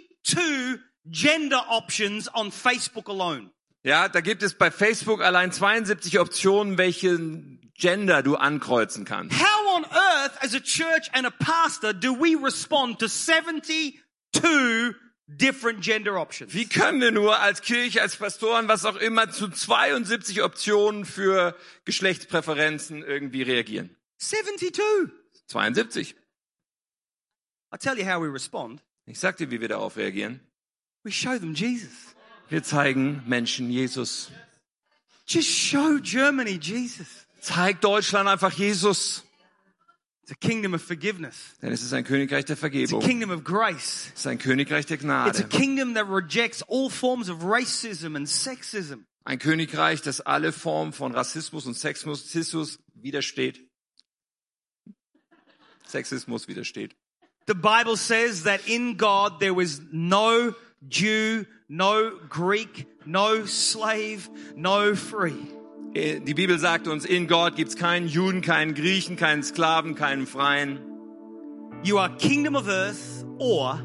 gender 1.09 1.61
options 1.69 2.27
on 2.33 2.51
Facebook 2.51 3.09
alone. 3.09 3.51
Ja, 3.83 4.07
da 4.09 4.21
gibt 4.21 4.43
es 4.43 4.53
bei 4.53 4.71
Facebook 4.71 5.21
allein 5.21 5.51
72 5.51 6.19
Optionen, 6.19 6.77
welchen 6.77 7.71
Gender 7.77 8.23
du 8.23 8.35
ankreuzen 8.35 9.05
kannst. 9.05 9.37
How 9.39 9.75
on 9.77 9.85
earth, 9.85 10.31
as 10.41 10.53
a 10.55 10.59
church 10.59 11.09
and 11.13 11.25
a 11.27 11.31
pastor, 11.31 11.93
do 11.93 12.13
we 12.13 12.35
respond 12.35 12.99
to 12.99 13.07
72 13.07 13.93
different 15.27 15.81
gender 15.81 16.19
options? 16.19 16.53
Wie 16.53 16.67
können 16.67 17.01
wir 17.01 17.11
nur 17.11 17.39
als 17.39 17.61
Kirche, 17.61 18.01
als 18.01 18.15
Pastoren, 18.15 18.67
was 18.67 18.85
auch 18.85 18.95
immer, 18.95 19.29
zu 19.29 19.49
72 19.49 20.41
Optionen 20.41 21.05
für 21.05 21.55
Geschlechtspräferenzen 21.85 23.03
irgendwie 23.03 23.43
reagieren? 23.43 23.95
72. 24.17 24.73
72. 25.47 26.15
I'll 27.71 27.77
tell 27.77 27.97
you 27.97 28.05
how 28.05 28.21
we 28.21 28.31
respond. 28.31 28.81
Ich 29.05 29.19
sag 29.19 29.37
dir, 29.37 29.51
wie 29.51 29.61
wir 29.61 29.67
darauf 29.67 29.97
reagieren. 29.97 30.39
We 31.03 31.11
show 31.11 31.37
them 31.37 31.53
Jesus. 31.53 32.15
Wir 32.49 32.63
zeigen 32.63 33.23
Menschen 33.25 33.69
Jesus. 33.69 34.31
Just 35.27 35.49
show 35.49 35.99
Germany 36.01 36.57
Jesus. 36.61 37.07
Zeig 37.41 37.81
Deutschland 37.81 38.29
einfach 38.29 38.53
Jesus. 38.53 39.26
It's 40.27 40.33
a 40.33 40.45
kingdom 40.45 40.73
of 40.73 40.81
forgiveness. 40.81 41.55
Denn 41.61 41.71
es 41.71 41.81
ist 41.81 41.93
ein 41.93 42.03
Königreich 42.03 42.43
der 42.43 42.57
Vergebung. 42.57 42.99
It's 42.99 43.05
a 43.05 43.07
kingdom 43.07 43.31
of 43.31 43.45
grace. 43.45 44.11
Es 44.13 44.19
ist 44.19 44.27
ein 44.27 44.37
Königreich 44.37 44.85
der 44.85 44.97
Gnade. 44.97 45.29
It's 45.29 45.39
a 45.39 45.47
kingdom 45.47 45.93
that 45.93 46.05
rejects 46.09 46.61
all 46.63 46.89
forms 46.89 47.29
of 47.29 47.45
racism 47.45 48.17
and 48.17 48.27
sexism. 48.27 49.05
Ein 49.23 49.39
Königreich, 49.39 50.01
das 50.01 50.19
alle 50.19 50.51
Formen 50.51 50.91
von 50.91 51.13
Rassismus 51.13 51.65
und 51.65 51.75
Sexismus 51.75 52.77
widersteht. 52.93 53.69
Sexismus 55.85 56.49
widersteht. 56.49 56.93
The 57.47 57.53
Bible 57.53 57.95
says 57.95 58.43
that 58.43 58.67
in 58.67 58.97
God 58.97 59.39
there 59.39 59.55
was 59.55 59.81
no 59.93 60.53
Jew, 60.89 61.45
no 61.69 62.11
Greek, 62.27 62.85
no 63.05 63.45
slave, 63.45 64.29
no 64.57 64.93
free. 64.93 65.47
Äh, 65.93 66.19
Die 66.19 66.33
Bibel 66.33 66.59
sagt 66.59 66.87
uns, 66.87 67.05
in 67.05 67.27
Gott 67.27 67.55
gibt's 67.55 67.75
keinen 67.75 68.07
Juden, 68.07 68.41
keinen 68.41 68.73
Griechen, 68.73 69.15
keinen 69.15 69.43
Sklaven, 69.43 69.95
keinen 69.95 70.27
Freien. 70.27 70.79
You 71.83 71.97
are 71.99 72.15
kingdom 72.17 72.55
of 72.55 72.67
earth 72.67 73.25
or 73.39 73.79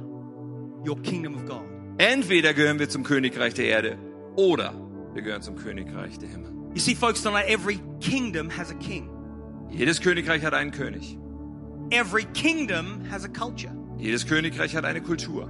your 0.86 1.00
kingdom 1.02 1.34
of 1.34 1.44
God. 1.44 1.62
Entweder 1.98 2.54
gehören 2.54 2.78
wir 2.78 2.88
zum 2.88 3.02
Königreich 3.04 3.54
der 3.54 3.66
Erde 3.66 3.98
oder 4.36 4.74
wir 5.14 5.22
gehören 5.22 5.42
zum 5.42 5.56
Königreich 5.56 6.18
der 6.18 6.28
Himmel. 6.30 6.50
You 6.74 6.80
see, 6.80 6.94
folks, 6.94 7.22
tonight 7.22 7.46
every 7.48 7.78
kingdom 8.00 8.48
has 8.50 8.70
a 8.70 8.74
king. 8.74 9.08
Jedes 9.70 10.00
Königreich 10.00 10.42
hat 10.44 10.54
einen 10.54 10.70
König. 10.70 11.18
Every 11.90 12.24
kingdom 12.32 13.00
has 13.10 13.24
a 13.24 13.28
culture. 13.28 13.72
Jedes 13.98 14.26
Königreich 14.26 14.74
hat 14.74 14.84
eine 14.84 15.02
Kultur. 15.02 15.48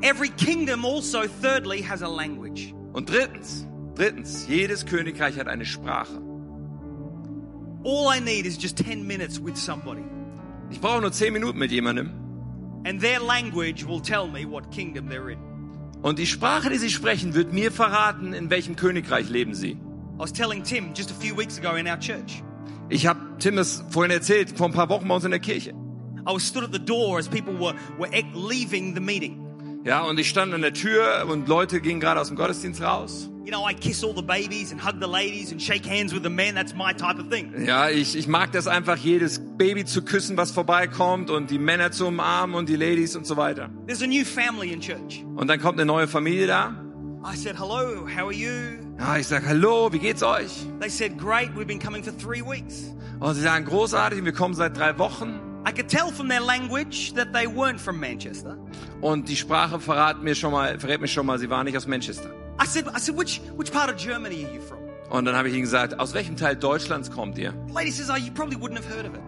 Every 0.00 0.28
kingdom 0.30 0.84
also, 0.84 1.22
thirdly, 1.42 1.82
has 1.82 2.02
a 2.02 2.08
language. 2.08 2.72
Und 2.92 3.10
drittens, 3.10 3.66
drittens, 3.98 4.46
jedes 4.48 4.86
Königreich 4.86 5.38
hat 5.38 5.48
eine 5.48 5.64
Sprache. 5.66 6.20
All 7.84 8.08
I 8.16 8.20
need 8.20 8.46
is 8.46 8.56
just 8.60 8.76
10 8.78 9.06
minutes 9.06 9.38
with 9.42 9.56
somebody, 9.56 10.02
Ich 10.70 10.80
brauche 10.80 11.00
nur 11.00 11.12
zehn 11.12 11.32
Minuten 11.32 11.58
mit 11.58 11.70
jemandem 11.70 12.10
and 12.84 13.00
their 13.00 13.20
language 13.20 13.86
will 13.86 14.00
tell 14.00 14.26
me 14.28 14.44
what 14.48 14.70
kingdom 14.70 15.08
they're 15.08 15.30
in. 15.32 15.38
und 16.02 16.18
die 16.18 16.26
Sprache, 16.26 16.70
die 16.70 16.78
sie 16.78 16.90
sprechen, 16.90 17.34
wird 17.34 17.52
mir 17.52 17.70
verraten, 17.72 18.32
in 18.32 18.50
welchem 18.50 18.76
Königreich 18.76 19.28
leben 19.28 19.54
sie. 19.54 19.72
I 19.72 20.20
was 20.20 20.32
telling 20.32 20.62
Tim 20.64 20.92
just 20.94 21.10
a 21.10 21.14
few 21.14 21.36
weeks 21.36 21.58
ago 21.58 21.76
in 21.76 21.86
our 21.86 21.98
church. 21.98 22.42
Ich 22.88 23.06
habe 23.06 23.20
Tim 23.38 23.58
es 23.58 23.84
vorhin 23.90 24.10
erzählt, 24.10 24.50
vor 24.56 24.66
ein 24.66 24.72
paar 24.72 24.88
Wochen 24.88 25.06
bei 25.08 25.14
uns 25.14 25.24
in 25.24 25.30
der 25.30 25.40
Kirche. 25.40 25.70
I 26.26 26.32
was 26.34 26.46
stood 26.46 26.64
at 26.64 26.72
the 26.72 26.78
door 26.84 27.18
as 27.18 27.28
people 27.28 27.54
were, 27.58 27.74
were 27.98 28.12
ex- 28.12 28.26
leaving 28.34 28.94
the 28.94 29.00
meeting. 29.00 29.38
Ja, 29.84 30.02
und 30.02 30.18
ich 30.18 30.28
stand 30.28 30.52
an 30.54 30.60
der 30.62 30.72
Tür 30.74 31.26
und 31.30 31.48
Leute 31.48 31.80
gingen 31.80 32.00
gerade 32.00 32.20
aus 32.20 32.28
dem 32.28 32.36
Gottesdienst 32.36 32.82
raus. 32.82 33.30
You 33.48 33.54
know, 33.54 33.64
I 33.64 33.72
kiss 33.72 34.04
all 34.04 34.12
the 34.12 34.20
babies 34.20 34.72
and 34.72 34.78
hug 34.78 35.00
the 35.00 35.06
ladies 35.06 35.52
and 35.52 35.62
shake 35.62 35.86
hands 35.86 36.12
with 36.12 36.22
the 36.22 36.28
men. 36.28 36.54
That's 36.54 36.74
my 36.74 36.92
type 36.92 37.18
of 37.18 37.30
thing. 37.30 37.54
Ja, 37.64 37.88
ich, 37.88 38.14
ich 38.14 38.28
mag 38.28 38.52
das 38.52 38.66
einfach, 38.66 38.98
jedes 38.98 39.40
Baby 39.56 39.86
zu 39.86 40.02
küssen, 40.02 40.36
was 40.36 40.50
vorbeikommt 40.50 41.30
und 41.30 41.48
die 41.48 41.58
Männer 41.58 41.90
zu 41.90 42.08
umarmen 42.08 42.54
und 42.54 42.68
die 42.68 42.76
Ladies 42.76 43.16
und 43.16 43.26
so 43.26 43.38
weiter. 43.38 43.70
There's 43.86 44.02
a 44.02 44.06
new 44.06 44.26
family 44.26 44.70
in 44.70 44.82
church. 44.82 45.24
Und 45.34 45.48
dann 45.48 45.58
kommt 45.60 45.80
eine 45.80 45.86
neue 45.86 46.06
Familie 46.06 46.46
da. 46.46 46.76
I 47.24 47.34
said, 47.36 47.58
hello, 47.58 48.06
how 48.06 48.26
are 48.26 48.34
you? 48.34 48.50
Ja, 48.98 49.16
ich 49.16 49.26
sag, 49.26 49.46
hallo, 49.46 49.90
wie 49.94 49.98
geht's 49.98 50.22
euch? 50.22 50.66
They 50.80 50.90
said, 50.90 51.16
great, 51.16 51.48
we've 51.56 51.64
been 51.64 51.80
coming 51.80 52.02
for 52.04 52.12
three 52.18 52.42
weeks. 52.42 52.94
Und 53.18 53.34
sie 53.34 53.40
sagen, 53.40 53.64
großartig, 53.64 54.26
wir 54.26 54.32
kommen 54.32 54.52
seit 54.52 54.76
drei 54.76 54.98
Wochen. 54.98 55.40
I 55.66 55.72
could 55.72 55.88
tell 55.88 56.12
from 56.12 56.28
their 56.28 56.42
language 56.42 57.14
that 57.14 57.32
they 57.32 57.46
weren't 57.46 57.78
from 57.78 57.98
Manchester. 57.98 58.58
Und 59.00 59.26
die 59.30 59.36
Sprache 59.36 59.80
verrät 59.80 60.22
mir 60.22 60.34
schon 60.34 60.52
mal, 60.52 60.78
verrät 60.78 61.00
mir 61.00 61.08
schon 61.08 61.24
mal, 61.24 61.38
sie 61.38 61.48
waren 61.48 61.64
nicht 61.64 61.78
aus 61.78 61.86
Manchester. 61.86 62.30
I 62.60 62.66
said, 62.66 62.86
I 62.94 62.98
said, 62.98 63.16
which, 63.16 63.40
which 63.56 63.72
part 63.72 63.88
of 63.90 63.96
Germany 63.96 64.44
are 64.44 64.54
you 64.54 64.60
from? 64.60 64.78
Und 65.10 65.24
dann 65.24 65.34
habe 65.36 65.48
ich 65.48 65.54
ihnen 65.54 65.62
gesagt, 65.62 65.98
aus 65.98 66.12
welchem 66.12 66.36
Teil 66.36 66.56
Deutschlands 66.56 67.10
kommt 67.10 67.38
ihr? 67.38 67.54
The 67.68 67.72
lady 67.74 67.90
says, 67.90 68.10
oh, 68.10 68.16
you 68.16 68.30
probably 68.32 68.56
wouldn't 68.58 68.76
have 68.76 68.86
heard 68.88 69.06
of 69.06 69.14
it. 69.14 69.20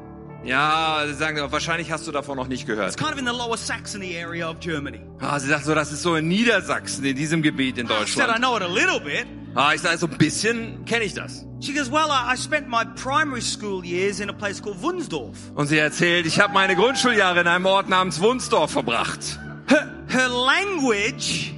Ja, 0.42 1.04
sie 1.06 1.14
sagen, 1.14 1.38
wahrscheinlich 1.50 1.90
hast 1.92 2.06
du 2.06 2.12
davon 2.12 2.36
noch 2.36 2.48
nicht 2.48 2.62
It's 2.62 2.66
gehört. 2.66 2.96
kind 2.96 3.12
of 3.12 3.18
in 3.18 3.26
the 3.26 3.32
lower 3.32 3.56
Saxony 3.58 4.16
area 4.16 4.48
of 4.48 4.58
Germany. 4.60 5.00
Ah, 5.20 5.38
sie 5.38 5.48
sagt 5.48 5.64
so, 5.66 5.74
das 5.74 5.92
ist 5.92 6.02
so 6.02 6.16
in 6.16 6.28
Niedersachsen, 6.28 7.04
in 7.04 7.14
diesem 7.14 7.42
Gebiet 7.42 7.76
in 7.78 7.86
I 7.86 7.88
said, 7.88 7.96
I 7.96 8.00
Deutschland. 8.00 8.38
know 8.40 8.56
it 8.56 8.62
a 8.62 8.66
little 8.66 9.00
bit. 9.00 9.26
Ah, 9.54 9.72
ich 9.74 9.80
sage, 9.82 9.98
so 9.98 10.06
ein 10.06 10.16
bisschen 10.16 10.84
kenne 10.86 11.04
ich 11.04 11.12
das. 11.14 11.44
She 11.60 11.74
goes, 11.74 11.90
well, 11.90 12.08
I, 12.10 12.32
I 12.32 12.36
spent 12.36 12.68
my 12.68 12.84
primary 12.96 13.42
school 13.42 13.84
years 13.84 14.20
in 14.20 14.30
a 14.30 14.32
place 14.32 14.62
called 14.62 14.80
Wunsdorf. 14.82 15.36
Und 15.54 15.66
sie 15.66 15.76
erzählt, 15.78 16.24
ich 16.26 16.40
habe 16.40 16.54
meine 16.54 16.74
Grundschuljahre 16.74 17.40
in 17.40 17.46
einem 17.46 17.66
Ort 17.66 17.88
namens 17.90 18.20
Wunsdorf 18.20 18.70
verbracht. 18.70 19.38
Her, 19.66 19.92
her 20.08 20.28
language 20.28 21.52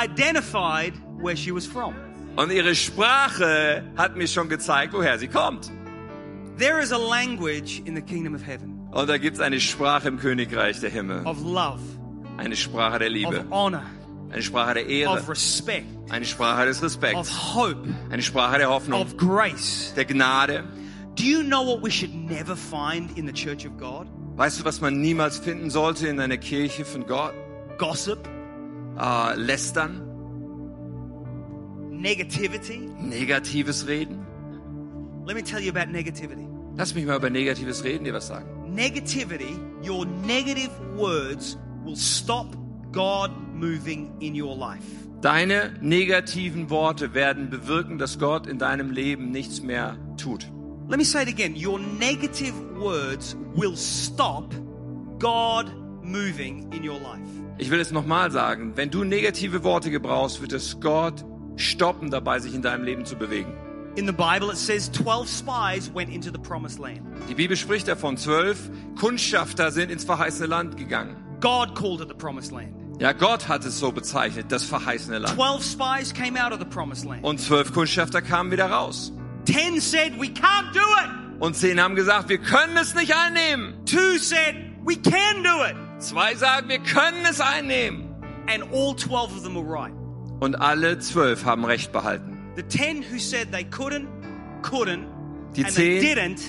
identified 0.00 0.92
where 1.22 1.36
she 1.36 1.52
was 1.54 1.66
from. 1.66 1.94
Und 2.36 2.52
ihre 2.52 2.74
Sprache 2.74 3.82
hat 3.96 4.16
mir 4.16 4.28
schon 4.28 4.48
gezeigt, 4.48 4.92
woher 4.92 5.18
sie 5.18 5.28
kommt. 5.28 5.70
There 6.58 6.80
is 6.80 6.92
a 6.92 6.96
language 6.98 7.82
in 7.84 7.94
the 7.94 8.02
kingdom 8.02 8.34
of 8.34 8.42
heaven 8.46 8.88
Und 8.90 9.08
da 9.08 9.18
gibt's 9.18 9.40
eine 9.40 9.60
Sprache 9.60 10.08
im 10.08 10.18
Königreich 10.18 10.80
der 10.80 10.90
Himmel. 10.90 11.24
of 11.26 11.38
love, 11.42 11.80
Eine 12.36 12.56
Sprache 12.56 12.98
der 13.00 13.08
of 13.08 13.14
Liebe. 13.14 13.44
honor, 13.50 13.82
Eine 14.30 14.42
Sprache 14.42 14.74
der 14.74 14.86
Ehre. 14.86 15.12
of 15.18 15.28
respect, 15.28 15.86
Eine 16.10 16.24
Sprache 16.24 16.66
des 16.66 16.78
of 16.78 16.84
Respekts. 16.84 17.54
hope, 17.54 17.88
Eine 18.10 18.22
Sprache 18.22 18.58
der 18.58 18.70
Hoffnung. 18.70 19.00
of 19.02 19.16
grace. 19.16 19.92
Der 19.96 20.04
Gnade. 20.04 20.64
Do 21.16 21.24
you 21.24 21.42
know 21.42 21.64
what 21.66 21.82
we 21.82 21.90
should 21.90 22.14
never 22.14 22.56
find 22.56 23.16
in 23.18 23.26
the 23.26 23.32
church 23.32 23.66
of 23.66 23.76
God? 23.76 24.06
Weißt 24.36 24.60
du, 24.60 24.64
was 24.64 24.80
man 24.80 25.00
niemals 25.00 25.38
finden 25.38 25.68
sollte 25.70 26.06
in 26.06 26.20
einer 26.20 26.36
Kirche 26.36 26.84
von 26.84 27.04
Gott? 27.06 27.34
Gossip, 27.78 28.18
Äh, 28.98 29.34
lästern, 29.36 30.00
negativity. 31.98 32.88
negatives 33.00 33.86
Reden. 33.86 34.24
Let 35.26 35.36
me 35.36 35.42
tell 35.42 35.60
you 35.60 35.70
about 35.70 35.92
negativity. 35.92 36.46
Lass 36.76 36.94
mich 36.94 37.04
mal 37.04 37.16
über 37.16 37.28
negatives 37.28 37.82
Reden 37.82 38.04
dir 38.04 38.14
was 38.14 38.28
sagen. 38.28 38.46
Negativity, 38.74 39.58
your 39.82 40.06
negative 40.06 40.70
words 40.96 41.58
will 41.84 41.96
stop 41.96 42.56
God 42.92 43.30
moving 43.52 44.14
in 44.20 44.34
your 44.34 44.56
life. 44.56 44.84
Deine 45.20 45.74
negativen 45.80 46.70
Worte 46.70 47.12
werden 47.12 47.50
bewirken, 47.50 47.98
dass 47.98 48.18
Gott 48.20 48.46
in 48.46 48.58
deinem 48.58 48.92
Leben 48.92 49.32
nichts 49.32 49.60
mehr 49.62 49.98
tut. 50.16 50.46
Let 50.88 50.98
me 50.98 51.04
say 51.04 51.22
it 51.22 51.28
again. 51.28 51.54
Your 51.56 51.78
negative 51.78 52.54
words 52.78 53.36
will 53.54 53.76
stop 53.76 54.54
God 55.18 55.72
moving 56.02 56.72
in 56.72 56.88
your 56.88 57.00
life. 57.00 57.28
Ich 57.58 57.70
will 57.70 57.80
es 57.80 57.90
nochmal 57.90 58.30
sagen, 58.30 58.76
wenn 58.76 58.90
du 58.90 59.02
negative 59.02 59.64
Worte 59.64 59.90
gebrauchst, 59.90 60.40
wird 60.40 60.52
es 60.52 60.78
Gott 60.80 61.24
stoppen 61.58 62.10
dabei, 62.10 62.40
sich 62.40 62.54
in 62.54 62.62
deinem 62.62 62.84
Leben 62.84 63.04
zu 63.04 63.16
bewegen. 63.16 63.52
In 63.96 64.06
the 64.06 64.12
Bible, 64.12 64.50
it 64.50 64.56
says 64.56 64.90
12 64.92 65.28
spies 65.28 65.92
went 65.92 66.10
into 66.10 66.30
the 66.30 66.38
promised 66.38 66.78
land. 66.78 67.00
Die 67.28 67.34
Bibel 67.34 67.56
spricht 67.56 67.88
davon, 67.88 68.16
zwölf 68.16 68.70
Kundschafter 68.98 69.72
sind 69.72 69.90
ins 69.90 70.04
verheißene 70.04 70.46
Land 70.46 70.76
gegangen. 70.76 71.16
God 71.40 71.74
called 71.74 72.00
it 72.00 72.08
the 72.08 72.14
promised 72.14 72.52
land. 72.52 72.74
Ja, 73.00 73.12
Gott 73.12 73.48
hat 73.48 73.64
es 73.64 73.78
so 73.78 73.92
bezeichnet, 73.92 74.46
das 74.50 74.64
verheißene 74.64 75.18
Land. 75.18 75.34
12 75.34 75.64
spies 75.64 76.14
came 76.14 76.40
out 76.40 76.52
of 76.52 76.58
the 76.58 76.64
promised 76.64 77.04
land. 77.04 77.24
Und 77.24 77.40
zwölf 77.40 77.72
Kundschafter 77.72 78.22
kamen 78.22 78.50
wieder 78.50 78.70
raus. 78.70 79.12
10 79.46 79.80
said, 79.80 80.12
We 80.20 80.26
can't 80.26 80.72
do 80.72 80.80
it. 80.80 81.40
Und 81.40 81.54
zehn 81.54 81.80
haben 81.80 81.94
gesagt, 81.94 82.28
wir 82.28 82.38
können 82.38 82.76
es 82.76 82.94
nicht 82.94 83.14
einnehmen. 83.14 83.74
Two 83.84 84.18
said, 84.18 84.56
We 84.84 84.96
can 84.96 85.42
do 85.42 85.64
it. 85.64 85.76
Zwei 86.00 86.34
sagen, 86.34 86.68
wir 86.68 86.80
können 86.80 87.24
es 87.28 87.40
einnehmen. 87.40 88.08
And 88.48 88.62
all 88.72 88.96
12 88.96 89.36
of 89.36 89.42
them 89.42 89.54
were 89.54 89.64
right. 89.64 89.92
Und 90.40 90.56
alle 90.60 90.98
zwölf 90.98 91.44
haben 91.44 91.64
Recht 91.64 91.92
behalten. 91.92 92.36
The 92.56 92.66
10 92.66 93.04
who 93.12 93.18
said 93.18 93.50
they 93.52 93.64
couldn't, 93.64 94.06
couldn't, 94.62 95.04
Die 95.56 95.64
and 95.64 95.74
they 95.74 95.98
zehn- 96.00 96.02
didn't, 96.16 96.40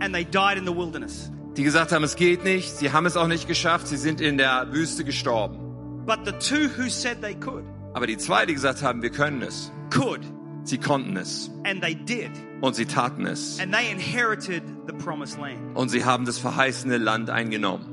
and 0.00 0.14
they 0.14 0.24
died 0.24 0.58
in 0.58 0.66
the 0.66 0.74
wilderness. 0.74 1.30
Die 1.56 1.62
gesagt 1.64 1.92
haben, 1.92 2.04
es 2.04 2.14
geht 2.16 2.44
nicht, 2.44 2.70
sie 2.76 2.92
haben 2.92 3.06
es 3.06 3.16
auch 3.16 3.26
nicht 3.26 3.48
geschafft, 3.48 3.88
sie 3.88 3.96
sind 3.96 4.20
in 4.20 4.38
der 4.38 4.72
Wüste 4.72 5.04
gestorben. 5.04 5.58
But 6.06 6.20
the 6.24 6.32
two 6.32 6.68
who 6.76 6.88
said 6.88 7.20
they 7.22 7.34
could, 7.34 7.64
Aber 7.94 8.06
die 8.06 8.16
zwei, 8.16 8.46
die 8.46 8.54
gesagt 8.54 8.82
haben, 8.82 9.02
wir 9.02 9.10
können 9.10 9.42
es, 9.42 9.72
could, 9.90 10.20
sie 10.64 10.78
konnten 10.78 11.16
es. 11.16 11.50
and 11.64 11.82
they 11.82 11.94
did. 11.94 12.30
Und 12.60 12.74
sie 12.76 12.86
taten 12.86 13.26
es. 13.26 13.58
And 13.60 13.72
they 13.74 13.90
inherited 13.90 14.62
the 14.86 14.92
promised 14.94 15.38
land. 15.38 15.58
Und 15.74 15.88
sie 15.90 16.04
haben 16.04 16.24
das 16.26 16.38
verheißene 16.38 16.96
Land 16.98 17.28
eingenommen. 17.30 17.86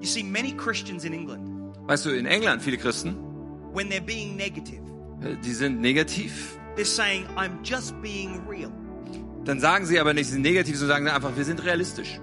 You 0.00 0.06
see, 0.06 0.22
many 0.22 0.52
Christians 0.56 1.04
in 1.04 1.12
England, 1.12 1.50
Weißt 1.86 2.06
du, 2.06 2.10
in 2.10 2.26
England, 2.26 2.62
viele 2.62 2.76
Christen, 2.78 3.16
when 3.74 3.88
they're 3.90 4.00
being 4.04 4.36
negative, 4.36 4.80
äh, 5.22 5.36
die 5.44 5.52
sind 5.52 5.80
negativ. 5.80 6.56
they're 6.76 6.84
saying, 6.84 7.26
I'm 7.36 7.58
just 7.62 7.94
being 8.02 8.40
real. 8.48 8.70
Dann 9.44 9.60
sagen 9.60 9.84
sie 9.84 9.98
aber 10.00 10.14
nicht, 10.14 10.26
sie 10.26 10.32
sind 10.34 10.42
negativ, 10.42 10.76
sondern 10.78 11.04
sagen 11.04 11.08
einfach, 11.16 11.36
wir 11.36 11.44
sind 11.44 11.62
realistisch. 11.64 12.18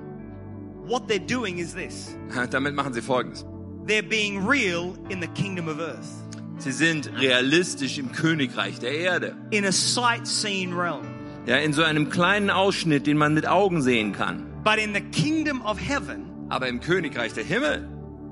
What 0.88 1.08
they're 1.08 1.20
doing 1.20 1.60
is 1.60 1.74
this 1.74 2.16
Damit 2.50 2.74
machen 2.74 2.94
sie 2.94 3.02
Folgendes. 3.02 3.46
they're 3.86 4.02
being 4.08 4.46
real 4.48 4.94
in 5.10 5.22
the 5.22 5.28
kingdom 5.28 5.68
of 5.68 5.80
earth, 5.80 6.08
Sie 6.58 6.72
sind 6.72 7.10
realistisch 7.20 7.98
im 7.98 8.12
Königreich 8.12 8.80
der 8.80 8.94
Erde. 8.94 9.36
in 9.52 9.66
a 9.66 9.72
sight 9.72 10.28
seen 10.28 10.74
realm. 10.74 11.06
Ja, 11.48 11.58
in 11.58 11.74
so 11.74 11.82
einem 11.84 12.10
kleinen 12.10 12.50
Ausschnitt, 12.52 13.08
den 13.08 13.18
man 13.18 13.34
mit 13.34 13.48
Augen 13.48 13.82
sehen 13.82 14.12
kann. 14.14 14.46
But 14.64 14.78
in 14.78 14.94
the 14.94 15.02
kingdom 15.02 15.62
of 15.66 15.80
heaven, 15.80 16.26
Aber 16.50 16.68
im 16.68 16.80
Königreich 16.80 17.34
der 17.34 17.44
Himmel, 17.44 17.88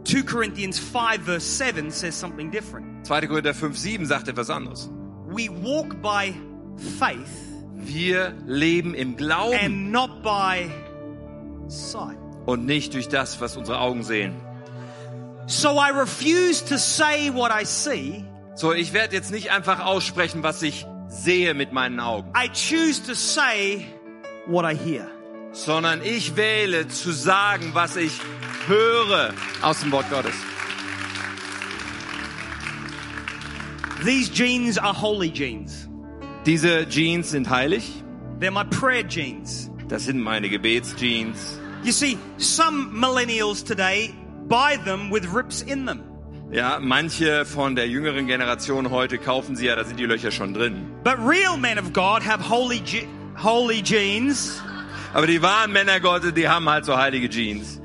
2 0.10 0.24
Corinthians 0.24 0.80
5, 0.80 1.22
verse 1.22 1.44
7 1.46 1.92
says 1.92 2.16
something 2.16 2.50
different. 2.50 3.06
2. 3.06 3.28
Korinther 3.28 3.54
5, 3.54 3.78
7 3.78 4.06
sagt 4.08 4.28
etwas 4.28 4.50
anderes. 4.50 4.90
We 5.28 5.50
walk 5.50 6.02
by 6.02 6.34
faith 6.98 7.30
Wir 7.76 8.34
leben 8.48 8.96
im 8.96 9.16
Glauben 9.16 9.54
and 9.60 9.92
not 9.92 10.24
by 10.24 10.68
sight. 11.68 12.18
und 12.48 12.66
nicht 12.66 12.94
durch 12.96 13.08
das, 13.08 13.40
was 13.40 13.56
unsere 13.56 13.80
Augen 13.80 14.02
sehen. 14.04 14.34
So 15.46 15.80
I 15.80 15.92
refuse 15.92 16.64
to 16.66 16.78
say 16.78 17.30
what 17.32 17.52
I 17.52 17.64
see. 17.66 18.26
So, 18.56 18.74
ich 18.74 18.94
werde 18.94 19.16
jetzt 19.16 19.32
nicht 19.32 19.52
einfach 19.52 19.86
aussprechen, 19.86 20.42
was 20.44 20.62
ich 20.64 20.86
sehe 21.08 21.54
mit 21.54 21.72
meinen 21.72 22.00
Augen, 22.00 22.34
I 22.36 22.50
choose 22.50 23.02
to 23.06 23.14
say 23.14 23.86
what 24.48 24.66
I 24.66 24.76
hear. 24.76 25.08
Sondern 25.52 26.02
ich 26.04 26.36
wähle 26.36 26.88
zu 26.88 27.12
sagen, 27.12 27.72
was 27.74 27.96
ich 27.96 28.20
höre 28.68 29.34
aus 29.62 29.82
dem 29.82 29.92
Wort 29.92 30.10
Gottes. 30.10 30.36
These 34.04 34.32
genes 34.32 34.78
are 34.78 34.94
holy 34.94 35.30
genes. 35.30 35.90
Diese 36.46 36.88
Jeans 36.88 37.32
sind 37.32 37.50
heilig. 37.50 38.04
They're 38.40 38.52
my 38.52 38.64
prayer 38.64 39.04
genes. 39.04 39.70
Das 39.90 40.06
sind 40.06 40.22
meine 40.22 40.50
Gebetsjeans. 40.50 41.60
You 41.84 41.92
see, 41.92 42.18
some 42.38 42.92
millennials 42.94 43.64
today 43.64 44.14
buy 44.48 44.78
them 44.86 45.12
with 45.12 45.28
rips 45.34 45.62
in 45.62 45.86
them. 45.86 46.04
Ja, 46.52 46.80
manche 46.80 47.46
von 47.46 47.76
der 47.76 47.88
jüngeren 47.88 48.26
Generation 48.28 48.90
heute 48.90 49.18
kaufen 49.18 49.56
sie 49.56 49.68
ja, 49.68 49.76
da 49.76 49.84
sind 49.84 50.00
die 50.00 50.06
Löcher 50.06 50.32
schon 50.32 50.54
drin. 50.54 50.88
But 51.04 51.18
real 51.20 51.58
men 51.58 51.78
of 51.78 51.94
God 51.94 52.24
have 52.26 52.42
holy, 52.42 52.82
holy 53.36 53.82
genes. 53.82 54.62
Aber 55.14 55.28
die 55.28 55.42
wahren 55.42 55.72
Männer 55.72 56.00
Gottes, 56.00 56.34
die 56.34 56.48
haben 56.48 56.70
halt 56.70 56.86
so 56.86 56.98
heilige 56.98 57.30
Jeans. 57.30 57.80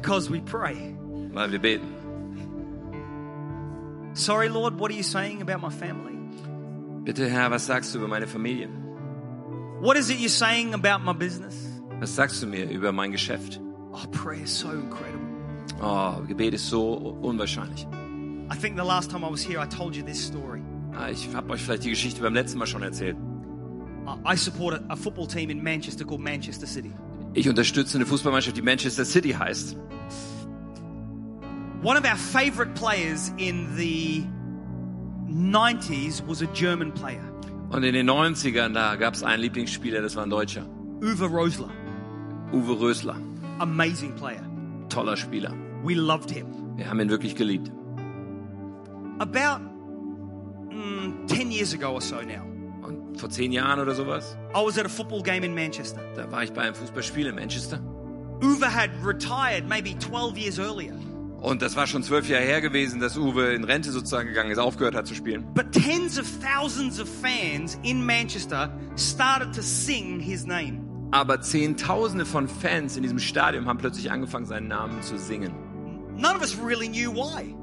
because 0.00 0.30
we 0.30 0.40
pray. 0.40 0.96
Weil 1.32 1.52
wir 1.52 1.58
beten. 1.58 1.86
Sorry, 4.14 4.48
Lord, 4.48 4.74
what 4.74 4.90
are 4.90 4.94
you 4.94 5.02
saying 5.02 5.42
about 5.42 5.60
my 5.60 5.70
family? 5.70 6.16
Bitte 7.04 7.28
Herr, 7.28 7.50
was 7.50 7.66
sagst 7.66 7.94
du 7.94 7.98
über 7.98 8.08
meine 8.08 8.26
Familie? 8.26 8.68
What 9.80 9.96
is 9.96 10.10
it 10.10 10.18
you're 10.18 10.28
saying 10.28 10.74
about 10.74 11.04
my 11.04 11.12
business? 11.12 11.54
Was 12.00 12.14
sagst 12.14 12.42
du 12.42 12.46
mir 12.46 12.68
über 12.68 12.92
mein 12.92 13.12
Geschäft? 13.12 13.60
Oh, 13.92 14.06
prayer 14.10 14.42
is 14.42 14.50
so 14.50 14.70
incredible. 14.70 15.26
Oh, 15.82 16.20
Gebet 16.26 16.54
ist 16.54 16.68
so 16.68 16.94
unwahrscheinlich. 17.22 17.86
I 18.52 18.56
think 18.56 18.76
the 18.76 18.84
last 18.84 19.10
time 19.10 19.24
I 19.24 19.30
was 19.30 19.42
here, 19.46 19.60
I 19.60 19.66
told 19.66 19.94
you 19.94 20.02
this 20.04 20.18
story. 20.26 20.60
Ah, 20.94 21.08
Ich 21.10 21.28
habe 21.34 21.50
euch 21.52 21.62
vielleicht 21.62 21.84
die 21.84 21.90
Geschichte 21.90 22.20
beim 22.20 22.34
letzten 22.34 22.58
Mal 22.58 22.66
schon 22.66 22.82
erzählt. 22.82 23.16
I- 24.26 24.36
support 24.36 24.74
a, 24.74 24.92
a 24.92 24.96
football 24.96 25.26
team 25.26 25.50
in 25.50 25.62
Manchester 25.62 26.04
called 26.04 26.20
Manchester 26.20 26.66
City. 26.66 26.90
Ich 27.34 27.48
unterstütze 27.48 27.96
eine 27.96 28.06
Fußballmannschaft, 28.06 28.56
die 28.56 28.62
Manchester 28.62 29.04
City 29.04 29.30
heißt. 29.30 29.76
One 31.82 31.96
of 31.96 32.04
our 32.04 32.16
favorite 32.16 32.72
players 32.74 33.32
in 33.38 33.68
the 33.76 34.24
90s 35.28 36.22
was 36.26 36.42
a 36.42 36.46
German 36.54 36.92
player, 36.92 37.22
Und 37.70 37.84
in 37.84 37.94
den 37.94 38.10
90ern, 38.10 38.74
da 38.74 38.96
gab 38.96 39.14
es 39.14 39.22
einen 39.22 39.42
Lieblingsspieler, 39.42 40.02
das 40.02 40.16
war 40.16 40.24
ein 40.24 40.30
Deutscher. 40.30 40.66
Uwe 41.00 41.26
Rosler. 41.26 41.70
Uwe 42.52 42.80
Rösler. 42.80 43.16
Amazing 43.60 44.12
player. 44.16 44.42
Toller 44.88 45.16
Spieler. 45.16 45.54
We 45.84 45.94
loved 45.94 46.30
him. 46.32 46.46
Wir 46.76 46.90
haben 46.90 46.98
ihn 47.00 47.10
wirklich 47.10 47.36
geliebt. 47.36 47.70
About 49.20 49.60
mm, 50.70 51.26
10 51.28 51.50
years 51.52 51.74
ago 51.74 51.92
or 51.92 52.00
so 52.00 52.16
now, 52.22 52.42
Und 52.82 53.20
vor 53.20 53.28
zehn 53.28 53.52
Jahren 53.52 53.78
oder 53.78 53.94
sowas, 53.94 54.34
I 54.54 54.64
was 54.64 54.78
at 54.78 54.86
a 54.86 54.88
football 54.88 55.22
game 55.22 55.44
in 55.44 55.54
Manchester. 55.54 56.00
da 56.16 56.30
war 56.32 56.42
ich 56.42 56.52
bei 56.52 56.62
einem 56.62 56.74
Fußballspiel 56.74 57.26
in 57.26 57.34
Manchester. 57.34 57.78
Uwe 58.42 58.66
had 58.74 58.88
retired 59.04 59.68
maybe 59.68 59.94
12 59.98 60.38
years 60.38 60.58
earlier. 60.58 60.94
Und 61.42 61.60
das 61.60 61.76
war 61.76 61.86
schon 61.86 62.02
zwölf 62.02 62.28
Jahre 62.28 62.44
her 62.44 62.60
gewesen, 62.62 62.98
dass 63.00 63.16
Uwe 63.18 63.52
in 63.54 63.64
Rente 63.64 63.92
sozusagen 63.92 64.28
gegangen 64.28 64.50
ist, 64.50 64.58
aufgehört 64.58 64.94
hat 64.94 65.06
zu 65.06 65.14
spielen. 65.14 65.46
But 65.54 65.72
tens 65.72 66.18
of 66.18 66.26
thousands 66.40 66.98
of 67.00 67.06
fans 67.08 67.78
in 67.82 68.04
Manchester 68.04 68.70
started 68.96 69.54
to 69.54 69.60
sing 69.62 70.18
his 70.20 70.46
name. 70.46 70.80
Aber 71.12 71.40
Zehntausende 71.42 72.24
von 72.24 72.48
Fans 72.48 72.96
in 72.96 73.02
diesem 73.02 73.18
Stadion 73.18 73.66
haben 73.66 73.78
plötzlich 73.78 74.10
angefangen, 74.10 74.46
seinen 74.46 74.68
Namen 74.68 75.02
zu 75.02 75.18
singen. 75.18 75.52
None 76.16 76.36
of 76.36 76.40
us 76.40 76.56
really 76.62 76.88
knew 76.88 77.12
why, 77.12 77.54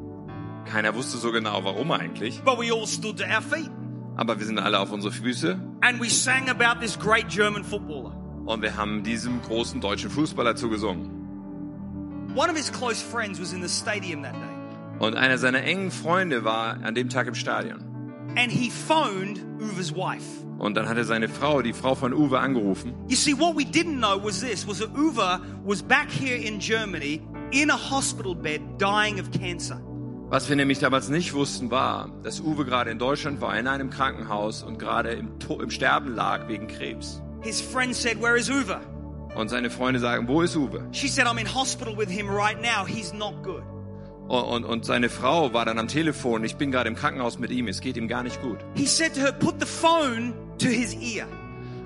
Keiner 0.72 0.93
wusste 0.95 1.18
so 1.18 1.32
genau, 1.32 1.63
warum 1.63 1.91
eigentlich. 1.91 2.41
but 2.43 2.57
we 2.59 2.72
all 2.72 2.86
stood 2.88 3.18
to 3.18 3.24
our 3.26 3.41
feet. 3.41 3.70
Aber 4.15 4.39
wir 4.39 4.45
sind 4.45 4.59
alle 4.59 4.80
auf 4.80 4.91
unsere 4.91 5.13
Füße 5.13 5.59
And 5.82 5.99
we 6.01 6.09
sang 6.09 6.49
about 6.49 6.80
this 6.82 6.97
great 6.97 7.28
German 7.30 7.63
footballer. 7.63 8.15
und 8.45 8.61
wir 8.61 8.76
haben 8.76 9.03
diesem 9.03 9.41
großen 9.41 9.80
deutschen 9.82 10.09
Fußballer 10.09 10.55
zugesungen. 10.55 11.11
One 12.36 12.49
of 12.49 12.55
his 12.57 12.72
close 12.72 13.01
friends 13.03 13.39
was 13.39 13.53
in 13.53 13.61
the 13.61 13.70
stadium 13.70 14.24
that 14.24 14.34
day, 14.34 15.05
Und 15.05 15.15
einer 15.15 15.38
seiner 15.38 15.63
engen 15.63 15.91
Freunde 15.91 16.43
war 16.43 16.78
an 16.84 16.95
dem 16.95 17.09
Tag 17.09 17.28
im 17.28 17.36
Stadion. 17.36 17.84
and 18.36 18.51
he 18.51 18.70
phoned 18.70 19.39
Uwe's 19.59 19.93
wife. 19.95 20.43
Und 20.59 20.76
dann 20.76 20.89
hat 20.89 20.97
er 20.97 21.03
seine 21.05 21.30
Frau, 21.30 21.61
die 21.61 21.72
Frau 21.74 21.93
von 21.95 22.13
Uwe, 22.13 22.39
angerufen. 22.39 22.93
You 23.07 23.15
see, 23.15 23.34
what 23.38 23.55
we 23.55 23.63
didn't 23.63 23.97
know 23.99 24.18
was 24.24 24.41
this, 24.41 24.68
was 24.68 24.80
that 24.80 24.89
Uwe 24.95 25.39
was 25.63 25.82
back 25.84 26.09
here 26.11 26.36
in 26.36 26.59
Germany 26.59 27.22
in 27.51 27.70
a 27.70 27.78
hospital 27.78 28.34
bed 28.36 28.61
dying 28.80 29.20
of 29.20 29.30
cancer. 29.32 29.80
Was 30.30 30.49
wir 30.49 30.57
nämlich 30.57 30.80
damals 30.80 31.07
nicht 31.07 31.34
wussten, 31.34 31.71
war, 31.71 32.09
dass 32.23 32.41
Uwe 32.41 32.65
gerade 32.65 32.91
in 32.91 32.99
Deutschland 32.99 33.39
war, 33.39 33.57
in 33.57 33.65
einem 33.65 33.89
Krankenhaus 33.89 34.61
und 34.61 34.78
gerade 34.78 35.11
im, 35.11 35.39
To- 35.39 35.61
im 35.61 35.69
Sterben 35.71 36.15
lag 36.15 36.49
wegen 36.49 36.67
Krebs. 36.67 37.21
His 37.41 37.61
friend 37.61 37.95
said, 37.95 38.21
where 38.21 38.38
is 38.38 38.49
Uwe? 38.49 38.82
Und 39.36 39.49
seine 39.49 39.69
Freunde 39.69 39.99
sagen, 40.01 40.28
wo 40.28 40.41
ist 40.41 40.55
Uwe? 40.57 40.86
She 40.91 41.07
said, 41.07 41.28
I'm 41.28 41.39
in 41.39 41.47
hospital 41.47 41.95
with 41.97 42.09
him 42.09 42.28
right 42.30 42.57
now. 42.61 42.86
He's 42.86 43.13
not 43.13 43.41
good. 43.43 43.63
Und, 44.28 44.43
und, 44.43 44.65
und 44.65 44.84
seine 44.86 45.07
Frau 45.07 45.53
war 45.53 45.63
dann 45.63 45.80
am 45.80 45.88
Telefon, 45.88 46.43
ich 46.43 46.57
bin 46.57 46.71
gerade 46.71 46.89
im 46.89 46.95
Krankenhaus 46.95 47.39
mit 47.39 47.49
ihm, 47.51 47.69
es 47.69 47.80
geht 47.80 47.95
ihm 47.95 48.09
gar 48.09 48.23
nicht 48.23 48.41
gut. 48.41 48.57
He 48.75 48.86
said 48.86 49.13
to 49.15 49.21
her, 49.21 49.32
put 49.32 49.55
the 49.61 49.65
phone 49.65 50.34
to 50.57 50.67
his 50.67 50.93
ear. 50.95 51.25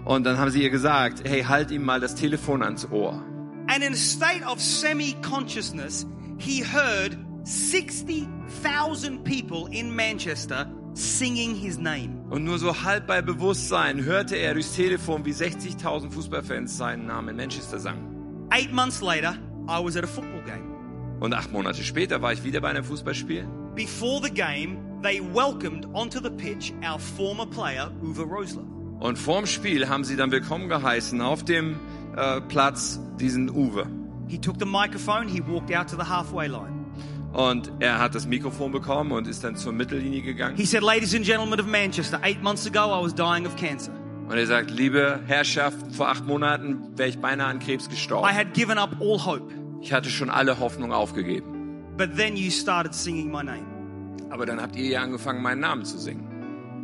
Und 0.05 0.23
dann 0.23 0.39
haben 0.39 0.49
sie 0.49 0.63
ihr 0.63 0.71
gesagt, 0.71 1.21
hey, 1.29 1.43
halt 1.43 1.69
ihm 1.69 1.83
mal 1.85 1.99
das 1.99 2.15
Telefon 2.15 2.63
ans 2.63 2.89
Ohr. 2.89 3.21
And 3.67 3.83
in 3.83 3.93
a 3.93 3.95
state 3.95 4.43
of 4.43 4.59
semi-consciousness, 4.59 6.07
he 6.39 6.63
heard 6.63 7.15
60,000 7.43 9.23
people 9.23 9.67
in 9.71 9.95
Manchester 9.95 10.67
singing 10.93 11.55
his 11.55 11.77
name. 11.77 12.25
Und 12.29 12.43
nur 12.43 12.59
so 12.59 12.83
halb 12.83 13.07
bei 13.07 13.21
Bewusstsein 13.21 14.03
hörte 14.03 14.35
er 14.35 14.53
durchs 14.53 14.73
Telefon, 14.73 15.25
wie 15.25 15.31
60.000 15.31 16.11
Fußballfans 16.11 16.77
seinen 16.77 17.07
Namen 17.07 17.29
in 17.29 17.35
Manchester 17.37 17.79
sangen. 17.79 18.47
Eight 18.49 18.71
months 18.71 19.01
later, 19.01 19.37
I 19.67 19.83
was 19.83 19.95
at 19.95 20.03
a 20.03 20.07
football 20.07 20.41
game. 20.45 20.71
Und 21.19 21.33
acht 21.33 21.51
Monate 21.51 21.83
später 21.83 22.21
war 22.21 22.33
ich 22.33 22.43
wieder 22.43 22.61
bei 22.61 22.69
einem 22.69 22.83
Fußballspiel. 22.83 23.47
Before 23.75 24.21
the 24.21 24.33
game, 24.33 24.77
they 25.01 25.21
welcomed 25.21 25.85
onto 25.93 26.19
the 26.19 26.29
pitch 26.29 26.73
our 26.83 26.99
former 26.99 27.45
player, 27.45 27.91
Uwe 28.01 28.23
Rosler. 28.23 28.63
Und 28.99 29.17
vorm 29.17 29.45
Spiel 29.45 29.87
haben 29.87 30.03
sie 30.03 30.15
dann 30.15 30.31
willkommen 30.31 30.67
geheißen 30.67 31.21
auf 31.21 31.43
dem 31.43 31.79
äh, 32.15 32.41
Platz 32.41 32.99
diesen 33.19 33.49
Uwe. 33.49 33.87
He 34.27 34.37
took 34.37 34.57
the 34.59 34.65
microphone, 34.65 35.27
he 35.27 35.41
walked 35.41 35.75
out 35.75 35.89
to 35.89 35.95
the 35.95 36.07
halfway 36.07 36.47
line. 36.47 36.80
Und 37.33 37.71
er 37.79 37.99
hat 37.99 38.13
das 38.13 38.27
Mikrofon 38.27 38.71
bekommen 38.71 39.13
und 39.13 39.27
ist 39.27 39.43
dann 39.43 39.55
zur 39.55 39.71
Mittellinie 39.71 40.21
gegangen. 40.21 40.57
He 40.57 40.65
said, 40.65 40.83
Ladies 40.83 41.15
and 41.15 41.25
gentlemen 41.25 41.59
of 41.59 41.65
Manchester, 41.65 42.19
eight 42.23 42.41
months 42.43 42.67
ago 42.67 42.79
I 42.93 43.03
was 43.03 43.15
dying 43.15 43.45
of 43.45 43.55
cancer. 43.55 43.93
Und 44.27 44.37
er 44.37 44.45
sagt, 44.47 44.71
liebe 44.71 45.19
Herrschaft, 45.27 45.77
vor 45.93 46.07
acht 46.09 46.25
Monaten 46.25 46.97
wäre 46.97 47.09
ich 47.09 47.19
beinahe 47.19 47.47
an 47.47 47.59
Krebs 47.59 47.87
I 47.87 47.89
gestorben. 47.89 48.27
had 48.33 48.53
given 48.53 48.77
up 48.77 48.95
all 49.01 49.25
hope. 49.25 49.53
Ich 49.81 49.91
hatte 49.93 50.09
schon 50.09 50.29
alle 50.29 50.59
Hoffnung 50.59 50.91
aufgegeben. 50.93 51.93
But 51.97 52.15
then 52.17 52.35
you 52.37 52.49
started 52.51 52.93
singing 52.93 53.31
my 53.31 53.43
name. 53.43 53.65
Aber 54.29 54.45
dann 54.45 54.61
habt 54.61 54.75
ihr 54.75 54.85
ja 54.89 55.01
angefangen, 55.01 55.41
meinen 55.41 55.59
Namen 55.61 55.83
zu 55.85 55.97
singen. 55.97 56.27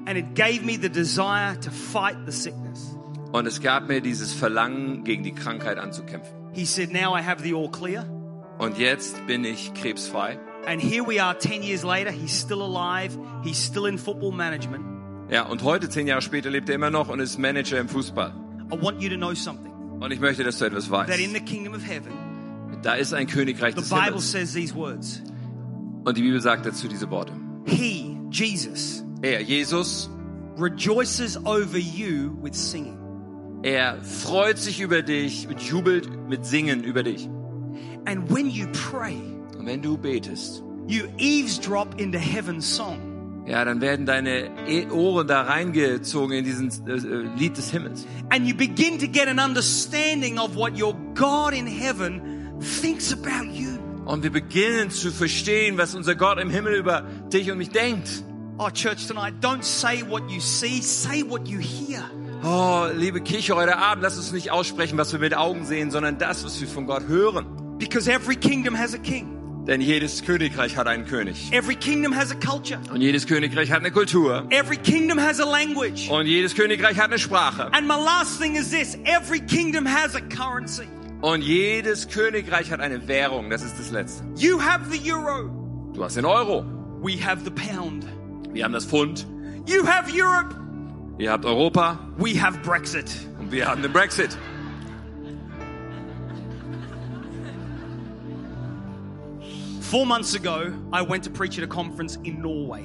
And 0.06 0.18
it 0.18 0.36
gave 0.36 0.64
me 0.64 0.74
the 0.82 0.90
desire 0.90 1.58
to 1.62 1.72
fight 1.72 2.18
the 2.26 2.32
sickness. 2.32 2.96
Und 3.32 3.46
es 3.46 3.62
gab 3.62 3.88
mir 3.88 4.02
dieses 4.02 4.34
Verlangen, 4.34 5.04
gegen 5.04 5.24
die 5.24 5.34
Krankheit 5.34 5.78
anzukämpfen. 5.78 6.34
He 6.54 6.66
said, 6.66 6.92
Now 6.94 7.16
I 7.18 7.22
have 7.22 7.42
the 7.44 7.54
all 7.54 7.70
clear. 7.70 8.06
Und 8.60 8.78
jetzt 8.78 9.26
bin 9.28 9.44
ich 9.46 9.74
krebsfrei. 9.74 10.40
And 10.66 10.82
here 10.82 11.06
we 11.08 11.22
are 11.24 11.38
10 11.38 11.64
years 11.64 11.84
later. 11.84 12.12
He's 12.12 12.38
still 12.40 12.62
alive. 12.62 13.18
He's 13.44 13.64
still 13.64 13.86
in 13.88 13.98
football 13.98 14.32
management. 14.32 14.84
Ja, 15.30 15.44
und 15.44 15.62
heute, 15.64 15.90
zehn 15.90 16.08
Jahre 16.08 16.22
später, 16.22 16.50
lebt 16.50 16.70
er 16.70 16.76
immer 16.76 16.90
noch 16.90 17.10
und 17.10 17.20
ist 17.20 17.38
Manager 17.38 17.80
im 17.80 17.88
Fußball. 17.90 18.34
I 18.72 18.82
want 18.82 19.02
you 19.02 19.10
to 19.10 19.16
know 19.16 19.34
something 19.34 19.72
Und 20.00 20.12
ich 20.12 20.20
möchte, 20.20 20.44
dass 20.44 20.58
du 20.58 20.66
etwas 20.66 20.90
weißt. 20.90 21.10
that 21.10 21.20
in 21.20 21.34
the 21.34 21.40
kingdom 21.40 21.74
of 21.74 21.82
heaven, 21.86 22.12
Da 22.82 22.94
ist 22.96 23.14
ein 23.14 23.28
Königreich 23.28 23.76
the 23.76 23.82
des 23.82 23.90
Bible 23.90 24.06
Himmels. 24.06 24.32
says 24.32 24.54
these 24.54 24.74
words 24.76 25.22
Und 26.06 26.18
die 26.18 26.22
Bibel 26.22 26.40
sagt 26.42 26.66
dazu 26.66 26.88
diese 26.88 27.10
Worte. 27.10 27.34
He, 27.66 28.18
Jesus, 28.32 29.04
Er, 29.22 29.42
Jesus, 29.42 30.10
rejoices 30.58 31.38
over 31.46 31.78
you 31.78 32.32
with 32.42 32.56
singing. 32.56 32.98
er 33.64 34.02
freut 34.04 34.58
sich 34.58 34.80
über 34.82 35.02
dich 35.02 35.48
und 35.48 35.62
jubelt 35.62 36.10
mit 36.30 36.46
Singen 36.46 36.84
über 36.84 37.04
dich. 37.04 37.30
And 38.08 38.30
when 38.32 38.50
you 38.50 38.68
pray, 38.90 39.18
Und 39.60 39.66
wenn 39.66 39.82
du 39.82 39.98
betest, 39.98 40.64
you 40.88 41.08
eavesdrop 41.18 42.00
into 42.00 42.18
heaven's 42.18 42.66
song. 42.66 43.44
ja, 43.46 43.64
dann 43.66 43.82
werden 43.82 44.06
deine 44.06 44.50
E- 44.68 44.88
Ohren 44.90 45.28
da 45.28 45.42
reingezogen 45.42 46.38
in 46.38 46.46
diesen 46.46 46.70
äh, 46.88 46.92
äh, 46.94 47.26
Lied 47.38 47.58
des 47.58 47.70
Himmels. 47.72 48.06
And 48.30 48.48
you 48.48 48.56
begin 48.56 48.98
to 49.00 49.08
get 49.08 49.28
an 49.28 49.40
understanding 49.40 50.38
of 50.40 50.56
what 50.56 50.80
your 50.82 50.94
God 51.16 51.54
in 51.54 51.68
heaven 51.68 52.22
thinks 52.82 53.12
about 53.12 53.46
you. 53.52 53.78
Und 54.06 54.24
wir 54.24 54.32
beginnen 54.32 54.90
zu 54.90 55.12
verstehen, 55.12 55.78
was 55.78 55.94
unser 55.94 56.16
Gott 56.16 56.40
im 56.40 56.50
Himmel 56.50 56.76
über 56.76 57.02
dich 57.34 57.52
und 57.52 57.58
mich 57.58 57.72
denkt. 57.72 58.24
Oh, 58.58 58.70
church 58.70 59.06
tonight, 59.06 59.34
don't 59.42 59.64
say 59.64 60.02
what 60.10 60.24
you 60.32 60.40
see, 60.40 60.80
say 60.82 61.24
what 61.30 61.46
you 61.48 61.60
hear. 61.60 62.04
Oh, 62.44 62.86
liebe 62.96 63.20
Kirche, 63.20 63.54
heute 63.56 63.78
Abend, 63.78 64.04
lass 64.04 64.16
uns 64.18 64.32
nicht 64.32 64.50
aussprechen, 64.52 64.98
was 64.98 65.12
wir 65.12 65.20
mit 65.20 65.36
Augen 65.36 65.66
sehen, 65.66 65.92
sondern 65.92 66.18
das, 66.18 66.46
was 66.46 66.60
wir 66.62 66.68
von 66.70 66.86
Gott 66.86 67.08
hören. 67.08 67.46
Because 67.78 68.08
every 68.12 68.36
kingdom 68.36 68.76
has 68.76 68.94
a 68.94 68.98
king, 68.98 69.66
Denn 69.68 69.82
jedes 69.82 70.24
Königreich 70.24 70.78
hat 70.78 70.88
einen 70.88 71.06
König. 71.06 71.52
every 71.52 71.76
kingdom 71.76 72.14
has 72.16 72.32
a 72.32 72.36
culture, 72.36 72.80
Und 72.92 73.02
jedes 73.02 73.28
Königreich 73.28 73.70
hat 73.72 73.80
eine 73.82 73.92
Kultur. 73.92 74.48
every 74.50 74.78
kingdom 74.78 75.20
has 75.20 75.40
a 75.40 75.46
language. 75.46 76.10
Und 76.10 76.26
jedes 76.28 76.56
Königreich 76.56 76.98
hat 76.98 77.10
eine 77.12 77.20
Sprache. 77.20 77.72
And 77.74 77.88
my 77.88 77.96
last 77.96 78.40
thing 78.42 78.56
is 78.56 78.70
this 78.72 78.98
every 79.06 79.40
kingdom 79.42 79.86
has 79.86 80.16
a 80.16 80.22
currency. 80.22 80.88
Und 81.22 81.42
jedes 81.44 82.08
Königreich 82.08 82.72
hat 82.72 82.80
eine 82.80 83.08
Währung. 83.08 83.50
Das 83.50 83.64
ist 83.64 83.78
das 83.80 83.92
Letzte. 83.92 84.24
You 84.38 84.60
have 84.62 84.86
the 84.92 85.12
euro, 85.12 85.50
Du 85.94 86.04
hast 86.04 86.16
den 86.16 86.26
Euro. 86.26 86.64
we 87.02 87.18
have 87.24 87.44
the 87.44 87.52
pound. 87.52 88.06
Wir 88.54 88.64
haben 88.64 88.74
das 88.74 88.86
Pfund. 88.86 89.26
You 89.68 89.86
have 89.86 90.10
Europe, 90.14 90.56
Ihr 91.20 91.32
habt 91.32 91.44
Europa. 91.46 92.00
we 92.18 92.42
have 92.42 92.58
Brexit. 92.64 93.06
Und 93.40 93.52
wir 93.52 93.68
haben 93.68 93.82
den 93.82 93.92
Brexit. 93.92 94.38
Four 99.90 100.06
months 100.06 100.36
ago, 100.36 100.74
I 100.92 101.02
went 101.02 101.24
to 101.24 101.30
preach 101.30 101.58
at 101.58 101.64
a 101.64 101.68
conference 101.68 102.20
in 102.26 102.42
Norway. 102.42 102.84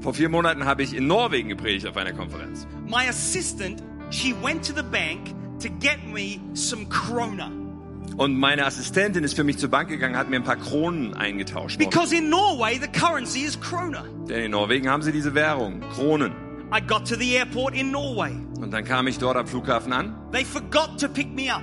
Vor 0.00 0.14
vier 0.14 0.28
Monaten 0.28 0.64
habe 0.64 0.82
ich 0.82 0.96
in 0.96 1.06
Norwegen 1.06 1.48
gepredigt 1.48 1.86
auf 1.86 1.96
einer 1.96 2.12
Konferenz. 2.12 2.66
My 2.88 3.08
assistant, 3.08 3.80
she 4.10 4.34
went 4.42 4.64
to 4.64 4.72
the 4.74 4.82
bank 4.82 5.32
to 5.60 5.68
get 5.78 6.04
me 6.12 6.40
some 6.54 6.86
krona. 6.86 7.52
Und 8.16 8.36
meine 8.36 8.66
Assistentin 8.66 9.22
ist 9.22 9.34
für 9.34 9.44
mich 9.44 9.58
zur 9.58 9.68
Bank 9.68 9.90
gegangen, 9.90 10.16
hat 10.16 10.28
mir 10.28 10.36
ein 10.36 10.42
paar 10.42 10.56
Kronen 10.56 11.14
eingetauscht. 11.14 11.78
Because 11.78 12.12
in 12.12 12.28
Norway, 12.28 12.80
the 12.80 12.88
currency 12.88 13.44
is 13.44 13.56
krona. 13.56 14.02
Denn 14.28 14.46
in 14.46 14.50
Norwegen 14.50 14.88
haben 14.88 15.02
sie 15.04 15.12
diese 15.12 15.32
Währung, 15.36 15.78
Kronen. 15.94 16.32
I 16.72 16.80
got 16.80 17.06
to 17.08 17.14
the 17.14 17.36
airport 17.36 17.76
in 17.76 17.92
Norway. 17.92 18.32
Und 18.60 18.72
dann 18.72 18.84
kam 18.84 19.06
ich 19.06 19.18
dort 19.18 19.36
am 19.36 19.46
Flughafen 19.46 19.92
an 19.92 20.16
They 20.32 20.44
forgot 20.44 20.98
to 20.98 21.06
pick 21.06 21.32
me 21.32 21.48
up. 21.48 21.62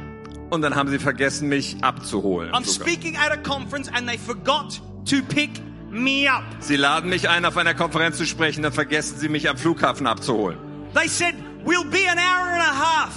Und 0.49 0.61
dann 0.61 0.75
haben 0.75 0.89
sie 0.89 0.99
vergessen, 0.99 1.49
mich 1.49 1.77
abzuholen. 1.81 2.51
I'm 2.53 2.63
Flughafen. 2.63 2.81
speaking 2.81 3.15
at 3.17 3.31
a 3.31 3.37
conference 3.37 3.89
and 3.93 4.07
they 4.07 4.17
forgot 4.17 4.79
to 5.05 5.21
pick 5.29 5.49
me 5.89 6.27
up. 6.29 6.43
Sie 6.59 6.75
laden 6.75 7.09
mich 7.09 7.29
ein, 7.29 7.45
auf 7.45 7.57
einer 7.57 7.73
Konferenz 7.73 8.17
zu 8.17 8.25
sprechen, 8.25 8.63
dann 8.63 8.73
vergessen 8.73 9.17
sie 9.17 9.29
mich 9.29 9.49
am 9.49 9.57
Flughafen 9.57 10.07
abzuholen. 10.07 10.57
They 10.93 11.07
said, 11.07 11.33
We'll 11.65 11.83
be 11.89 12.09
an 12.09 12.17
hour 12.17 12.47
and 12.47 12.61
a 12.61 12.73
half. 12.73 13.13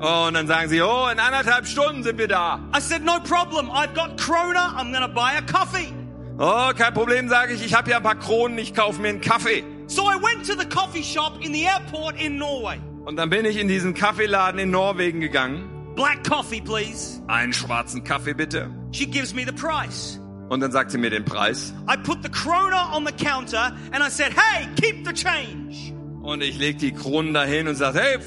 Oh, 0.00 0.28
und 0.28 0.34
dann 0.34 0.46
sagen 0.46 0.68
sie, 0.68 0.80
oh, 0.82 1.08
in 1.10 1.18
anderthalb 1.18 1.66
Stunden 1.66 2.02
sind 2.04 2.18
wir 2.18 2.28
da. 2.28 2.60
I 2.76 2.80
said, 2.80 3.02
No 3.02 3.18
problem. 3.20 3.70
I've 3.70 3.94
got 3.94 4.16
krona. 4.18 4.74
I'm 4.76 4.92
to 4.92 5.08
buy 5.08 5.32
a 5.36 5.42
coffee. 5.42 5.92
Oh, 6.38 6.70
kein 6.76 6.94
Problem, 6.94 7.28
sage 7.28 7.54
ich, 7.54 7.64
ich 7.64 7.74
habe 7.74 7.90
ja 7.90 7.96
ein 7.96 8.02
paar 8.04 8.14
Kronen, 8.14 8.58
ich 8.58 8.72
kaufe 8.74 9.00
mir 9.00 9.08
einen 9.08 9.20
Kaffee. 9.20 9.64
So 9.88 10.02
I 10.02 10.14
went 10.22 10.46
to 10.46 10.54
the 10.54 10.66
coffee 10.68 11.02
shop 11.02 11.38
in 11.40 11.52
the 11.52 11.64
airport 11.64 12.20
in 12.20 12.38
Norway. 12.38 12.78
Und 13.06 13.16
dann 13.16 13.28
bin 13.30 13.44
ich 13.44 13.56
in 13.58 13.66
diesen 13.66 13.94
Kaffeeladen 13.94 14.60
in 14.60 14.70
Norwegen 14.70 15.20
gegangen. 15.20 15.68
Black 15.98 16.22
coffee, 16.22 16.60
please. 16.60 17.20
Einen 17.26 17.52
schwarzen 17.52 18.04
Kaffee 18.04 18.32
bitte. 18.32 18.70
She 18.92 19.04
gives 19.04 19.34
me 19.34 19.44
the 19.44 19.50
price. 19.50 20.20
Und 20.48 20.60
dann 20.60 20.70
sagt 20.70 20.92
sie 20.92 20.98
mir 20.98 21.10
den 21.10 21.24
Preis. 21.24 21.74
I 21.90 21.96
put 21.96 22.22
the 22.22 22.28
krona 22.28 22.94
on 22.94 23.04
the 23.04 23.12
counter 23.12 23.76
and 23.90 24.04
I 24.04 24.08
said, 24.08 24.32
Hey, 24.32 24.68
keep 24.80 25.04
the 25.04 25.12
change. 25.12 25.92
Und 26.22 26.40
ich 26.40 26.56
leg 26.56 26.78
die 26.78 26.92
Kronen 26.92 27.34
dahin 27.34 27.66
und 27.66 27.74
sage, 27.74 27.98
hey, 27.98 28.18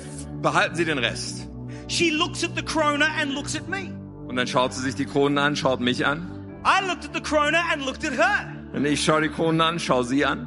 behalten 0.41 0.75
Sie 0.75 0.83
den 0.83 0.97
Rest. 0.97 1.47
She 1.87 2.09
looks 2.09 2.43
at 2.43 2.57
the 2.57 2.61
krona 2.61 3.07
and 3.21 3.33
looks 3.33 3.55
at 3.55 3.69
me. 3.69 3.93
Und 4.27 4.35
dann 4.35 4.47
schaut 4.47 4.73
sie 4.73 4.81
sich 4.81 4.95
die 4.95 5.05
Kronen 5.05 5.37
an, 5.37 5.55
schaut 5.55 5.79
mich 5.79 6.05
an. 6.05 6.29
I 6.65 6.85
looked 6.85 7.05
at 7.05 7.13
the 7.13 7.21
krona 7.21 7.61
and 7.71 7.85
looked 7.85 8.03
at 8.03 8.11
her. 8.11 8.53
Und 8.73 8.83
ich 8.83 9.01
schaue 9.01 9.21
die 9.21 9.29
Kronen 9.29 9.61
an, 9.61 9.79
schau 9.79 10.03
sie 10.03 10.25
an. 10.25 10.45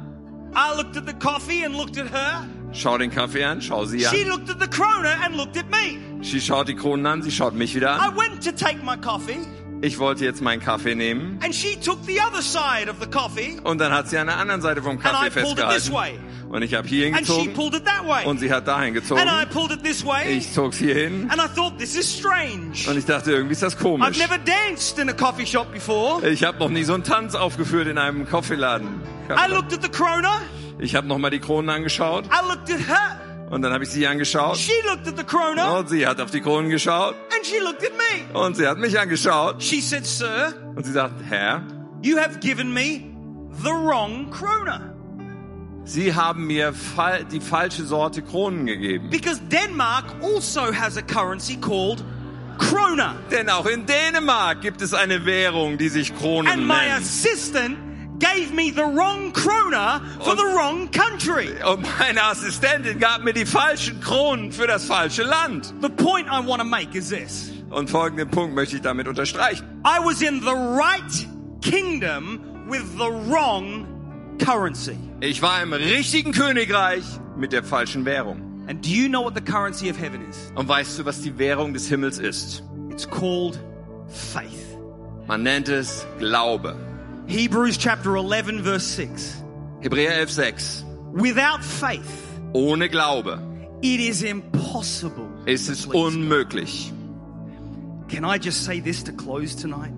I 0.53 0.77
looked 0.77 0.95
at 0.95 1.07
the 1.07 1.13
coffee 1.13 1.65
and 1.65 1.75
looked 1.75 1.97
at 1.97 2.11
her. 2.11 2.47
Schau 2.75 2.97
den 2.97 3.09
Kaffee 3.11 3.43
an, 3.43 3.61
schau 3.61 3.85
sie 3.85 4.01
She 4.01 4.23
an. 4.23 4.29
looked 4.29 4.49
at 4.49 4.59
the 4.59 4.67
krona 4.67 5.13
and 5.25 5.35
looked 5.35 5.57
at 5.57 5.65
me. 5.71 5.97
Sie 6.23 6.41
schaut 6.41 6.67
die 6.67 6.75
Kronen 6.75 7.05
an, 7.05 7.21
sie 7.21 7.31
schaut 7.31 7.53
mich 7.53 7.73
wieder 7.75 7.95
I 7.95 8.07
an. 8.09 8.17
went 8.17 8.43
to 8.43 8.51
take 8.51 8.79
my 8.83 8.97
coffee 8.97 9.39
Ich 9.81 9.99
wollte 9.99 10.23
jetzt 10.25 10.41
meinen 10.41 10.61
Kaffee 10.61 10.95
nehmen. 10.95 11.39
and 11.43 11.53
she 11.53 11.75
took 11.79 12.03
the 12.05 12.19
other 12.19 12.41
side 12.41 12.89
of 12.89 12.97
the 12.99 13.07
coffee 13.09 13.57
Und 13.63 13.79
dann 13.79 13.91
hat 13.93 14.09
sie 14.09 14.17
an 14.17 14.27
der 14.27 14.37
anderen 14.37 14.61
Seite 14.61 14.81
vom 14.81 14.99
Kaffee 14.99 15.27
I 15.27 15.29
pulled 15.29 15.59
it 15.59 15.65
this 15.69 15.87
festgehalten. 15.89 15.93
way. 15.93 16.19
Und 16.49 16.61
ich 16.63 16.73
habe 16.73 16.87
hier 16.87 17.07
and 17.07 17.25
she 17.25 17.33
hingezogen 17.33 17.53
pulled 17.53 17.75
it 17.75 17.85
that 17.85 18.07
way. 18.07 18.25
und 18.25 18.39
sie 18.39 18.51
hat 18.51 18.67
dahin 18.67 18.89
And 18.89 18.97
I 18.97 18.99
gezogen. 18.99 19.49
pulled 19.51 19.71
it 19.71 19.83
this 19.83 20.05
way 20.05 20.37
Ich 20.37 20.51
zog's 20.53 20.77
hier 20.77 20.95
hin 20.95 21.29
and 21.31 21.39
I 21.41 21.47
thought 21.53 21.77
this 21.77 21.95
is 21.95 22.11
strange. 22.11 22.89
und 22.89 22.97
ich 22.97 23.05
dachte, 23.05 23.31
irgendwie 23.31 23.53
ist 23.53 23.63
das 23.63 23.77
I've 23.77 23.81
komisch. 23.81 24.17
never 24.17 24.37
danced 24.37 24.99
in 24.99 25.09
a 25.09 25.13
coffee 25.13 25.45
shop 25.45 25.71
before. 25.71 26.27
Ich 26.27 26.43
habe 26.43 26.59
noch 26.59 26.69
nie 26.69 26.83
so 26.83 26.93
einen 26.93 27.03
Tanz 27.03 27.35
aufgeführt 27.35 27.87
in 27.87 27.97
einem 27.97 28.27
Kaffeeladen. 28.27 29.01
I 29.29 29.49
looked 29.51 29.71
at 29.73 29.81
the 29.81 29.89
krona. 29.89 30.41
Ich 30.79 30.95
habe 30.95 31.07
noch 31.07 31.17
mal 31.17 31.29
die 31.29 31.39
Kronen 31.39 31.69
angeschaut 31.69 32.25
I 32.25 32.47
looked 32.49 32.69
at 32.71 32.79
her. 32.87 33.19
und 33.49 33.61
dann 33.61 33.71
habe 33.73 33.83
ich 33.83 33.89
sie 33.89 34.05
angeschaut 34.07 34.57
She 34.57 34.71
looked 34.87 35.07
at 35.07 35.17
the 35.17 35.23
krona 35.23 35.77
und 35.79 35.89
sie 35.89 36.05
hat 36.05 36.19
auf 36.19 36.31
die 36.31 36.41
Kronen 36.41 36.69
geschaut 36.69 37.15
and 37.35 37.45
she 37.45 37.59
looked 37.59 37.83
at 37.83 37.91
me. 37.93 38.39
und 38.39 38.55
sie 38.57 38.67
hat 38.67 38.77
mich 38.77 38.99
angeschaut 38.99 39.61
She 39.63 39.81
said, 39.81 40.05
Sir, 40.05 40.53
und 40.75 40.85
sie 40.85 40.91
sagt, 40.91 41.13
Herr, 41.29 41.61
you 42.01 42.17
have 42.17 42.39
given 42.39 42.73
me 42.73 43.03
the 43.63 43.69
wrong 43.71 44.29
krona. 44.31 44.91
Sie 45.87 46.13
haben 46.15 46.47
mir 46.47 46.73
fal 46.73 47.23
die 47.25 47.39
falsche 47.39 47.83
Sorte 47.83 48.23
Kronen 48.23 48.65
gegeben. 48.65 49.09
Because 49.11 49.39
Denmark 49.51 50.05
also 50.23 50.73
has 50.73 50.97
a 50.97 51.01
currency 51.03 51.55
called 51.57 52.03
krona. 52.57 53.13
Denn 53.29 53.49
auch 53.51 53.67
in 53.67 53.85
Dänemark 53.85 54.61
gibt 54.61 54.81
es 54.81 54.95
eine 54.95 55.25
Währung, 55.27 55.77
die 55.77 55.89
sich 55.89 56.15
Kronen 56.17 56.51
And 56.51 56.65
my 56.67 56.73
nennt. 56.73 57.01
assistant 57.03 57.77
gave 58.19 58.53
me 58.53 58.71
the 58.71 58.83
wrong 58.83 59.31
krona 59.33 60.01
for 60.21 60.31
Und- 60.31 60.39
the 60.39 60.55
wrong 60.55 60.89
country. 60.91 61.49
Und 61.63 61.85
meine 61.99 62.23
Assistentin 62.23 62.99
gab 62.99 63.23
mir 63.23 63.33
die 63.33 63.45
falschen 63.45 63.99
Kronen 64.01 64.51
für 64.51 64.67
das 64.67 64.85
falsche 64.85 65.23
Land. 65.23 65.73
The 65.81 65.89
point 65.89 66.27
I 66.27 66.39
want 66.45 66.59
to 66.61 66.65
make 66.67 66.95
is 66.97 67.09
this. 67.09 67.51
Und 67.69 67.89
folgenden 67.89 68.29
Punkt 68.29 68.55
möchte 68.55 68.75
ich 68.77 68.81
damit 68.81 69.07
unterstreichen. 69.07 69.65
I 69.85 69.99
was 70.03 70.21
in 70.21 70.39
the 70.41 70.51
right 70.53 71.27
kingdom 71.61 72.39
with 72.69 72.83
the 72.97 73.09
wrong 73.29 73.85
currency. 74.39 74.97
Ich 75.21 75.41
war 75.41 75.61
im 75.61 75.73
richtigen 75.73 76.31
Königreich 76.31 77.03
mit 77.37 77.51
der 77.51 77.63
falschen 77.63 78.05
Währung. 78.05 78.41
And 78.67 78.83
do 78.83 78.89
you 78.89 79.07
know 79.09 79.23
what 79.23 79.35
the 79.35 79.41
currency 79.41 79.89
of 79.91 79.97
heaven 79.99 80.21
is? 80.29 80.51
Und 80.55 80.67
weißt 80.67 80.97
du, 80.99 81.05
was 81.05 81.21
die 81.21 81.37
Währung 81.37 81.73
des 81.73 81.87
Himmels 81.87 82.17
ist? 82.17 82.63
It's 82.89 83.07
called 83.09 83.59
faith. 84.07 84.77
Man 85.27 85.43
nennt 85.43 85.67
es 85.69 86.05
Glaube. 86.19 86.75
Hebrews 87.27 87.77
chapter 87.77 88.15
11 88.17 88.61
verse 88.63 88.85
6. 88.85 89.41
Hebräer 89.81 90.11
11,6. 90.27 90.83
Without 91.13 91.63
faith, 91.63 92.07
Ohne 92.53 92.89
Glaube 92.89 93.39
it 93.81 93.99
is 93.99 94.21
impossible. 94.23 95.27
ist 95.45 95.69
es 95.69 95.85
unmöglich. 95.85 96.91
Can 98.07 98.23
I 98.23 98.37
just 98.37 98.63
say 98.65 98.79
this 98.79 99.03
to 99.03 99.11
close 99.11 99.55
tonight? 99.55 99.91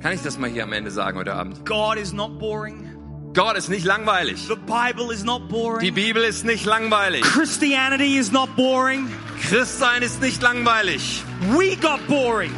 Kann 0.00 0.12
ich 0.12 0.22
das 0.22 0.38
mal 0.38 0.50
hier 0.50 0.64
am 0.64 0.72
Ende 0.72 0.90
sagen 0.90 1.16
heute 1.18 1.32
Abend? 1.34 1.64
God 1.64 1.96
is 1.96 2.12
not 2.12 2.38
boring. 2.38 2.90
Gott 3.34 3.56
ist 3.56 3.68
nicht 3.68 3.84
langweilig. 3.84 4.46
The 4.46 4.54
Bible 4.56 5.12
is 5.12 5.24
not 5.24 5.42
Die 5.48 5.52
boring. 5.52 5.94
Bibel 5.94 6.22
ist 6.22 6.44
nicht 6.44 6.64
langweilig. 6.66 7.22
Christianity 7.22 8.16
is 8.18 8.30
not 8.30 8.54
boring. 8.56 9.08
Christsein 9.40 10.02
ist 10.02 10.20
nicht 10.20 10.40
langweilig. 10.42 11.22
We 11.56 11.74
got 11.76 12.06
boring 12.06 12.52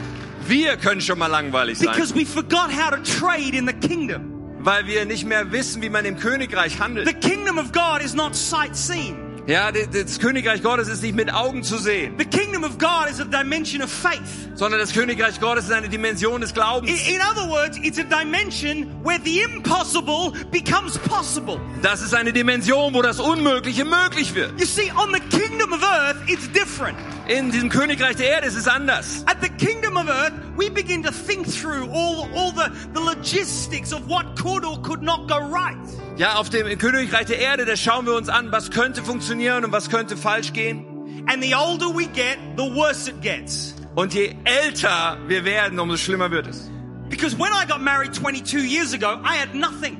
Wir 0.48 0.76
können 0.76 1.00
schon 1.00 1.18
mal 1.18 1.26
langweilig 1.26 1.78
sein, 1.78 1.88
because 1.92 2.14
we 2.14 2.24
forgot 2.24 2.70
how 2.70 2.90
to 2.90 2.98
trade 3.02 3.54
in 3.56 3.66
the 3.66 3.72
kingdom. 3.72 4.32
weil 4.60 4.86
wir 4.86 5.04
nicht 5.04 5.24
mehr 5.24 5.52
wissen, 5.52 5.80
wie 5.82 5.88
man 5.88 6.04
im 6.04 6.18
Königreich 6.18 6.80
handelt. 6.80 7.06
The 7.06 7.14
kingdom 7.14 7.58
of 7.58 7.72
God 7.72 8.02
is 8.02 8.14
not 8.14 8.34
sightseeing. 8.34 9.25
Ja, 9.46 9.70
das 9.70 10.18
Königreich 10.18 10.60
Gottes 10.62 10.88
ist 10.88 11.02
nicht 11.02 11.14
mit 11.14 11.32
Augen 11.32 11.62
zu 11.62 11.78
sehen, 11.78 12.14
The 12.18 12.24
kingdom 12.24 12.64
of 12.64 12.78
God 12.78 13.08
is 13.08 13.20
a 13.20 13.24
dimension 13.24 13.80
of 13.80 13.88
faith. 13.90 14.18
sondern 14.56 14.80
das 14.80 14.92
Königreich 14.92 15.38
Gottes 15.38 15.66
ist 15.66 15.72
eine 15.72 15.88
Dimension 15.88 16.40
des 16.40 16.50
In, 16.50 16.54
Glaubens. 16.56 17.08
in 17.08 17.20
other 17.20 17.48
words, 17.48 17.78
it's 17.80 17.98
a 17.98 18.02
dimension 18.02 18.88
where 19.04 19.20
the 19.24 19.42
impossible 19.42 20.32
becomes 20.50 20.98
possible. 20.98 21.60
Das 21.80 22.02
ist 22.02 22.12
eine 22.12 22.32
Dimension, 22.32 22.92
wo 22.92 23.02
das 23.02 23.20
Unmögliche 23.20 23.84
möglich 23.84 24.34
wird. 24.34 24.58
You 24.58 24.66
see, 24.66 24.90
on 24.96 25.12
the 25.14 25.20
kingdom 25.38 25.72
of 25.72 25.80
earth, 25.84 26.16
it's 26.26 26.48
different. 26.50 26.98
In 27.28 27.52
diesem 27.52 27.68
Königreich 27.68 28.16
der 28.16 28.28
Erde 28.30 28.48
ist 28.48 28.56
es 28.56 28.66
anders. 28.66 29.22
At 29.26 29.36
the 29.42 29.48
kingdom 29.64 29.96
of 29.96 30.08
earth, 30.08 30.32
we 30.56 30.68
begin 30.70 31.04
to 31.04 31.10
think 31.12 31.46
through 31.46 31.88
all, 31.92 32.28
all 32.34 32.50
the, 32.52 32.70
the 32.94 33.00
logistics 33.00 33.92
of 33.92 34.08
what 34.08 34.24
could 34.36 34.64
or 34.64 34.80
could 34.82 35.02
not 35.02 35.28
go 35.28 35.36
right. 35.38 35.76
Ja, 36.16 36.36
auf 36.36 36.48
dem 36.48 36.66
Königreich 36.78 37.26
der 37.26 37.38
Erde, 37.40 37.66
da 37.66 37.76
schauen 37.76 38.06
wir 38.06 38.14
uns 38.14 38.30
an, 38.30 38.50
was 38.50 38.70
könnte 38.70 39.02
funktionieren 39.02 39.35
und 39.64 39.72
was 39.72 39.88
könnte 39.90 40.16
falsch 40.16 40.52
gehen. 40.52 40.84
And 41.28 41.42
the 41.42 41.54
older 41.54 41.86
we 41.86 42.06
get, 42.06 42.38
the 42.56 42.62
worse 42.74 43.08
it 43.10 43.20
gets. 43.22 43.74
Und 43.94 44.14
je 44.14 44.34
älter 44.44 45.18
wir 45.26 45.44
werden, 45.44 45.78
umso 45.78 45.96
schlimmer 45.96 46.30
wird 46.30 46.46
es. 46.46 46.70
Because 47.08 47.36
when 47.38 47.50
I 47.52 47.66
got 47.66 47.80
married 47.80 48.12
22 48.14 48.64
years 48.64 48.92
ago, 48.92 49.20
I 49.24 49.36
had 49.38 49.54
nothing. 49.54 49.98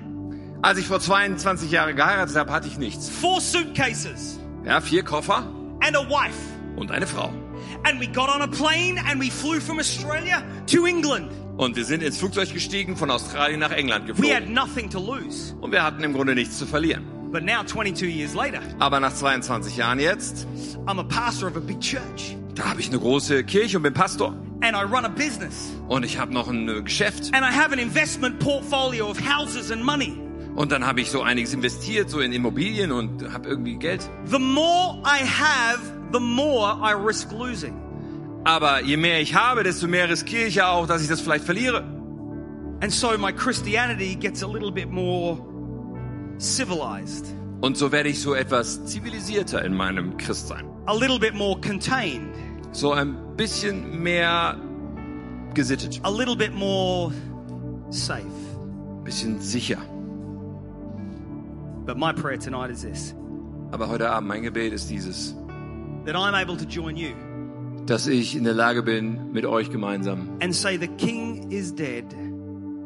Als 0.62 0.78
ich 0.78 0.86
vor 0.86 1.00
22 1.00 1.70
Jahren 1.70 1.94
geheiratet 1.96 2.36
habe, 2.36 2.52
hatte 2.52 2.66
ich 2.68 2.78
nichts. 2.78 3.08
Four 3.08 3.40
suitcases 3.40 4.38
Ja, 4.64 4.80
vier 4.80 5.02
Koffer 5.04 5.46
and 5.80 5.96
a 5.96 6.00
wife. 6.08 6.36
und 6.76 6.90
eine 6.90 7.06
Frau. 7.06 7.30
And 7.84 8.00
we 8.00 8.06
got 8.08 8.28
on 8.28 8.42
a 8.42 8.46
plane 8.46 8.98
and 9.08 9.20
we 9.22 9.30
flew 9.30 9.60
from 9.60 9.78
Australia 9.78 10.42
to 10.66 10.84
England. 10.86 11.30
Und 11.56 11.74
wir 11.76 11.84
sind 11.84 12.02
ins 12.02 12.18
Flugzeug 12.18 12.52
gestiegen, 12.52 12.96
von 12.96 13.10
Australien 13.10 13.60
nach 13.60 13.70
England 13.70 14.06
We 14.08 14.34
had 14.34 14.44
geflogen. 14.44 14.52
nothing 14.52 14.90
to 14.90 14.98
lose. 14.98 15.54
Und 15.60 15.72
wir 15.72 15.82
hatten 15.82 16.02
im 16.04 16.12
Grunde 16.12 16.34
nichts 16.34 16.58
zu 16.58 16.66
verlieren. 16.66 17.04
But 17.32 17.42
now, 17.44 17.62
22 17.64 18.06
years 18.08 18.34
later, 18.34 18.60
Aber 18.78 19.00
nach 19.00 19.12
22 19.14 19.76
Jahren 19.76 19.98
jetzt, 20.00 20.46
I'm 20.86 20.98
a 21.00 21.04
pastor 21.04 21.48
of 21.48 21.56
a 21.56 21.60
big 21.60 21.80
church 21.80 22.36
da 22.54 22.70
habe 22.70 22.80
ich 22.80 22.88
eine 22.88 22.98
große 22.98 23.44
Kirche 23.44 23.76
und 23.76 23.82
bin 23.82 23.92
Pastor. 23.92 24.34
and 24.62 24.74
I 24.74 24.82
run 24.82 25.04
a 25.04 25.08
business 25.08 25.72
Und 25.88 26.04
ich 26.04 26.18
habe 26.18 26.32
noch 26.32 26.48
ein 26.48 26.68
äh, 26.68 26.82
Geschäft. 26.82 27.34
and 27.34 27.44
I 27.44 27.52
have 27.54 27.72
an 27.72 27.78
investment 27.78 28.38
portfolio 28.38 29.10
of 29.10 29.18
houses 29.20 29.70
and 29.70 29.84
money. 29.84 30.16
Und 30.54 30.72
dann 30.72 30.86
habe 30.86 31.02
ich 31.02 31.10
so 31.10 31.20
einiges 31.20 31.52
investiert, 31.52 32.08
so 32.08 32.20
in 32.20 32.32
Immobilien 32.32 32.90
und 32.92 33.30
habe 33.30 33.46
irgendwie 33.50 33.76
Geld. 33.76 34.08
The 34.24 34.38
more 34.38 35.02
I 35.04 35.22
have, 35.22 35.80
the 36.14 36.18
more 36.20 36.78
I 36.82 36.94
risk 36.94 37.30
losing. 37.32 37.74
Aber 38.44 38.82
je 38.82 38.96
mehr 38.96 39.20
ich 39.20 39.34
habe, 39.34 39.62
desto 39.64 39.86
mehr 39.86 40.08
riskiere 40.08 40.44
ich 40.46 40.54
ja 40.54 40.70
auch, 40.70 40.86
dass 40.86 41.02
ich 41.02 41.08
das 41.08 41.20
vielleicht 41.20 41.44
verliere. 41.44 41.84
And 42.80 42.90
so 42.90 43.18
my 43.18 43.32
Christianity 43.32 44.14
gets 44.14 44.42
a 44.42 44.46
little 44.46 44.70
bit 44.72 44.90
more 44.90 45.36
civilized, 46.38 47.26
Und 47.62 47.76
so 47.76 47.90
werde 47.92 48.08
ich 48.10 48.20
so 48.20 48.34
etwas 48.34 48.84
zivilisierter 48.86 49.64
in 49.64 49.74
meinem 49.74 50.16
Christsein. 50.16 50.66
a 50.86 50.94
little 50.94 51.18
bit 51.18 51.34
more 51.34 51.58
contained, 51.60 52.28
So 52.72 52.92
ein 52.92 53.16
bisschen 53.36 54.02
mehr 54.02 54.56
gesittet, 55.54 56.00
a 56.02 56.10
little 56.10 56.36
bit 56.36 56.52
more 56.54 57.12
safe. 57.90 58.24
bisschen 59.04 59.40
sicher. 59.40 59.78
But 61.86 61.96
my 61.96 62.12
prayer 62.12 62.38
tonight 62.38 62.70
is 62.70 62.82
this 62.82 63.14
Aber 63.72 63.88
heute 63.88 64.10
Abend, 64.10 64.28
mein 64.28 64.42
Gebet 64.42 64.72
ist 64.72 64.90
dieses, 64.90 65.34
that 66.04 66.14
I'm 66.16 66.34
able 66.34 66.56
to 66.56 66.64
join 66.64 66.96
you 66.96 67.10
dass 67.86 68.08
ich 68.08 68.34
in 68.34 68.42
der 68.42 68.52
Lage 68.54 68.82
bin, 68.82 69.30
mit 69.32 69.46
euch 69.46 69.70
gemeinsam, 69.70 70.28
and 70.40 70.52
say, 70.52 70.76
The 70.76 70.88
king 70.88 71.52
is 71.52 71.72
dead. 71.72 72.04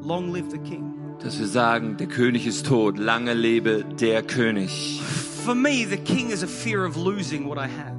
Long 0.03 0.31
live 0.31 0.51
the 0.51 0.59
king. 0.59 0.93
Dass 1.23 1.39
wir 1.39 1.47
sagen, 1.47 1.97
der 1.99 2.07
König 2.07 2.47
ist 2.47 2.67
tot, 2.67 2.99
lange 2.99 3.35
lebe 3.35 3.85
der 4.01 4.23
König. 4.23 5.01
For 5.45 5.55
me, 5.55 5.87
the 5.89 5.97
king 5.97 6.31
is 6.31 6.43
a 6.43 6.47
fear 6.47 6.87
of 6.87 6.97
losing 6.97 7.47
what 7.47 7.59
I 7.59 7.69
have. 7.69 7.99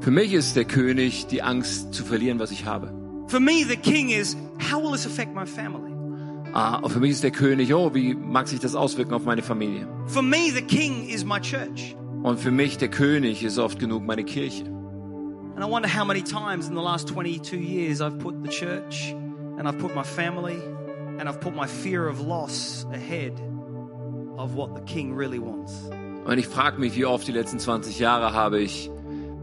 Für 0.00 0.10
mich 0.10 0.32
ist 0.32 0.56
der 0.56 0.64
König 0.64 1.26
die 1.26 1.42
Angst 1.42 1.94
zu 1.94 2.04
verlieren, 2.04 2.38
was 2.38 2.50
ich 2.50 2.64
habe. 2.64 2.92
For 3.28 3.38
me, 3.38 3.64
the 3.68 3.76
king 3.76 4.10
is 4.10 4.36
how 4.70 4.82
will 4.82 4.92
this 4.92 5.06
affect 5.06 5.34
my 5.34 5.46
family? 5.46 5.92
Ah, 6.52 6.80
für 6.88 6.98
mich 6.98 7.12
ist 7.12 7.22
der 7.22 7.30
König, 7.30 7.72
oh, 7.72 7.94
wie 7.94 8.14
mag 8.14 8.48
sich 8.48 8.58
das 8.58 8.74
auswirken 8.74 9.14
auf 9.14 9.24
meine 9.24 9.42
Familie? 9.42 9.86
For 10.06 10.22
me, 10.22 10.50
the 10.52 10.62
king 10.62 11.08
is 11.08 11.24
my 11.24 11.40
church. 11.40 11.94
Und 12.22 12.40
für 12.40 12.50
mich 12.50 12.78
der 12.78 12.88
König 12.88 13.44
ist 13.44 13.58
oft 13.58 13.78
genug 13.78 14.04
meine 14.04 14.24
Kirche. 14.24 14.64
And 15.54 15.64
I 15.64 15.70
wonder 15.70 15.88
how 15.88 16.04
many 16.04 16.22
times 16.22 16.68
in 16.68 16.74
the 16.74 16.82
last 16.82 17.08
22 17.08 17.56
years 17.56 18.00
I've 18.00 18.18
put 18.18 18.34
the 18.42 18.48
church 18.48 19.14
and 19.58 19.68
I've 19.68 19.78
put 19.78 19.94
my 19.94 20.02
family 20.02 20.56
and 21.20 21.28
I've 21.28 21.40
put 21.40 21.54
my 21.54 21.66
fear 21.66 22.08
of 22.08 22.20
loss 22.20 22.86
ahead 22.92 23.38
of 24.38 24.54
what 24.54 24.74
the 24.74 24.80
king 24.82 25.14
really 25.14 25.38
wants. 25.38 25.72
Und 26.24 26.38
ich 26.38 26.48
frage 26.48 26.78
mich, 26.78 26.96
wie 26.96 27.04
oft 27.04 27.26
die 27.28 27.32
letzten 27.32 27.58
20 27.58 27.98
Jahre 27.98 28.32
habe 28.32 28.60
ich 28.60 28.90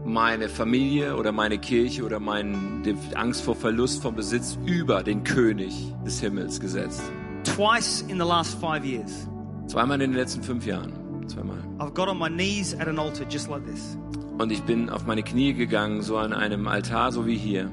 meine 0.04 0.48
Familie 0.48 1.16
oder 1.16 1.32
meine 1.32 1.58
Kirche 1.58 2.04
oder 2.04 2.18
mein, 2.18 2.82
die 2.84 2.96
Angst 3.14 3.42
vor 3.42 3.54
Verlust 3.54 4.02
vom 4.02 4.16
Besitz 4.16 4.58
über 4.66 5.02
den 5.02 5.22
König 5.22 5.94
des 6.04 6.20
Himmels 6.20 6.60
gesetzt. 6.60 7.02
Twice 7.44 8.02
in 8.08 8.18
the 8.18 8.26
last 8.26 8.58
five 8.60 8.84
years, 8.84 9.28
Zweimal 9.68 10.00
in 10.00 10.10
den 10.10 10.18
letzten 10.18 10.42
fünf 10.42 10.66
Jahren. 10.66 10.92
Zweimal. 11.28 11.58
I've 11.78 11.94
got 11.94 12.08
on 12.08 12.18
my 12.18 12.28
knees 12.28 12.74
at 12.74 12.88
an 12.88 12.98
altar 12.98 13.24
just 13.28 13.48
like 13.48 13.64
this. 13.66 13.96
Und 14.38 14.50
ich 14.50 14.62
bin 14.62 14.88
auf 14.88 15.06
meine 15.06 15.22
Knie 15.22 15.52
gegangen, 15.52 16.02
so 16.02 16.16
an 16.16 16.32
einem 16.32 16.66
Altar, 16.66 17.12
so 17.12 17.26
wie 17.26 17.36
hier. 17.36 17.70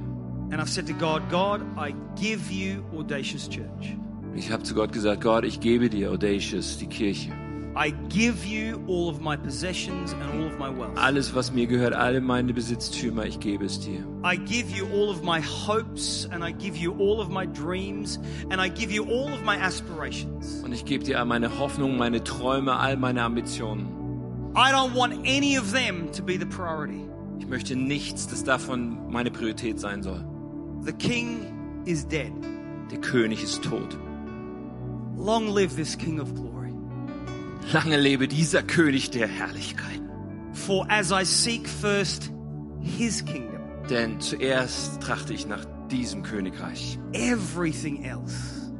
And 0.55 0.61
I've 0.61 0.69
said 0.69 0.87
to 0.87 0.93
God, 0.93 1.29
God, 1.29 1.61
I 1.77 1.93
give 2.15 2.49
you 2.49 2.85
Audacious 2.97 3.49
Church. 3.49 3.97
Ich 4.35 4.49
habe 4.53 4.63
zu 4.63 4.73
Gott 4.73 4.93
gesagt, 4.93 5.19
Gott, 5.19 5.43
ich 5.43 5.59
gebe 5.59 5.89
dir 5.89 6.11
Audacious, 6.11 6.77
die 6.77 6.87
Kirche. 6.87 7.33
I 7.75 7.91
give 8.07 8.45
you 8.45 8.81
all 8.87 9.09
of 9.09 9.19
my 9.19 9.35
possessions 9.35 10.13
and 10.13 10.23
all 10.23 10.47
of 10.47 10.57
my 10.57 10.69
wealth. 10.69 10.97
Alles, 10.97 11.35
was 11.35 11.51
mir 11.51 11.67
gehört, 11.67 11.93
alle 11.93 12.21
meine 12.21 12.53
Besitztümer, 12.53 13.25
ich 13.25 13.41
gebe 13.41 13.65
es 13.65 13.81
dir. 13.81 14.05
I 14.23 14.37
give 14.37 14.71
you 14.73 14.85
all 14.93 15.09
of 15.09 15.23
my 15.23 15.41
hopes 15.41 16.25
and 16.31 16.41
I 16.41 16.53
give 16.53 16.77
you 16.77 16.93
all 16.93 17.19
of 17.19 17.27
my 17.27 17.45
dreams 17.45 18.17
and 18.49 18.61
I 18.61 18.69
give 18.69 18.93
you 18.93 19.03
all 19.03 19.33
of 19.33 19.43
my 19.43 19.57
aspirations. 19.57 20.63
Und 20.63 20.71
ich 20.71 20.85
gebe 20.85 21.03
dir 21.03 21.19
all 21.19 21.25
meine 21.25 21.59
Hoffnungen, 21.59 21.97
meine 21.97 22.23
Träume, 22.23 22.79
all 22.79 22.95
meine 22.95 23.23
Ambitionen. 23.23 23.87
I 24.55 24.71
don't 24.71 24.95
want 24.95 25.15
any 25.27 25.57
of 25.57 25.73
them 25.73 26.13
to 26.13 26.23
be 26.23 26.39
the 26.39 26.45
priority. 26.45 27.01
Ich 27.39 27.47
möchte 27.47 27.75
nichts, 27.75 28.25
das 28.29 28.45
davon 28.45 29.11
meine 29.11 29.31
Priorität 29.31 29.81
sein 29.81 30.01
soll. 30.01 30.23
The 30.85 30.93
king 30.93 31.83
is 31.85 32.05
dead. 32.07 32.31
Der 32.91 32.99
König 33.01 33.43
ist 33.43 33.63
tot. 33.63 33.97
Long 35.17 35.47
live 35.53 35.75
this 35.75 35.97
king 35.97 36.19
of 36.19 36.33
glory. 36.35 36.73
Lange 37.73 37.97
lebe 37.97 38.27
dieser 38.27 38.61
König 38.61 39.09
der 39.11 39.27
Herrlichkeit. 39.27 40.01
For 40.53 40.85
as 40.89 41.11
I 41.11 41.23
seek 41.25 41.67
first 41.67 42.31
his 42.81 43.23
kingdom, 43.25 43.59
Denn 43.89 44.19
zuerst 44.19 45.01
trachte 45.01 45.33
ich 45.33 45.47
nach 45.47 45.65
diesem 45.91 46.21
Königreich. 46.23 46.99
everything 47.13 48.03
else 48.03 48.71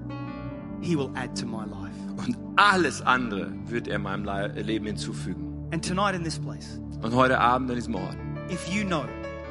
he 0.81 0.95
will 0.95 1.09
add 1.15 1.33
to 1.39 1.45
my 1.47 1.63
life. 1.65 1.95
Und 2.17 2.37
alles 2.55 3.01
andere 3.01 3.51
wird 3.65 3.87
er 3.87 3.99
meinem 3.99 4.23
Le- 4.25 4.61
Leben 4.61 4.85
hinzufügen. 4.85 5.67
And 5.71 5.83
tonight 5.85 6.15
in 6.15 6.23
this 6.23 6.37
place, 6.39 6.79
Und 7.01 7.13
heute 7.13 7.39
Abend 7.39 7.69
an 7.71 7.75
diesem 7.75 7.95
Ort, 7.95 8.15
if 8.51 8.67
you 8.69 8.85
know, 8.85 9.03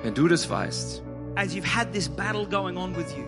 wenn 0.03 0.15
du 0.15 0.29
das 0.29 0.49
weißt, 0.49 1.03
as 1.37 1.55
you've 1.55 1.67
had 1.67 1.93
this 1.93 2.09
battle 2.09 2.47
going 2.47 2.77
on 2.77 2.95
with 2.97 3.07
you, 3.17 3.25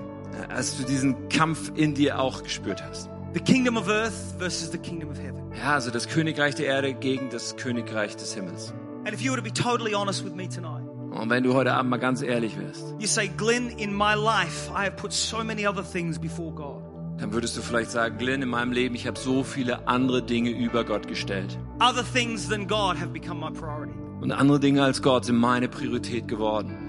als 0.48 0.76
du 0.76 0.84
diesen 0.84 1.28
Kampf 1.28 1.72
in 1.74 1.94
dir 1.94 2.18
auch 2.18 2.42
gespürt 2.42 2.82
hast. 2.82 3.08
the 3.34 3.40
kingdom 3.40 3.76
of 3.76 3.88
earth 3.88 4.34
versus 4.38 4.70
the 4.70 4.78
kingdom 4.78 5.10
of 5.10 5.18
heaven. 5.18 5.42
Ja, 5.58 5.74
also 5.74 5.90
das 5.90 6.08
Königreich 6.08 6.54
der 6.54 6.66
Erde 6.66 6.94
gegen 6.94 7.28
das 7.30 7.56
Königreich 7.56 8.16
des 8.16 8.34
Himmels. 8.34 8.72
And 9.04 9.12
if 9.14 9.20
you 9.20 9.30
were 9.32 9.36
to 9.40 9.44
be 9.44 9.52
totally 9.52 9.94
honest 9.94 10.24
with 10.24 10.34
me 10.34 10.48
tonight, 10.48 10.82
Und 11.12 11.30
wenn 11.30 11.44
du 11.44 11.54
heute 11.54 11.72
Abend 11.72 11.90
mal 11.90 11.96
ganz 11.98 12.20
ehrlich 12.22 12.58
wirst 12.58 12.94
you 12.98 13.06
say, 13.06 13.28
Glenn, 13.28 13.70
in 13.70 13.92
my 13.94 14.14
life, 14.14 14.70
I 14.70 14.84
have 14.86 14.96
put 14.96 15.12
so 15.12 15.42
many 15.44 15.66
other 15.66 15.82
things 15.84 16.18
before 16.18 16.52
God. 16.52 16.82
dann 17.18 17.32
würdest 17.32 17.56
du 17.56 17.62
vielleicht 17.62 17.90
sagen, 17.90 18.18
Glenn, 18.18 18.42
in 18.42 18.48
meinem 18.50 18.72
Leben, 18.72 18.94
ich 18.94 19.06
habe 19.06 19.18
so 19.18 19.42
viele 19.42 19.86
andere 19.88 20.22
Dinge 20.22 20.50
über 20.50 20.84
Gott 20.84 21.06
gestellt. 21.08 21.58
Other 21.80 22.04
things 22.04 22.48
than 22.48 22.66
God 22.66 22.98
have 22.98 23.08
become 23.08 23.40
my 23.40 23.50
priority. 23.50 23.94
Und 24.20 24.32
andere 24.32 24.60
Dinge 24.60 24.82
als 24.82 25.00
Gott 25.02 25.24
sind 25.26 25.36
meine 25.36 25.68
Priorität 25.68 26.26
geworden. 26.28 26.85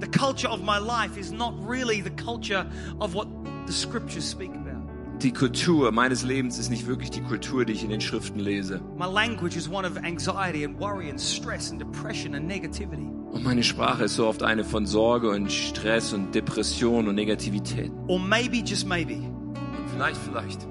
The 0.00 0.08
culture 0.08 0.48
of 0.48 0.62
my 0.62 0.78
life 0.78 1.18
is 1.18 1.30
not 1.30 1.54
really 1.66 2.02
the 2.02 2.10
culture 2.10 2.66
of 3.00 3.14
what 3.14 3.28
the 3.66 3.72
scriptures 3.72 4.28
speak 4.28 4.50
about. 4.54 4.80
Die 5.22 5.32
Kultur 5.32 5.92
meines 5.92 6.22
Lebens 6.22 6.58
ist 6.58 6.70
nicht 6.70 6.86
wirklich 6.86 7.10
die 7.10 7.20
Kultur, 7.20 7.66
die 7.66 7.74
ich 7.74 7.84
in 7.84 7.90
den 7.90 8.00
Schriften 8.00 8.40
lese. 8.40 8.80
My 8.96 9.04
language 9.04 9.54
is 9.54 9.68
one 9.68 9.86
of 9.86 9.98
anxiety 9.98 10.64
and 10.64 10.80
worry 10.80 11.10
and 11.10 11.20
stress 11.20 11.70
and 11.70 11.78
depression 11.78 12.34
and 12.34 12.46
negativity. 12.46 13.06
Und 13.30 13.44
meine 13.44 13.62
Sprache 13.62 14.04
ist 14.04 14.16
so 14.16 14.26
oft 14.26 14.42
eine 14.42 14.64
von 14.64 14.86
Sorge 14.86 15.28
und 15.30 15.52
Stress 15.52 16.14
und 16.14 16.34
Depression 16.34 17.06
und 17.06 17.14
Negativität. 17.14 17.92
Or 18.08 18.18
maybe, 18.18 18.56
just 18.64 18.88
maybe, 18.88 19.16
Und 19.16 19.90
vielleicht, 19.94 20.16
vielleicht 20.16 20.66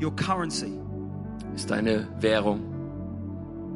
your 0.00 0.14
currency 0.14 0.78
ist 1.54 1.70
deine 1.70 2.06
Währung, 2.20 2.60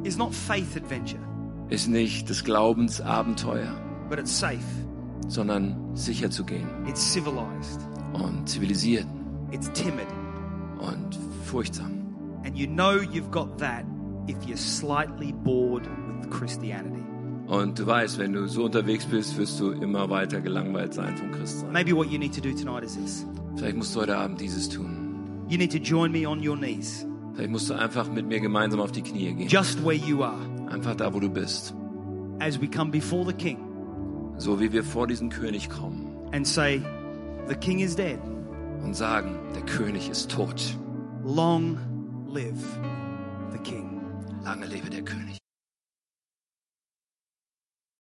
is 0.04 0.18
not 0.18 0.34
faith 0.34 0.76
adventure, 0.76 1.22
ist 1.70 1.88
nicht 1.88 2.28
das 2.28 2.44
Glaubensabenteuer, 2.44 3.74
but 4.12 4.18
it's 4.18 4.30
safe, 4.30 4.60
sondern 5.28 5.74
sicher 5.96 6.30
zu 6.30 6.44
gehen 6.44 6.66
it's 6.86 7.00
civilized, 7.00 7.80
und 8.12 8.46
zivilisiert 8.46 9.06
it's 9.52 9.70
timid. 9.72 10.06
und 10.80 11.18
furchtsam. 11.46 11.92
And 12.44 12.54
you 12.58 12.66
know 12.66 13.00
you've 13.00 13.30
got 13.30 13.56
that 13.58 13.86
if 14.28 14.36
you're 14.46 14.58
slightly 14.58 15.32
bored 15.32 15.86
with 16.20 16.28
Christianity. 16.30 17.00
Und 17.46 17.78
du 17.78 17.86
weißt, 17.86 18.18
wenn 18.18 18.34
du 18.34 18.46
so 18.48 18.64
unterwegs 18.64 19.06
bist, 19.06 19.38
wirst 19.38 19.58
du 19.60 19.70
immer 19.72 20.10
weiter 20.10 20.40
gelangweilt 20.42 20.92
sein 20.92 21.16
vom 21.16 21.30
Christsein. 21.32 21.72
Maybe 21.72 21.96
what 21.96 22.08
you 22.10 22.18
need 22.18 22.34
to 22.34 22.40
do 22.42 22.52
tonight 22.52 22.84
is 22.84 22.94
this 22.96 23.26
Vielleicht 23.56 23.76
musst 23.78 23.94
du 23.96 24.00
heute 24.00 24.18
Abend 24.18 24.40
dieses 24.42 24.68
tun. 24.68 25.46
you 25.48 25.56
need 25.56 25.72
to 25.72 25.78
join 25.78 26.12
me 26.12 26.28
on 26.28 26.46
your 26.46 26.56
knees, 26.58 27.06
Vielleicht 27.32 27.50
musst 27.50 27.70
du 27.70 27.74
einfach 27.74 28.10
mit 28.12 28.26
mir 28.26 28.40
gemeinsam 28.40 28.80
auf 28.80 28.92
die 28.92 29.00
Knie 29.02 29.32
gehen. 29.32 29.48
just 29.48 29.82
where 29.82 29.94
you 29.96 30.22
are, 30.22 30.36
Einfach 30.70 30.96
da, 30.96 31.14
wo 31.14 31.18
du 31.18 31.30
bist. 31.30 31.74
as 32.40 32.60
we 32.60 32.68
come 32.68 32.90
before 32.90 33.24
the 33.24 33.32
King 33.32 33.71
So 34.38 34.60
wie 34.60 34.72
wir 34.72 34.84
vor 34.84 35.06
diesen 35.06 35.30
König 35.30 35.68
kommen 35.68 36.12
and 36.32 36.46
say, 36.46 36.80
The 37.48 37.54
King 37.54 37.80
is 37.80 37.94
dead. 37.94 38.18
und 38.82 38.94
sagen, 38.94 39.38
der 39.54 39.62
König 39.62 40.08
ist 40.10 40.30
tot. 40.30 40.76
Long 41.24 41.78
live 42.28 42.80
the 43.52 43.58
King. 43.58 44.00
Lange 44.42 44.66
lebe 44.66 44.90
der 44.90 45.02
König. 45.02 45.41